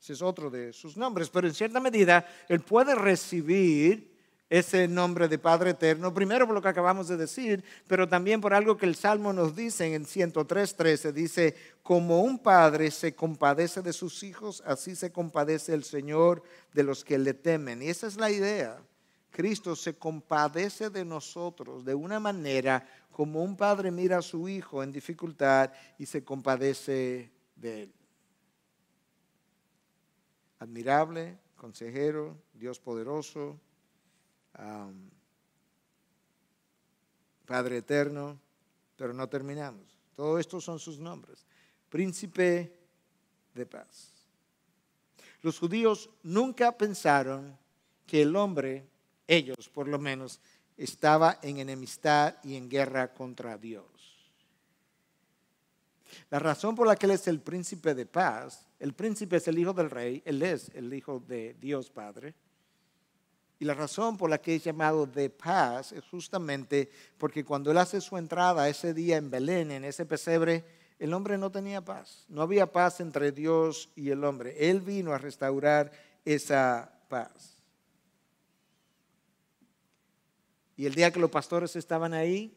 Ese 0.00 0.12
es 0.12 0.22
otro 0.22 0.48
de 0.48 0.72
sus 0.72 0.96
nombres, 0.96 1.28
pero 1.28 1.48
en 1.48 1.54
cierta 1.54 1.80
medida 1.80 2.24
Él 2.48 2.60
puede 2.60 2.94
recibir 2.94 4.09
ese 4.50 4.88
nombre 4.88 5.28
de 5.28 5.38
Padre 5.38 5.70
Eterno, 5.70 6.12
primero 6.12 6.44
por 6.44 6.56
lo 6.56 6.60
que 6.60 6.68
acabamos 6.68 7.06
de 7.06 7.16
decir, 7.16 7.64
pero 7.86 8.08
también 8.08 8.40
por 8.40 8.52
algo 8.52 8.76
que 8.76 8.84
el 8.84 8.96
Salmo 8.96 9.32
nos 9.32 9.54
dice 9.54 9.94
en 9.94 10.04
103.13, 10.04 11.12
dice, 11.12 11.54
como 11.84 12.22
un 12.22 12.40
padre 12.40 12.90
se 12.90 13.14
compadece 13.14 13.80
de 13.80 13.92
sus 13.92 14.24
hijos, 14.24 14.60
así 14.66 14.96
se 14.96 15.12
compadece 15.12 15.72
el 15.72 15.84
Señor 15.84 16.42
de 16.74 16.82
los 16.82 17.04
que 17.04 17.16
le 17.16 17.32
temen. 17.32 17.80
Y 17.80 17.88
esa 17.88 18.08
es 18.08 18.16
la 18.16 18.32
idea. 18.32 18.82
Cristo 19.30 19.76
se 19.76 19.94
compadece 19.94 20.90
de 20.90 21.04
nosotros 21.04 21.84
de 21.84 21.94
una 21.94 22.18
manera 22.18 22.84
como 23.12 23.44
un 23.44 23.56
padre 23.56 23.92
mira 23.92 24.18
a 24.18 24.22
su 24.22 24.48
hijo 24.48 24.82
en 24.82 24.90
dificultad 24.90 25.70
y 25.96 26.06
se 26.06 26.24
compadece 26.24 27.30
de 27.54 27.82
él. 27.84 27.92
Admirable, 30.58 31.38
consejero, 31.54 32.36
Dios 32.52 32.80
poderoso, 32.80 33.60
Padre 37.46 37.78
eterno, 37.78 38.38
pero 38.96 39.12
no 39.12 39.28
terminamos. 39.28 39.82
Todo 40.14 40.38
esto 40.38 40.60
son 40.60 40.78
sus 40.78 40.98
nombres. 40.98 41.44
Príncipe 41.88 42.72
de 43.54 43.66
paz. 43.66 44.12
Los 45.42 45.58
judíos 45.58 46.10
nunca 46.22 46.76
pensaron 46.76 47.56
que 48.06 48.22
el 48.22 48.36
hombre, 48.36 48.86
ellos 49.26 49.68
por 49.68 49.88
lo 49.88 49.98
menos, 49.98 50.40
estaba 50.76 51.38
en 51.42 51.58
enemistad 51.58 52.36
y 52.42 52.56
en 52.56 52.68
guerra 52.68 53.12
contra 53.12 53.56
Dios. 53.56 53.84
La 56.28 56.38
razón 56.38 56.74
por 56.74 56.86
la 56.86 56.96
que 56.96 57.06
Él 57.06 57.12
es 57.12 57.28
el 57.28 57.40
príncipe 57.40 57.94
de 57.94 58.06
paz, 58.06 58.66
el 58.78 58.94
príncipe 58.94 59.36
es 59.36 59.48
el 59.48 59.58
hijo 59.58 59.72
del 59.72 59.90
rey, 59.90 60.22
Él 60.24 60.42
es 60.42 60.70
el 60.74 60.92
hijo 60.92 61.20
de 61.20 61.54
Dios 61.60 61.90
Padre, 61.90 62.34
y 63.60 63.66
la 63.66 63.74
razón 63.74 64.16
por 64.16 64.30
la 64.30 64.40
que 64.40 64.54
es 64.54 64.64
llamado 64.64 65.06
de 65.06 65.28
paz 65.28 65.92
es 65.92 66.02
justamente 66.06 66.90
porque 67.18 67.44
cuando 67.44 67.70
él 67.70 67.76
hace 67.76 68.00
su 68.00 68.16
entrada 68.16 68.66
ese 68.70 68.94
día 68.94 69.18
en 69.18 69.30
Belén, 69.30 69.70
en 69.70 69.84
ese 69.84 70.06
pesebre, 70.06 70.64
el 70.98 71.12
hombre 71.12 71.36
no 71.36 71.50
tenía 71.50 71.84
paz. 71.84 72.24
No 72.28 72.40
había 72.40 72.72
paz 72.72 73.00
entre 73.00 73.32
Dios 73.32 73.90
y 73.94 74.08
el 74.08 74.24
hombre. 74.24 74.70
Él 74.70 74.80
vino 74.80 75.12
a 75.12 75.18
restaurar 75.18 75.92
esa 76.24 76.90
paz. 77.08 77.62
Y 80.78 80.86
el 80.86 80.94
día 80.94 81.10
que 81.10 81.20
los 81.20 81.30
pastores 81.30 81.76
estaban 81.76 82.14
ahí, 82.14 82.56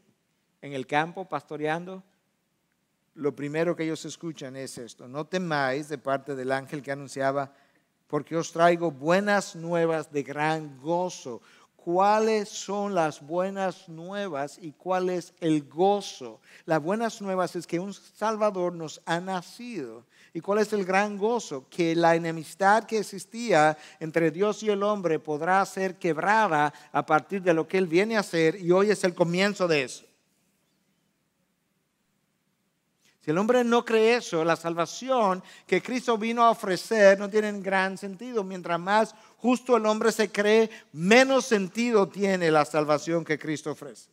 en 0.61 0.71
el 0.71 0.87
campo, 0.87 1.27
pastoreando, 1.27 2.01
lo 3.15 3.35
primero 3.35 3.75
que 3.75 3.83
ellos 3.83 4.05
escuchan 4.05 4.55
es 4.55 4.77
esto. 4.77 5.09
No 5.09 5.25
temáis 5.25 5.89
de 5.89 5.97
parte 5.97 6.33
del 6.33 6.53
ángel 6.53 6.81
que 6.81 6.93
anunciaba 6.93 7.53
porque 8.13 8.37
os 8.37 8.51
traigo 8.51 8.91
buenas 8.91 9.55
nuevas 9.55 10.11
de 10.11 10.21
gran 10.21 10.79
gozo. 10.79 11.41
¿Cuáles 11.75 12.47
son 12.47 12.93
las 12.93 13.19
buenas 13.19 13.89
nuevas 13.89 14.59
y 14.61 14.71
cuál 14.73 15.09
es 15.09 15.33
el 15.39 15.67
gozo? 15.67 16.39
Las 16.65 16.79
buenas 16.79 17.23
nuevas 17.23 17.55
es 17.55 17.65
que 17.65 17.79
un 17.79 17.91
Salvador 17.91 18.71
nos 18.73 19.01
ha 19.07 19.19
nacido. 19.19 20.05
¿Y 20.31 20.41
cuál 20.41 20.59
es 20.59 20.71
el 20.73 20.85
gran 20.85 21.17
gozo? 21.17 21.67
Que 21.71 21.95
la 21.95 22.15
enemistad 22.15 22.83
que 22.83 22.99
existía 22.99 23.79
entre 23.99 24.29
Dios 24.29 24.61
y 24.61 24.69
el 24.69 24.83
hombre 24.83 25.17
podrá 25.17 25.65
ser 25.65 25.97
quebrada 25.97 26.71
a 26.91 27.03
partir 27.07 27.41
de 27.41 27.55
lo 27.55 27.67
que 27.67 27.79
Él 27.79 27.87
viene 27.87 28.15
a 28.15 28.19
hacer 28.19 28.61
y 28.61 28.69
hoy 28.69 28.91
es 28.91 29.03
el 29.03 29.15
comienzo 29.15 29.67
de 29.67 29.85
eso. 29.85 30.05
Si 33.23 33.31
el 33.31 33.37
hombre 33.37 33.63
no 33.63 33.85
cree 33.85 34.17
eso, 34.17 34.43
la 34.43 34.57
salvación 34.57 35.41
que 35.65 35.81
Cristo 35.81 36.17
vino 36.17 36.43
a 36.43 36.49
ofrecer 36.49 37.17
no 37.17 37.29
tiene 37.29 37.53
gran 37.61 37.97
sentido. 37.97 38.43
Mientras 38.43 38.77
más 38.77 39.15
justo 39.37 39.77
el 39.77 39.85
hombre 39.85 40.11
se 40.11 40.29
cree, 40.29 40.69
menos 40.91 41.45
sentido 41.45 42.09
tiene 42.09 42.51
la 42.51 42.65
salvación 42.65 43.23
que 43.23 43.39
Cristo 43.39 43.71
ofrece. 43.71 44.09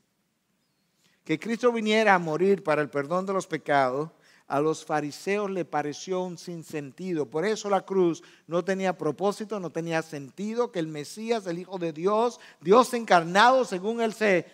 Que 1.25 1.41
Cristo 1.41 1.73
viniera 1.73 2.15
a 2.15 2.21
morir 2.21 2.63
para 2.63 2.83
el 2.83 2.89
perdón 2.89 3.27
de 3.27 3.33
los 3.33 3.49
pecados, 3.49 4.11
a 4.47 4.61
los 4.61 4.85
fariseos 4.85 5.51
le 5.51 5.65
pareció 5.65 6.23
un 6.23 6.39
sinsentido. 6.39 7.27
Por 7.27 7.45
eso 7.45 7.69
la 7.69 7.81
cruz 7.81 8.23
no 8.47 8.65
tenía 8.65 8.97
propósito, 8.97 9.59
no 9.59 9.71
tenía 9.71 10.03
sentido 10.03 10.71
que 10.71 10.79
el 10.79 10.87
Mesías, 10.87 11.47
el 11.49 11.59
Hijo 11.59 11.79
de 11.79 11.93
Dios, 11.93 12.39
Dios 12.61 12.95
encarnado, 12.95 13.65
según 13.65 14.01
él 14.01 14.13
se 14.13 14.47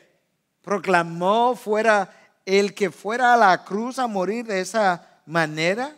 proclamó, 0.63 1.55
fuera 1.57 2.26
el 2.47 2.75
que 2.75 2.91
fuera 2.91 3.35
a 3.35 3.37
la 3.37 3.65
cruz 3.65 3.99
a 3.99 4.07
morir 4.07 4.47
de 4.47 4.61
esa 4.61 5.21
manera, 5.27 5.95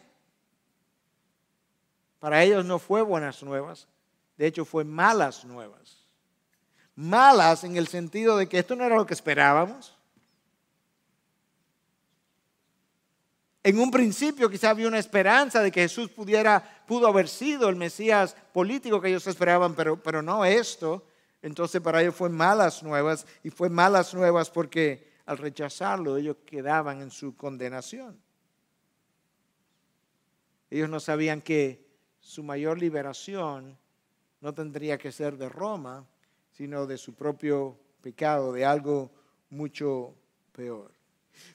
para 2.18 2.42
ellos 2.42 2.64
no 2.64 2.78
fue 2.78 3.03
buenas 3.03 3.42
nuevas, 3.42 3.86
de 4.38 4.46
hecho 4.46 4.64
fue 4.64 4.82
malas 4.82 5.44
nuevas. 5.44 5.99
Malas 6.96 7.62
en 7.62 7.76
el 7.76 7.86
sentido 7.86 8.36
de 8.36 8.49
que 8.49 8.59
esto 8.59 8.74
no 8.74 8.82
era 8.82 8.96
lo 8.96 9.07
que 9.07 9.14
esperábamos. 9.14 9.94
En 13.62 13.78
un 13.78 13.90
principio 13.90 14.49
quizá 14.49 14.70
había 14.70 14.88
una 14.88 14.99
esperanza 14.99 15.61
de 15.61 15.70
que 15.70 15.82
Jesús 15.82 16.09
pudiera, 16.09 16.82
pudo 16.86 17.07
haber 17.07 17.28
sido 17.28 17.68
el 17.68 17.76
Mesías 17.76 18.34
político 18.53 19.01
que 19.01 19.09
ellos 19.09 19.26
esperaban, 19.26 19.74
pero, 19.74 20.03
pero 20.03 20.22
no 20.22 20.44
esto. 20.44 21.05
Entonces 21.42 21.80
para 21.80 22.01
ellos 22.01 22.14
fue 22.14 22.30
malas 22.30 22.82
nuevas 22.82 23.26
y 23.44 23.51
fue 23.51 23.68
malas 23.68 24.14
nuevas 24.14 24.51
porque 24.51 25.09
al 25.29 25.37
rechazarlo, 25.37 26.16
ellos 26.16 26.39
quedaban 26.47 27.03
en 27.03 27.11
su 27.11 27.37
condenación. 27.37 28.18
Ellos 30.70 30.89
no 30.89 31.01
sabían 31.01 31.43
que 31.43 31.87
su 32.18 32.43
mayor 32.43 32.79
liberación 32.79 33.76
no 34.41 34.55
tendría 34.55 34.97
que 34.97 35.12
ser 35.12 35.37
de 35.37 35.51
Roma, 35.51 36.07
sino 36.51 36.87
de 36.87 36.97
su 36.97 37.14
propio 37.14 37.79
pecado, 38.01 38.55
de 38.55 38.64
algo 38.64 39.11
mucho 39.51 40.14
peor. 40.53 40.93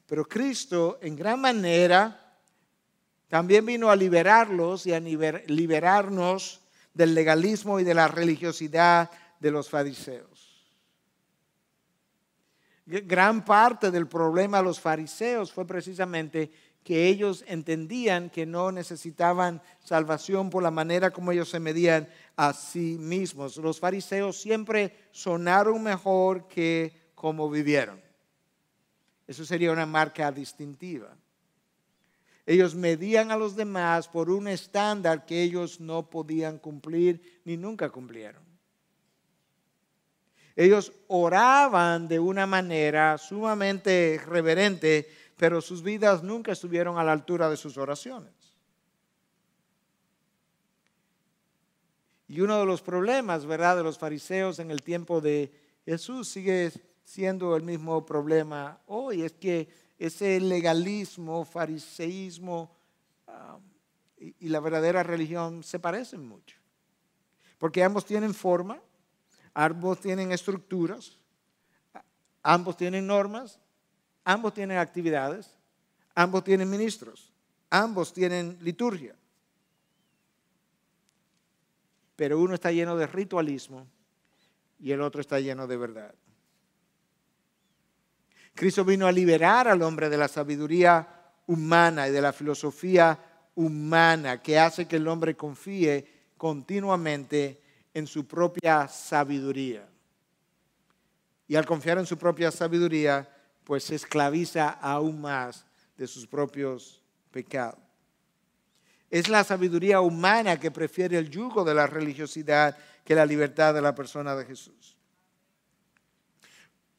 Pero 0.06 0.24
Cristo 0.26 1.00
en 1.02 1.16
gran 1.16 1.42
manera 1.42 2.38
también 3.28 3.66
vino 3.66 3.90
a 3.90 3.96
liberarlos 3.96 4.86
y 4.86 4.94
a 4.94 5.00
liberarnos 5.00 6.62
del 6.94 7.16
legalismo 7.16 7.80
y 7.80 7.84
de 7.84 7.96
la 7.96 8.08
religiosidad 8.08 9.10
de 9.40 9.50
los 9.50 9.68
fariseos. 9.68 10.33
Gran 12.86 13.46
parte 13.46 13.92
del 13.92 14.08
problema 14.08 14.58
de 14.58 14.64
los 14.64 14.80
fariseos 14.80 15.54
fue 15.54 15.66
precisamente 15.66 16.52
que 16.84 17.08
ellos 17.08 17.46
entendían 17.48 18.30
que 18.30 18.46
no 18.46 18.72
necesitaban 18.72 19.62
salvación 19.84 20.50
por 20.50 20.62
la 20.62 20.72
manera 20.72 21.12
como 21.12 21.32
ellos 21.32 21.50
se 21.50 21.60
medían 21.60 22.10
a 22.36 22.52
sí 22.52 22.98
mismos. 23.00 23.56
Los 23.58 23.80
fariseos 23.80 24.42
siempre 24.42 24.94
sonaron 25.12 25.82
mejor 25.82 26.48
que 26.50 26.94
como 27.16 27.50
vivieron. 27.50 28.02
Eso 29.26 29.46
sería 29.46 29.72
una 29.72 29.86
marca 29.86 30.30
distintiva. 30.32 31.16
Ellos 32.46 32.76
medían 32.76 33.32
a 33.32 33.38
los 33.38 33.56
demás 33.56 34.10
por 34.10 34.30
un 34.30 34.50
estándar 34.50 35.26
que 35.26 35.42
ellos 35.42 35.80
no 35.80 36.10
podían 36.10 36.60
cumplir 36.60 37.42
ni 37.46 37.56
nunca 37.56 37.90
cumplieron. 37.90 38.53
Ellos 40.56 40.94
oraban 41.08 42.08
de 42.08 42.20
una 42.20 42.46
manera 42.46 43.18
sumamente 43.18 44.22
reverente, 44.26 45.10
pero 45.38 45.62
sus 45.62 45.82
vidas 45.82 46.22
nunca 46.22 46.52
estuvieron 46.52 46.98
a 46.98 47.04
la 47.04 47.12
altura 47.12 47.50
de 47.50 47.58
sus 47.58 47.78
oraciones. 47.78 48.32
Y 52.28 52.42
uno 52.42 52.60
de 52.60 52.66
los 52.66 52.82
problemas, 52.82 53.46
¿verdad?, 53.46 53.78
de 53.78 53.84
los 53.84 53.98
fariseos 53.98 54.60
en 54.60 54.72
el 54.72 54.82
tiempo 54.82 55.22
de 55.22 55.52
Jesús 55.86 56.30
sigue 56.30 56.72
siendo 57.04 57.56
el 57.56 57.64
mismo 57.64 58.06
problema 58.06 58.80
hoy, 58.88 59.24
es 59.24 59.34
que 59.34 59.68
ese 60.00 60.40
legalismo, 60.40 61.46
fariseísmo 61.46 62.76
um, 63.28 63.62
y 64.40 64.50
la 64.50 64.60
verdadera 64.60 65.04
religión 65.04 65.64
se 65.64 65.80
parecen 65.80 66.26
mucho. 66.28 66.58
Porque 67.58 67.84
ambos 67.84 68.06
tienen 68.06 68.34
forma, 68.34 68.80
Ambos 69.54 70.00
tienen 70.00 70.32
estructuras, 70.32 71.18
ambos 72.42 72.76
tienen 72.78 73.06
normas, 73.06 73.60
ambos 74.24 74.54
tienen 74.54 74.78
actividades, 74.78 75.58
ambos 76.16 76.44
tienen 76.44 76.70
ministros, 76.70 77.32
ambos 77.70 78.14
tienen 78.14 78.58
liturgia. 78.62 79.16
Pero 82.16 82.40
uno 82.40 82.54
está 82.54 82.72
lleno 82.72 82.96
de 82.96 83.08
ritualismo 83.08 83.88
y 84.80 84.92
el 84.92 85.02
otro 85.02 85.22
está 85.22 85.40
lleno 85.40 85.68
de 85.68 85.78
verdad. 85.78 86.14
Cristo 88.54 88.86
vino 88.86 89.08
a 89.08 89.12
liberar 89.12 89.68
al 89.68 89.82
hombre 89.82 90.10
de 90.10 90.18
la 90.18 90.28
sabiduría 90.28 91.08
humana 91.48 92.08
y 92.08 92.12
de 92.12 92.22
la 92.22 92.34
filosofía 92.34 93.20
humana 93.56 94.42
que 94.42 94.60
hace 94.60 94.88
que 94.88 94.98
el 94.98 95.08
hombre 95.08 95.36
confíe 95.36 96.08
continuamente 96.38 97.63
en 97.94 98.08
su 98.08 98.26
propia 98.28 98.88
sabiduría. 98.88 99.88
Y 101.48 101.56
al 101.56 101.66
confiar 101.66 101.98
en 101.98 102.06
su 102.06 102.18
propia 102.18 102.52
sabiduría, 102.52 103.30
pues 103.64 103.84
se 103.86 103.96
esclaviza 103.96 104.70
aún 104.70 105.22
más 105.22 105.66
de 105.98 106.08
sus 106.08 106.26
propios 106.28 107.02
pecados. 107.32 107.80
Es 109.10 109.30
la 109.30 109.44
sabiduría 109.44 110.02
humana 110.02 110.60
que 110.60 110.72
prefiere 110.72 111.18
el 111.18 111.30
yugo 111.30 111.64
de 111.64 111.76
la 111.76 111.86
religiosidad 111.86 112.76
que 113.06 113.14
la 113.14 113.26
libertad 113.26 113.74
de 113.74 113.82
la 113.82 113.94
persona 113.94 114.36
de 114.36 114.46
Jesús. 114.46 114.98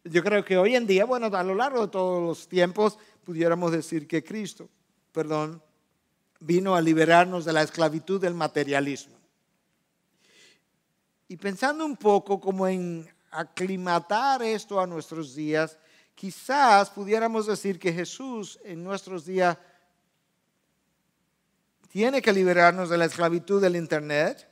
Yo 0.05 0.22
creo 0.22 0.45
que 0.45 0.57
hoy 0.57 0.76
en 0.76 0.86
día, 0.86 1.07
bueno, 1.07 1.26
a 1.34 1.42
lo 1.42 1.55
largo 1.55 1.80
de 1.86 1.88
todos 1.88 2.22
los 2.22 2.47
tiempos, 2.47 2.99
pudiéramos 3.24 3.72
decir 3.72 4.07
que 4.07 4.22
Cristo, 4.22 4.68
perdón, 5.12 5.62
vino 6.40 6.76
a 6.76 6.80
liberarnos 6.80 7.45
de 7.45 7.55
la 7.55 7.62
esclavitud 7.62 8.20
del 8.20 8.34
materialismo. 8.34 9.14
Y 11.35 11.37
pensando 11.37 11.85
un 11.85 11.97
poco 11.97 12.41
como 12.41 12.68
en 12.68 13.12
aclimatar 13.32 14.41
esto 14.45 14.78
a 14.78 14.87
nuestros 14.87 15.35
días, 15.35 15.76
quizás 16.14 16.91
pudiéramos 16.91 17.49
decir 17.49 17.80
que 17.80 17.93
Jesús 17.93 18.61
en 18.62 18.85
nuestros 18.85 19.24
días 19.24 19.59
tiene 21.89 22.22
que 22.22 22.32
liberarnos 22.32 22.89
de 22.89 22.99
la 22.99 23.07
esclavitud 23.07 23.61
del 23.61 23.74
Internet, 23.74 24.49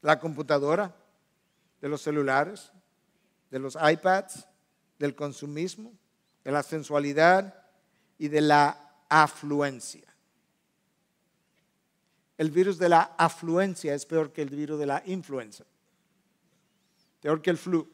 la 0.00 0.18
computadora, 0.18 0.96
de 1.82 1.88
los 1.90 2.00
celulares, 2.00 2.72
de 3.50 3.58
los 3.58 3.76
iPads, 3.76 4.48
del 4.98 5.14
consumismo, 5.14 5.92
de 6.42 6.50
la 6.50 6.62
sensualidad 6.62 7.62
y 8.16 8.28
de 8.28 8.40
la 8.40 9.02
afluencia. 9.10 10.08
El 12.38 12.50
virus 12.50 12.78
de 12.78 12.88
la 12.88 13.02
afluencia 13.18 13.94
es 13.94 14.06
peor 14.06 14.32
que 14.32 14.40
el 14.40 14.48
virus 14.48 14.78
de 14.78 14.86
la 14.86 15.02
influenza 15.04 15.66
peor 17.20 17.40
que 17.42 17.50
el 17.50 17.58
flu. 17.58 17.88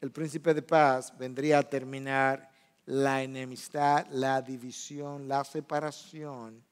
El 0.00 0.10
príncipe 0.10 0.54
de 0.54 0.62
paz 0.62 1.16
vendría 1.16 1.58
a 1.58 1.62
terminar 1.62 2.50
la 2.86 3.22
enemistad, 3.22 4.06
la 4.10 4.42
división, 4.42 5.28
la 5.28 5.44
separación 5.44 6.62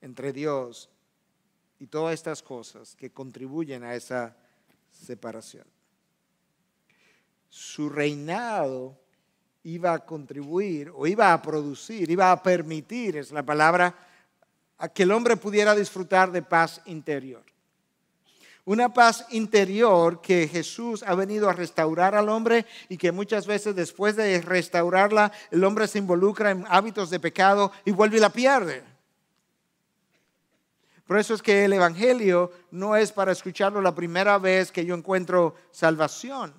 entre 0.00 0.32
Dios 0.32 0.88
y 1.80 1.86
todas 1.86 2.14
estas 2.14 2.42
cosas 2.42 2.94
que 2.94 3.10
contribuyen 3.10 3.82
a 3.82 3.94
esa 3.94 4.36
separación. 4.90 5.66
Su 7.48 7.88
reinado 7.88 8.96
iba 9.64 9.92
a 9.92 10.04
contribuir 10.04 10.92
o 10.94 11.06
iba 11.06 11.32
a 11.32 11.42
producir, 11.42 12.10
iba 12.10 12.30
a 12.30 12.42
permitir, 12.42 13.16
es 13.16 13.32
la 13.32 13.42
palabra, 13.42 13.94
a 14.78 14.88
que 14.88 15.02
el 15.02 15.10
hombre 15.10 15.36
pudiera 15.36 15.74
disfrutar 15.74 16.30
de 16.30 16.42
paz 16.42 16.80
interior. 16.86 17.42
Una 18.68 18.92
paz 18.92 19.24
interior 19.30 20.20
que 20.20 20.46
Jesús 20.46 21.02
ha 21.02 21.14
venido 21.14 21.48
a 21.48 21.54
restaurar 21.54 22.14
al 22.14 22.28
hombre 22.28 22.66
y 22.90 22.98
que 22.98 23.12
muchas 23.12 23.46
veces 23.46 23.74
después 23.74 24.14
de 24.14 24.42
restaurarla, 24.42 25.32
el 25.50 25.64
hombre 25.64 25.88
se 25.88 25.96
involucra 25.96 26.50
en 26.50 26.66
hábitos 26.68 27.08
de 27.08 27.18
pecado 27.18 27.72
y 27.86 27.92
vuelve 27.92 28.18
y 28.18 28.20
la 28.20 28.28
pierde. 28.28 28.84
Por 31.06 31.18
eso 31.18 31.32
es 31.32 31.40
que 31.40 31.64
el 31.64 31.72
Evangelio 31.72 32.52
no 32.70 32.94
es 32.94 33.10
para 33.10 33.32
escucharlo 33.32 33.80
la 33.80 33.94
primera 33.94 34.36
vez 34.36 34.70
que 34.70 34.84
yo 34.84 34.94
encuentro 34.94 35.54
salvación. 35.70 36.52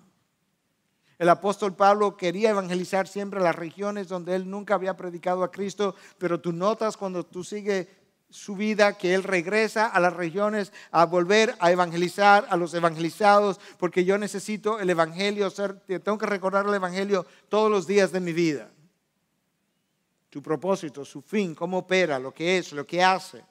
El 1.19 1.29
apóstol 1.29 1.75
Pablo 1.75 2.17
quería 2.17 2.49
evangelizar 2.49 3.07
siempre 3.07 3.39
las 3.39 3.55
regiones 3.55 4.07
donde 4.07 4.33
él 4.33 4.49
nunca 4.49 4.73
había 4.73 4.97
predicado 4.97 5.43
a 5.43 5.51
Cristo, 5.51 5.93
pero 6.17 6.39
tú 6.39 6.53
notas 6.53 6.97
cuando 6.97 7.23
tú 7.23 7.43
sigues 7.43 7.87
su 8.29 8.55
vida, 8.55 8.97
que 8.97 9.13
Él 9.13 9.23
regresa 9.23 9.87
a 9.87 9.99
las 9.99 10.13
regiones 10.13 10.71
a 10.91 11.05
volver 11.05 11.55
a 11.59 11.71
evangelizar 11.71 12.45
a 12.49 12.57
los 12.57 12.73
evangelizados, 12.73 13.59
porque 13.77 14.05
yo 14.05 14.17
necesito 14.17 14.79
el 14.79 14.89
Evangelio, 14.89 15.51
tengo 15.51 16.17
que 16.17 16.25
recordar 16.25 16.65
el 16.67 16.73
Evangelio 16.73 17.25
todos 17.49 17.71
los 17.71 17.87
días 17.87 18.11
de 18.11 18.19
mi 18.19 18.33
vida. 18.33 18.69
su 20.31 20.43
propósito, 20.43 21.03
su 21.03 21.23
fin, 21.23 21.55
cómo 21.55 21.79
opera, 21.79 22.19
lo 22.19 22.31
que 22.31 22.59
es, 22.59 22.71
lo 22.71 22.85
que 22.85 23.03
hace. 23.03 23.43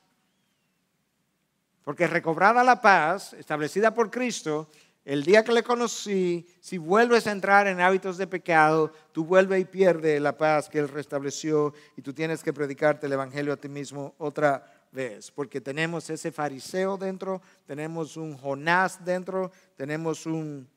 Porque 1.82 2.06
recobrada 2.06 2.62
la 2.62 2.80
paz, 2.80 3.32
establecida 3.32 3.92
por 3.92 4.10
Cristo, 4.10 4.70
el 5.08 5.24
día 5.24 5.42
que 5.42 5.52
le 5.52 5.62
conocí, 5.62 6.46
si 6.60 6.76
vuelves 6.76 7.26
a 7.26 7.32
entrar 7.32 7.66
en 7.66 7.80
hábitos 7.80 8.18
de 8.18 8.26
pecado, 8.26 8.92
tú 9.10 9.24
vuelves 9.24 9.62
y 9.62 9.64
pierdes 9.64 10.20
la 10.20 10.36
paz 10.36 10.68
que 10.68 10.80
Él 10.80 10.86
restableció 10.86 11.72
y 11.96 12.02
tú 12.02 12.12
tienes 12.12 12.42
que 12.42 12.52
predicarte 12.52 13.06
el 13.06 13.14
Evangelio 13.14 13.54
a 13.54 13.56
ti 13.56 13.70
mismo 13.70 14.14
otra 14.18 14.70
vez. 14.92 15.30
Porque 15.30 15.62
tenemos 15.62 16.10
ese 16.10 16.30
fariseo 16.30 16.98
dentro, 16.98 17.40
tenemos 17.64 18.18
un 18.18 18.36
Jonás 18.36 19.02
dentro, 19.02 19.50
tenemos 19.76 20.26
un... 20.26 20.68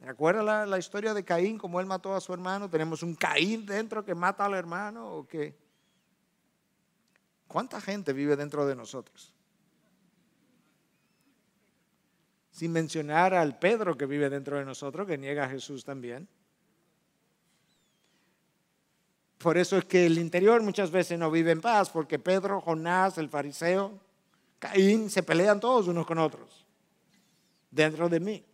¿Recuerda 0.00 0.42
la, 0.42 0.64
la 0.64 0.78
historia 0.78 1.12
de 1.12 1.22
Caín, 1.22 1.58
cómo 1.58 1.80
él 1.80 1.86
mató 1.86 2.14
a 2.14 2.20
su 2.22 2.32
hermano? 2.32 2.70
Tenemos 2.70 3.02
un 3.02 3.14
Caín 3.14 3.66
dentro 3.66 4.02
que 4.06 4.14
mata 4.14 4.46
al 4.46 4.54
hermano 4.54 5.06
o 5.16 5.26
qué. 5.26 5.54
¿Cuánta 7.46 7.78
gente 7.78 8.14
vive 8.14 8.36
dentro 8.36 8.66
de 8.66 8.74
nosotros? 8.74 9.35
Sin 12.56 12.72
mencionar 12.72 13.34
al 13.34 13.58
Pedro 13.58 13.98
que 13.98 14.06
vive 14.06 14.30
dentro 14.30 14.56
de 14.56 14.64
nosotros, 14.64 15.06
que 15.06 15.18
niega 15.18 15.44
a 15.44 15.48
Jesús 15.50 15.84
también. 15.84 16.26
Por 19.36 19.58
eso 19.58 19.76
es 19.76 19.84
que 19.84 20.06
el 20.06 20.16
interior 20.16 20.62
muchas 20.62 20.90
veces 20.90 21.18
no 21.18 21.30
vive 21.30 21.50
en 21.50 21.60
paz, 21.60 21.90
porque 21.90 22.18
Pedro, 22.18 22.62
Jonás, 22.62 23.18
el 23.18 23.28
fariseo, 23.28 24.00
Caín, 24.58 25.10
se 25.10 25.22
pelean 25.22 25.60
todos 25.60 25.86
unos 25.86 26.06
con 26.06 26.16
otros, 26.16 26.64
dentro 27.70 28.08
de 28.08 28.20
mí. 28.20 28.46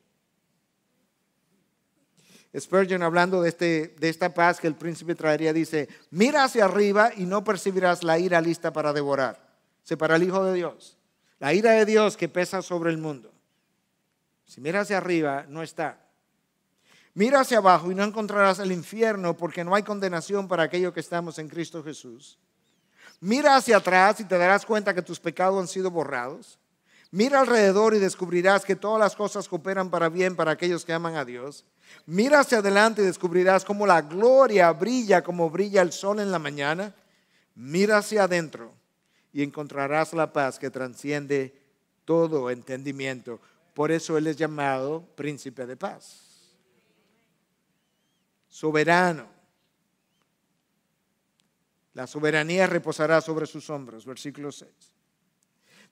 Spurgeon, 2.59 3.05
hablando 3.05 3.41
de, 3.41 3.51
este, 3.51 3.95
de 4.01 4.09
esta 4.09 4.35
paz 4.35 4.59
que 4.59 4.67
el 4.67 4.75
príncipe 4.75 5.15
traería, 5.15 5.53
dice, 5.53 5.89
mira 6.11 6.43
hacia 6.43 6.65
arriba 6.65 7.13
y 7.17 7.25
no 7.25 7.45
percibirás 7.45 8.03
la 8.03 8.19
ira 8.19 8.41
lista 8.41 8.73
para 8.73 8.93
devorar. 8.93 9.49
Se 9.85 9.97
para 9.97 10.17
el 10.17 10.25
Hijo 10.25 10.45
de 10.45 10.55
Dios. 10.55 10.99
La 11.39 11.55
ira 11.55 11.71
de 11.71 11.87
Dios 11.87 12.17
que 12.17 12.29
pesa 12.29 12.63
sobre 12.63 12.91
el 12.91 12.99
mundo. 12.99 13.33
Si 14.53 14.61
miras 14.61 14.83
hacia 14.83 14.99
arriba, 14.99 15.47
no 15.49 15.63
está. 15.63 15.99
Mira 17.15 17.41
hacia 17.41 17.57
abajo 17.57 17.91
y 17.91 17.95
no 17.95 18.05
encontrarás 18.05 18.59
el 18.59 18.71
infierno 18.71 19.35
porque 19.35 19.65
no 19.65 19.75
hay 19.75 19.83
condenación 19.83 20.47
para 20.47 20.65
aquellos 20.65 20.93
que 20.93 21.01
estamos 21.01 21.39
en 21.39 21.49
Cristo 21.49 21.83
Jesús. 21.83 22.39
Mira 23.21 23.57
hacia 23.57 23.79
atrás 23.79 24.21
y 24.21 24.25
te 24.25 24.37
darás 24.37 24.67
cuenta 24.67 24.93
que 24.93 25.01
tus 25.01 25.19
pecados 25.19 25.59
han 25.59 25.69
sido 25.69 25.91
borrados. 25.91 26.59
Mira 27.11 27.41
alrededor 27.41 27.95
y 27.95 27.99
descubrirás 27.99 28.67
que 28.67 28.77
todas 28.77 29.01
las 29.01 29.17
cosas 29.17 29.49
cooperan 29.49 29.89
para 29.89 30.11
bien 30.11 30.37
para 30.37 30.51
aquellos 30.51 30.85
que 30.85 30.93
aman 30.93 31.17
a 31.17 31.25
Dios. 31.25 31.65
Mira 32.05 32.41
hacia 32.41 32.59
adelante 32.59 33.01
y 33.01 33.07
descubrirás 33.07 33.65
cómo 33.65 33.87
la 33.87 34.03
gloria 34.03 34.71
brilla 34.73 35.25
como 35.25 35.49
brilla 35.49 35.81
el 35.81 35.93
sol 35.93 36.21
en 36.21 36.31
la 36.31 36.39
mañana. 36.39 36.95
Mira 37.55 37.97
hacia 37.97 38.25
adentro 38.25 38.75
y 39.33 39.43
encontrarás 39.43 40.13
la 40.13 40.31
paz 40.31 40.59
que 40.59 40.69
transciende 40.69 41.59
todo 42.05 42.51
entendimiento. 42.51 43.41
Por 43.75 43.91
eso 43.91 44.19
Él 44.19 44.27
es 44.27 44.37
llamado 44.37 45.05
príncipe 45.15 45.67
de 45.67 45.77
paz. 45.77 46.23
Soberano. 48.49 49.27
La 51.95 52.07
soberanía 52.07 52.67
reposará 52.67 53.21
sobre 53.21 53.47
sus 53.47 53.69
hombros, 53.69 54.07
versículo 54.07 54.51
6. 54.51 54.71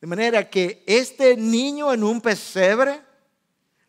De 0.01 0.07
manera 0.07 0.49
que 0.49 0.83
este 0.87 1.37
niño 1.37 1.93
en 1.93 2.03
un 2.03 2.20
pesebre 2.22 3.03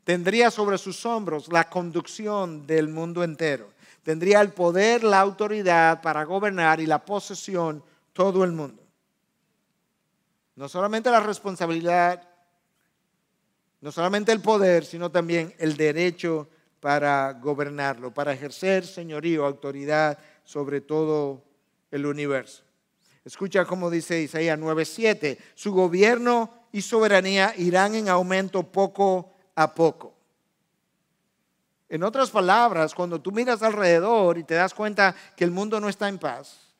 tendría 0.03 0.51
sobre 0.51 0.77
sus 0.77 1.05
hombros 1.05 1.47
la 1.51 1.69
conducción 1.69 2.67
del 2.67 2.89
mundo 2.89 3.23
entero. 3.23 3.71
Tendría 4.03 4.41
el 4.41 4.51
poder, 4.51 5.03
la 5.03 5.19
autoridad 5.19 6.01
para 6.01 6.23
gobernar 6.25 6.81
y 6.81 6.85
la 6.85 7.05
posesión 7.05 7.83
todo 8.13 8.43
el 8.43 8.51
mundo. 8.51 8.83
No 10.55 10.67
solamente 10.67 11.09
la 11.09 11.21
responsabilidad 11.21 12.30
no 13.82 13.91
solamente 13.91 14.32
el 14.32 14.41
poder, 14.41 14.86
sino 14.86 15.11
también 15.11 15.53
el 15.57 15.75
derecho 15.75 16.47
para 16.79 17.34
gobernarlo, 17.34 18.13
para 18.13 18.34
ejercer 18.34 18.86
señorío, 18.86 19.45
autoridad 19.45 20.17
sobre 20.43 20.82
todo 20.82 21.43
el 21.89 22.05
universo. 22.05 22.63
Escucha 23.25 23.65
cómo 23.65 23.89
dice 23.89 24.21
Isaías 24.21 24.57
9:7, 24.57 25.38
su 25.55 25.73
gobierno 25.73 26.51
y 26.71 26.82
soberanía 26.82 27.53
irán 27.57 27.95
en 27.95 28.09
aumento 28.09 28.63
poco 28.63 29.34
a 29.55 29.73
poco. 29.73 30.13
En 31.89 32.03
otras 32.03 32.29
palabras, 32.29 32.95
cuando 32.95 33.19
tú 33.19 33.32
miras 33.32 33.61
alrededor 33.61 34.38
y 34.38 34.43
te 34.43 34.53
das 34.55 34.73
cuenta 34.73 35.13
que 35.36 35.43
el 35.43 35.51
mundo 35.51 35.79
no 35.79 35.89
está 35.89 36.07
en 36.07 36.17
paz, 36.17 36.71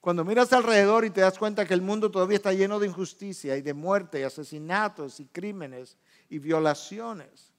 cuando 0.00 0.24
miras 0.24 0.52
alrededor 0.52 1.04
y 1.04 1.10
te 1.10 1.22
das 1.22 1.38
cuenta 1.38 1.64
que 1.64 1.72
el 1.72 1.80
mundo 1.80 2.10
todavía 2.10 2.36
está 2.36 2.52
lleno 2.52 2.78
de 2.78 2.88
injusticia 2.88 3.56
y 3.56 3.62
de 3.62 3.72
muerte 3.72 4.24
asesinatos 4.24 5.20
y 5.20 5.26
crímenes 5.26 5.96
y 6.28 6.38
violaciones. 6.38 7.52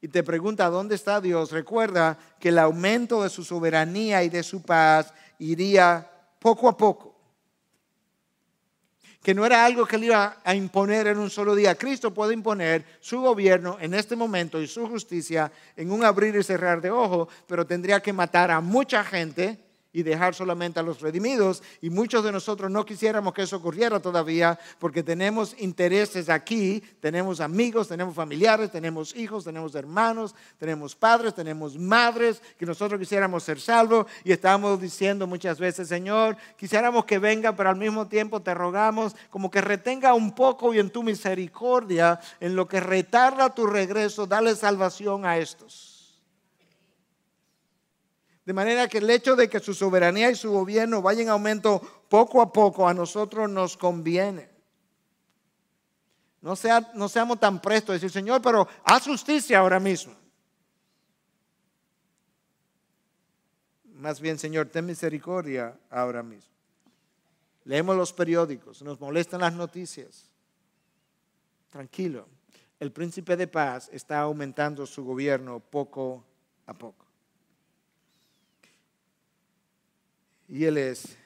Y 0.00 0.08
te 0.08 0.24
pregunta, 0.24 0.68
¿dónde 0.68 0.96
está 0.96 1.20
Dios? 1.20 1.52
Recuerda 1.52 2.18
que 2.40 2.48
el 2.48 2.58
aumento 2.58 3.22
de 3.22 3.30
su 3.30 3.44
soberanía 3.44 4.24
y 4.24 4.28
de 4.28 4.42
su 4.42 4.62
paz 4.62 5.14
iría 5.38 6.10
poco 6.40 6.68
a 6.68 6.76
poco. 6.76 7.16
Que 9.22 9.32
no 9.32 9.46
era 9.46 9.64
algo 9.64 9.86
que 9.86 9.94
él 9.94 10.04
iba 10.04 10.38
a 10.42 10.54
imponer 10.56 11.06
en 11.06 11.18
un 11.18 11.30
solo 11.30 11.54
día. 11.54 11.76
Cristo 11.76 12.12
puede 12.12 12.34
imponer 12.34 12.84
su 13.00 13.20
gobierno 13.20 13.76
en 13.80 13.94
este 13.94 14.16
momento 14.16 14.60
y 14.60 14.66
su 14.66 14.88
justicia 14.88 15.52
en 15.76 15.92
un 15.92 16.04
abrir 16.04 16.34
y 16.34 16.42
cerrar 16.42 16.80
de 16.80 16.90
ojos, 16.90 17.28
pero 17.46 17.64
tendría 17.64 18.00
que 18.00 18.12
matar 18.12 18.50
a 18.50 18.60
mucha 18.60 19.04
gente 19.04 19.71
y 19.92 20.02
dejar 20.02 20.34
solamente 20.34 20.80
a 20.80 20.82
los 20.82 21.00
redimidos. 21.00 21.62
Y 21.80 21.90
muchos 21.90 22.24
de 22.24 22.32
nosotros 22.32 22.70
no 22.70 22.84
quisiéramos 22.84 23.34
que 23.34 23.42
eso 23.42 23.56
ocurriera 23.56 24.00
todavía 24.00 24.58
porque 24.78 25.02
tenemos 25.02 25.54
intereses 25.58 26.28
aquí, 26.28 26.82
tenemos 27.00 27.40
amigos, 27.40 27.88
tenemos 27.88 28.14
familiares, 28.14 28.70
tenemos 28.70 29.14
hijos, 29.16 29.44
tenemos 29.44 29.74
hermanos, 29.74 30.34
tenemos 30.58 30.94
padres, 30.94 31.34
tenemos 31.34 31.76
madres 31.76 32.40
que 32.58 32.66
nosotros 32.66 32.98
quisiéramos 32.98 33.42
ser 33.42 33.60
salvos 33.60 34.06
y 34.24 34.32
estamos 34.32 34.80
diciendo 34.80 35.26
muchas 35.26 35.58
veces, 35.58 35.88
Señor, 35.88 36.36
quisiéramos 36.56 37.04
que 37.04 37.18
venga, 37.18 37.54
pero 37.54 37.70
al 37.70 37.76
mismo 37.76 38.06
tiempo 38.08 38.40
te 38.40 38.54
rogamos 38.54 39.14
como 39.30 39.50
que 39.50 39.60
retenga 39.60 40.14
un 40.14 40.34
poco 40.34 40.72
y 40.72 40.78
en 40.78 40.90
tu 40.90 41.02
misericordia, 41.02 42.20
en 42.40 42.56
lo 42.56 42.66
que 42.66 42.80
retarda 42.80 43.54
tu 43.54 43.66
regreso, 43.66 44.26
dale 44.26 44.54
salvación 44.56 45.26
a 45.26 45.38
estos. 45.38 45.91
De 48.44 48.52
manera 48.52 48.88
que 48.88 48.98
el 48.98 49.08
hecho 49.10 49.36
de 49.36 49.48
que 49.48 49.60
su 49.60 49.72
soberanía 49.72 50.30
y 50.30 50.34
su 50.34 50.50
gobierno 50.50 51.00
vayan 51.00 51.22
en 51.22 51.28
aumento 51.30 51.80
poco 52.08 52.42
a 52.42 52.52
poco 52.52 52.88
a 52.88 52.94
nosotros 52.94 53.48
nos 53.48 53.76
conviene. 53.76 54.50
No, 56.40 56.56
sea, 56.56 56.90
no 56.94 57.08
seamos 57.08 57.38
tan 57.38 57.62
prestos 57.62 57.90
a 57.90 57.92
decir, 57.94 58.10
Señor, 58.10 58.42
pero 58.42 58.66
haz 58.84 59.06
justicia 59.06 59.60
ahora 59.60 59.78
mismo. 59.78 60.14
Más 63.84 64.20
bien, 64.20 64.36
Señor, 64.36 64.66
ten 64.66 64.84
misericordia 64.84 65.78
ahora 65.88 66.24
mismo. 66.24 66.50
Leemos 67.64 67.96
los 67.96 68.12
periódicos, 68.12 68.82
nos 68.82 68.98
molestan 68.98 69.42
las 69.42 69.52
noticias. 69.52 70.24
Tranquilo, 71.70 72.26
el 72.80 72.90
príncipe 72.90 73.36
de 73.36 73.46
paz 73.46 73.88
está 73.92 74.20
aumentando 74.20 74.84
su 74.84 75.04
gobierno 75.04 75.60
poco 75.60 76.24
a 76.66 76.74
poco. 76.74 77.11
Y 80.52 80.66
Él 80.66 80.76
es 80.76 81.16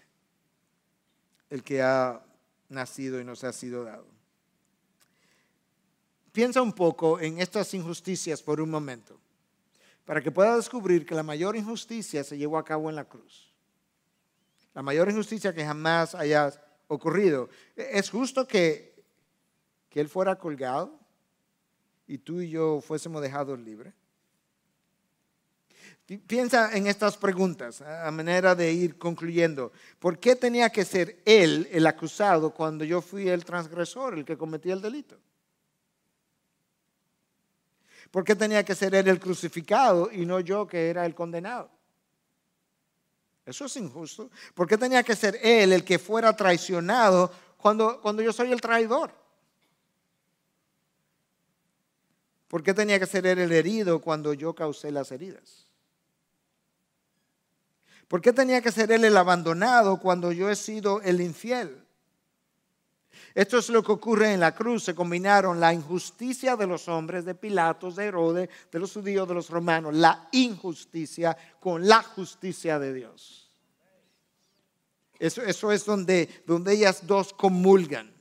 el 1.50 1.64
que 1.64 1.82
ha 1.82 2.24
nacido 2.68 3.20
y 3.20 3.24
nos 3.24 3.42
ha 3.42 3.52
sido 3.52 3.82
dado. 3.82 4.06
Piensa 6.30 6.62
un 6.62 6.72
poco 6.72 7.18
en 7.18 7.40
estas 7.40 7.74
injusticias 7.74 8.40
por 8.40 8.60
un 8.60 8.70
momento, 8.70 9.18
para 10.04 10.22
que 10.22 10.30
pueda 10.30 10.54
descubrir 10.54 11.04
que 11.04 11.16
la 11.16 11.24
mayor 11.24 11.56
injusticia 11.56 12.22
se 12.22 12.38
llevó 12.38 12.56
a 12.56 12.64
cabo 12.64 12.88
en 12.88 12.94
la 12.94 13.04
cruz. 13.04 13.52
La 14.72 14.82
mayor 14.82 15.10
injusticia 15.10 15.52
que 15.52 15.64
jamás 15.66 16.14
haya 16.14 16.52
ocurrido. 16.86 17.48
¿Es 17.74 18.08
justo 18.08 18.46
que, 18.46 18.94
que 19.90 19.98
Él 19.98 20.08
fuera 20.08 20.38
colgado 20.38 21.00
y 22.06 22.18
tú 22.18 22.42
y 22.42 22.50
yo 22.50 22.80
fuésemos 22.80 23.20
dejados 23.20 23.58
libres? 23.58 23.92
Piensa 26.06 26.76
en 26.76 26.86
estas 26.86 27.16
preguntas 27.16 27.82
a 27.82 28.08
manera 28.12 28.54
de 28.54 28.72
ir 28.72 28.96
concluyendo. 28.96 29.72
¿Por 29.98 30.20
qué 30.20 30.36
tenía 30.36 30.70
que 30.70 30.84
ser 30.84 31.20
él 31.24 31.68
el 31.72 31.84
acusado 31.84 32.54
cuando 32.54 32.84
yo 32.84 33.02
fui 33.02 33.28
el 33.28 33.44
transgresor, 33.44 34.14
el 34.14 34.24
que 34.24 34.38
cometía 34.38 34.74
el 34.74 34.80
delito? 34.80 35.18
¿Por 38.12 38.22
qué 38.22 38.36
tenía 38.36 38.64
que 38.64 38.76
ser 38.76 38.94
él 38.94 39.08
el 39.08 39.18
crucificado 39.18 40.08
y 40.12 40.24
no 40.24 40.38
yo 40.38 40.64
que 40.64 40.90
era 40.90 41.04
el 41.04 41.14
condenado? 41.14 41.70
Eso 43.44 43.64
es 43.64 43.76
injusto. 43.76 44.30
¿Por 44.54 44.68
qué 44.68 44.78
tenía 44.78 45.02
que 45.02 45.16
ser 45.16 45.40
él 45.42 45.72
el 45.72 45.84
que 45.84 45.98
fuera 45.98 46.36
traicionado 46.36 47.32
cuando, 47.56 48.00
cuando 48.00 48.22
yo 48.22 48.32
soy 48.32 48.52
el 48.52 48.60
traidor? 48.60 49.12
¿Por 52.46 52.62
qué 52.62 52.72
tenía 52.72 53.00
que 53.00 53.06
ser 53.06 53.26
él 53.26 53.40
el 53.40 53.50
herido 53.50 54.00
cuando 54.00 54.32
yo 54.34 54.54
causé 54.54 54.92
las 54.92 55.10
heridas? 55.10 55.65
¿Por 58.08 58.20
qué 58.20 58.32
tenía 58.32 58.60
que 58.60 58.72
ser 58.72 58.92
él 58.92 59.04
el 59.04 59.16
abandonado 59.16 59.98
cuando 59.98 60.32
yo 60.32 60.48
he 60.48 60.56
sido 60.56 61.00
el 61.02 61.20
infiel? 61.20 61.82
Esto 63.34 63.58
es 63.58 63.68
lo 63.68 63.82
que 63.82 63.92
ocurre 63.92 64.32
en 64.32 64.40
la 64.40 64.54
cruz. 64.54 64.84
Se 64.84 64.94
combinaron 64.94 65.60
la 65.60 65.74
injusticia 65.74 66.56
de 66.56 66.66
los 66.66 66.88
hombres, 66.88 67.24
de 67.24 67.34
Pilatos, 67.34 67.96
de 67.96 68.06
Herodes, 68.06 68.48
de 68.72 68.78
los 68.78 68.92
judíos, 68.92 69.28
de 69.28 69.34
los 69.34 69.50
romanos, 69.50 69.94
la 69.94 70.28
injusticia 70.32 71.36
con 71.60 71.86
la 71.86 72.02
justicia 72.02 72.78
de 72.78 72.94
Dios. 72.94 73.50
Eso, 75.18 75.72
es 75.72 75.84
donde 75.84 76.28
ellas 76.68 77.06
dos 77.06 77.32
comulgan 77.32 78.15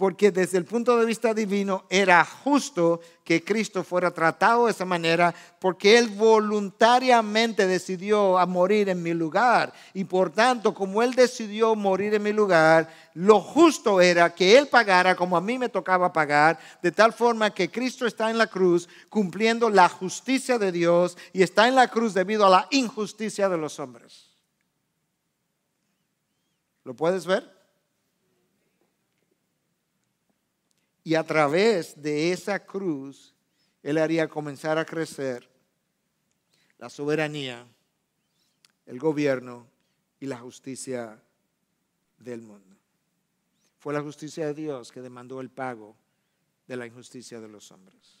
porque 0.00 0.32
desde 0.32 0.56
el 0.56 0.64
punto 0.64 0.96
de 0.96 1.04
vista 1.04 1.34
divino 1.34 1.84
era 1.90 2.24
justo 2.24 3.02
que 3.22 3.44
Cristo 3.44 3.84
fuera 3.84 4.10
tratado 4.10 4.64
de 4.64 4.72
esa 4.72 4.86
manera, 4.86 5.34
porque 5.58 5.98
Él 5.98 6.08
voluntariamente 6.08 7.66
decidió 7.66 8.38
morir 8.46 8.88
en 8.88 9.02
mi 9.02 9.12
lugar. 9.12 9.74
Y 9.92 10.04
por 10.04 10.30
tanto, 10.32 10.72
como 10.72 11.02
Él 11.02 11.12
decidió 11.12 11.74
morir 11.74 12.14
en 12.14 12.22
mi 12.22 12.32
lugar, 12.32 12.88
lo 13.12 13.40
justo 13.40 14.00
era 14.00 14.34
que 14.34 14.56
Él 14.56 14.68
pagara 14.68 15.14
como 15.14 15.36
a 15.36 15.42
mí 15.42 15.58
me 15.58 15.68
tocaba 15.68 16.10
pagar, 16.10 16.58
de 16.80 16.92
tal 16.92 17.12
forma 17.12 17.50
que 17.50 17.70
Cristo 17.70 18.06
está 18.06 18.30
en 18.30 18.38
la 18.38 18.46
cruz 18.46 18.88
cumpliendo 19.10 19.68
la 19.68 19.90
justicia 19.90 20.58
de 20.58 20.72
Dios 20.72 21.18
y 21.34 21.42
está 21.42 21.68
en 21.68 21.74
la 21.74 21.88
cruz 21.88 22.14
debido 22.14 22.46
a 22.46 22.48
la 22.48 22.66
injusticia 22.70 23.50
de 23.50 23.58
los 23.58 23.78
hombres. 23.78 24.30
¿Lo 26.84 26.94
puedes 26.94 27.26
ver? 27.26 27.59
Y 31.10 31.16
a 31.16 31.24
través 31.24 32.00
de 32.00 32.30
esa 32.30 32.64
cruz, 32.64 33.34
Él 33.82 33.98
haría 33.98 34.28
comenzar 34.28 34.78
a 34.78 34.84
crecer 34.84 35.50
la 36.78 36.88
soberanía, 36.88 37.66
el 38.86 39.00
gobierno 39.00 39.66
y 40.20 40.26
la 40.26 40.38
justicia 40.38 41.20
del 42.16 42.42
mundo. 42.42 42.76
Fue 43.80 43.92
la 43.92 44.02
justicia 44.02 44.46
de 44.46 44.54
Dios 44.54 44.92
que 44.92 45.00
demandó 45.00 45.40
el 45.40 45.50
pago 45.50 45.96
de 46.68 46.76
la 46.76 46.86
injusticia 46.86 47.40
de 47.40 47.48
los 47.48 47.72
hombres. 47.72 48.20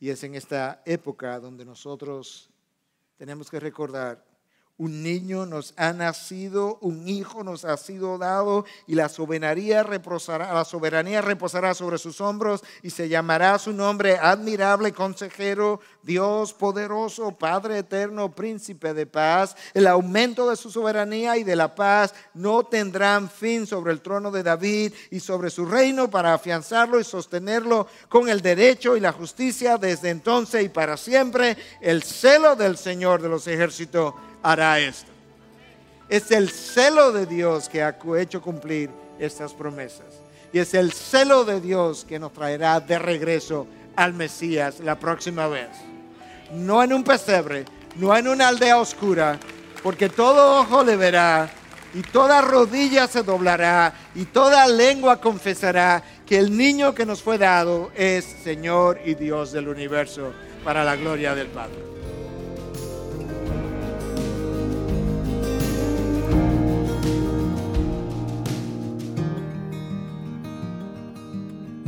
Y 0.00 0.10
es 0.10 0.22
en 0.24 0.34
esta 0.34 0.82
época 0.84 1.40
donde 1.40 1.64
nosotros 1.64 2.50
tenemos 3.16 3.48
que 3.48 3.58
recordar 3.58 4.22
un 4.78 5.02
niño 5.02 5.46
nos 5.46 5.74
ha 5.76 5.92
nacido, 5.92 6.78
un 6.80 7.06
hijo 7.06 7.44
nos 7.44 7.64
ha 7.64 7.76
sido 7.76 8.18
dado 8.18 8.64
y 8.86 8.94
la 8.94 9.08
soberanía 9.08 9.82
reposará, 9.82 10.52
la 10.52 10.64
soberanía 10.64 11.20
reposará 11.20 11.74
sobre 11.74 11.98
sus 11.98 12.20
hombros 12.20 12.64
y 12.82 12.90
se 12.90 13.08
llamará 13.08 13.58
su 13.58 13.72
nombre 13.72 14.16
admirable 14.16 14.92
consejero, 14.92 15.80
Dios 16.02 16.54
poderoso, 16.54 17.32
Padre 17.32 17.78
eterno, 17.78 18.34
príncipe 18.34 18.94
de 18.94 19.06
paz. 19.06 19.54
El 19.74 19.86
aumento 19.86 20.48
de 20.48 20.56
su 20.56 20.70
soberanía 20.70 21.36
y 21.36 21.44
de 21.44 21.54
la 21.54 21.74
paz 21.74 22.14
no 22.34 22.64
tendrán 22.64 23.30
fin 23.30 23.66
sobre 23.66 23.92
el 23.92 24.00
trono 24.00 24.30
de 24.30 24.42
David 24.42 24.94
y 25.10 25.20
sobre 25.20 25.50
su 25.50 25.66
reino 25.66 26.10
para 26.10 26.34
afianzarlo 26.34 26.98
y 26.98 27.04
sostenerlo 27.04 27.86
con 28.08 28.28
el 28.28 28.40
derecho 28.40 28.96
y 28.96 29.00
la 29.00 29.12
justicia 29.12 29.76
desde 29.76 30.10
entonces 30.10 30.64
y 30.64 30.70
para 30.70 30.96
siempre. 30.96 31.56
El 31.80 32.02
celo 32.02 32.56
del 32.56 32.76
Señor 32.76 33.20
de 33.22 33.28
los 33.28 33.46
ejércitos 33.46 34.14
hará 34.42 34.78
esto. 34.78 35.10
Es 36.08 36.30
el 36.30 36.50
celo 36.50 37.12
de 37.12 37.26
Dios 37.26 37.68
que 37.68 37.82
ha 37.82 37.96
hecho 38.18 38.42
cumplir 38.42 38.90
estas 39.18 39.54
promesas. 39.54 40.06
Y 40.52 40.58
es 40.58 40.74
el 40.74 40.92
celo 40.92 41.44
de 41.44 41.60
Dios 41.60 42.04
que 42.06 42.18
nos 42.18 42.32
traerá 42.32 42.80
de 42.80 42.98
regreso 42.98 43.66
al 43.96 44.12
Mesías 44.12 44.80
la 44.80 44.98
próxima 44.98 45.46
vez. 45.46 45.70
No 46.52 46.82
en 46.82 46.92
un 46.92 47.04
pesebre, 47.04 47.64
no 47.96 48.14
en 48.14 48.28
una 48.28 48.48
aldea 48.48 48.78
oscura, 48.78 49.38
porque 49.82 50.08
todo 50.08 50.60
ojo 50.60 50.84
le 50.84 50.96
verá 50.96 51.50
y 51.94 52.02
toda 52.02 52.40
rodilla 52.40 53.06
se 53.06 53.22
doblará 53.22 53.94
y 54.14 54.24
toda 54.26 54.66
lengua 54.66 55.20
confesará 55.20 56.02
que 56.26 56.38
el 56.38 56.56
niño 56.56 56.94
que 56.94 57.06
nos 57.06 57.22
fue 57.22 57.38
dado 57.38 57.90
es 57.94 58.24
Señor 58.24 59.00
y 59.04 59.14
Dios 59.14 59.52
del 59.52 59.68
universo 59.68 60.32
para 60.64 60.84
la 60.84 60.96
gloria 60.96 61.34
del 61.34 61.48
Padre. 61.48 61.91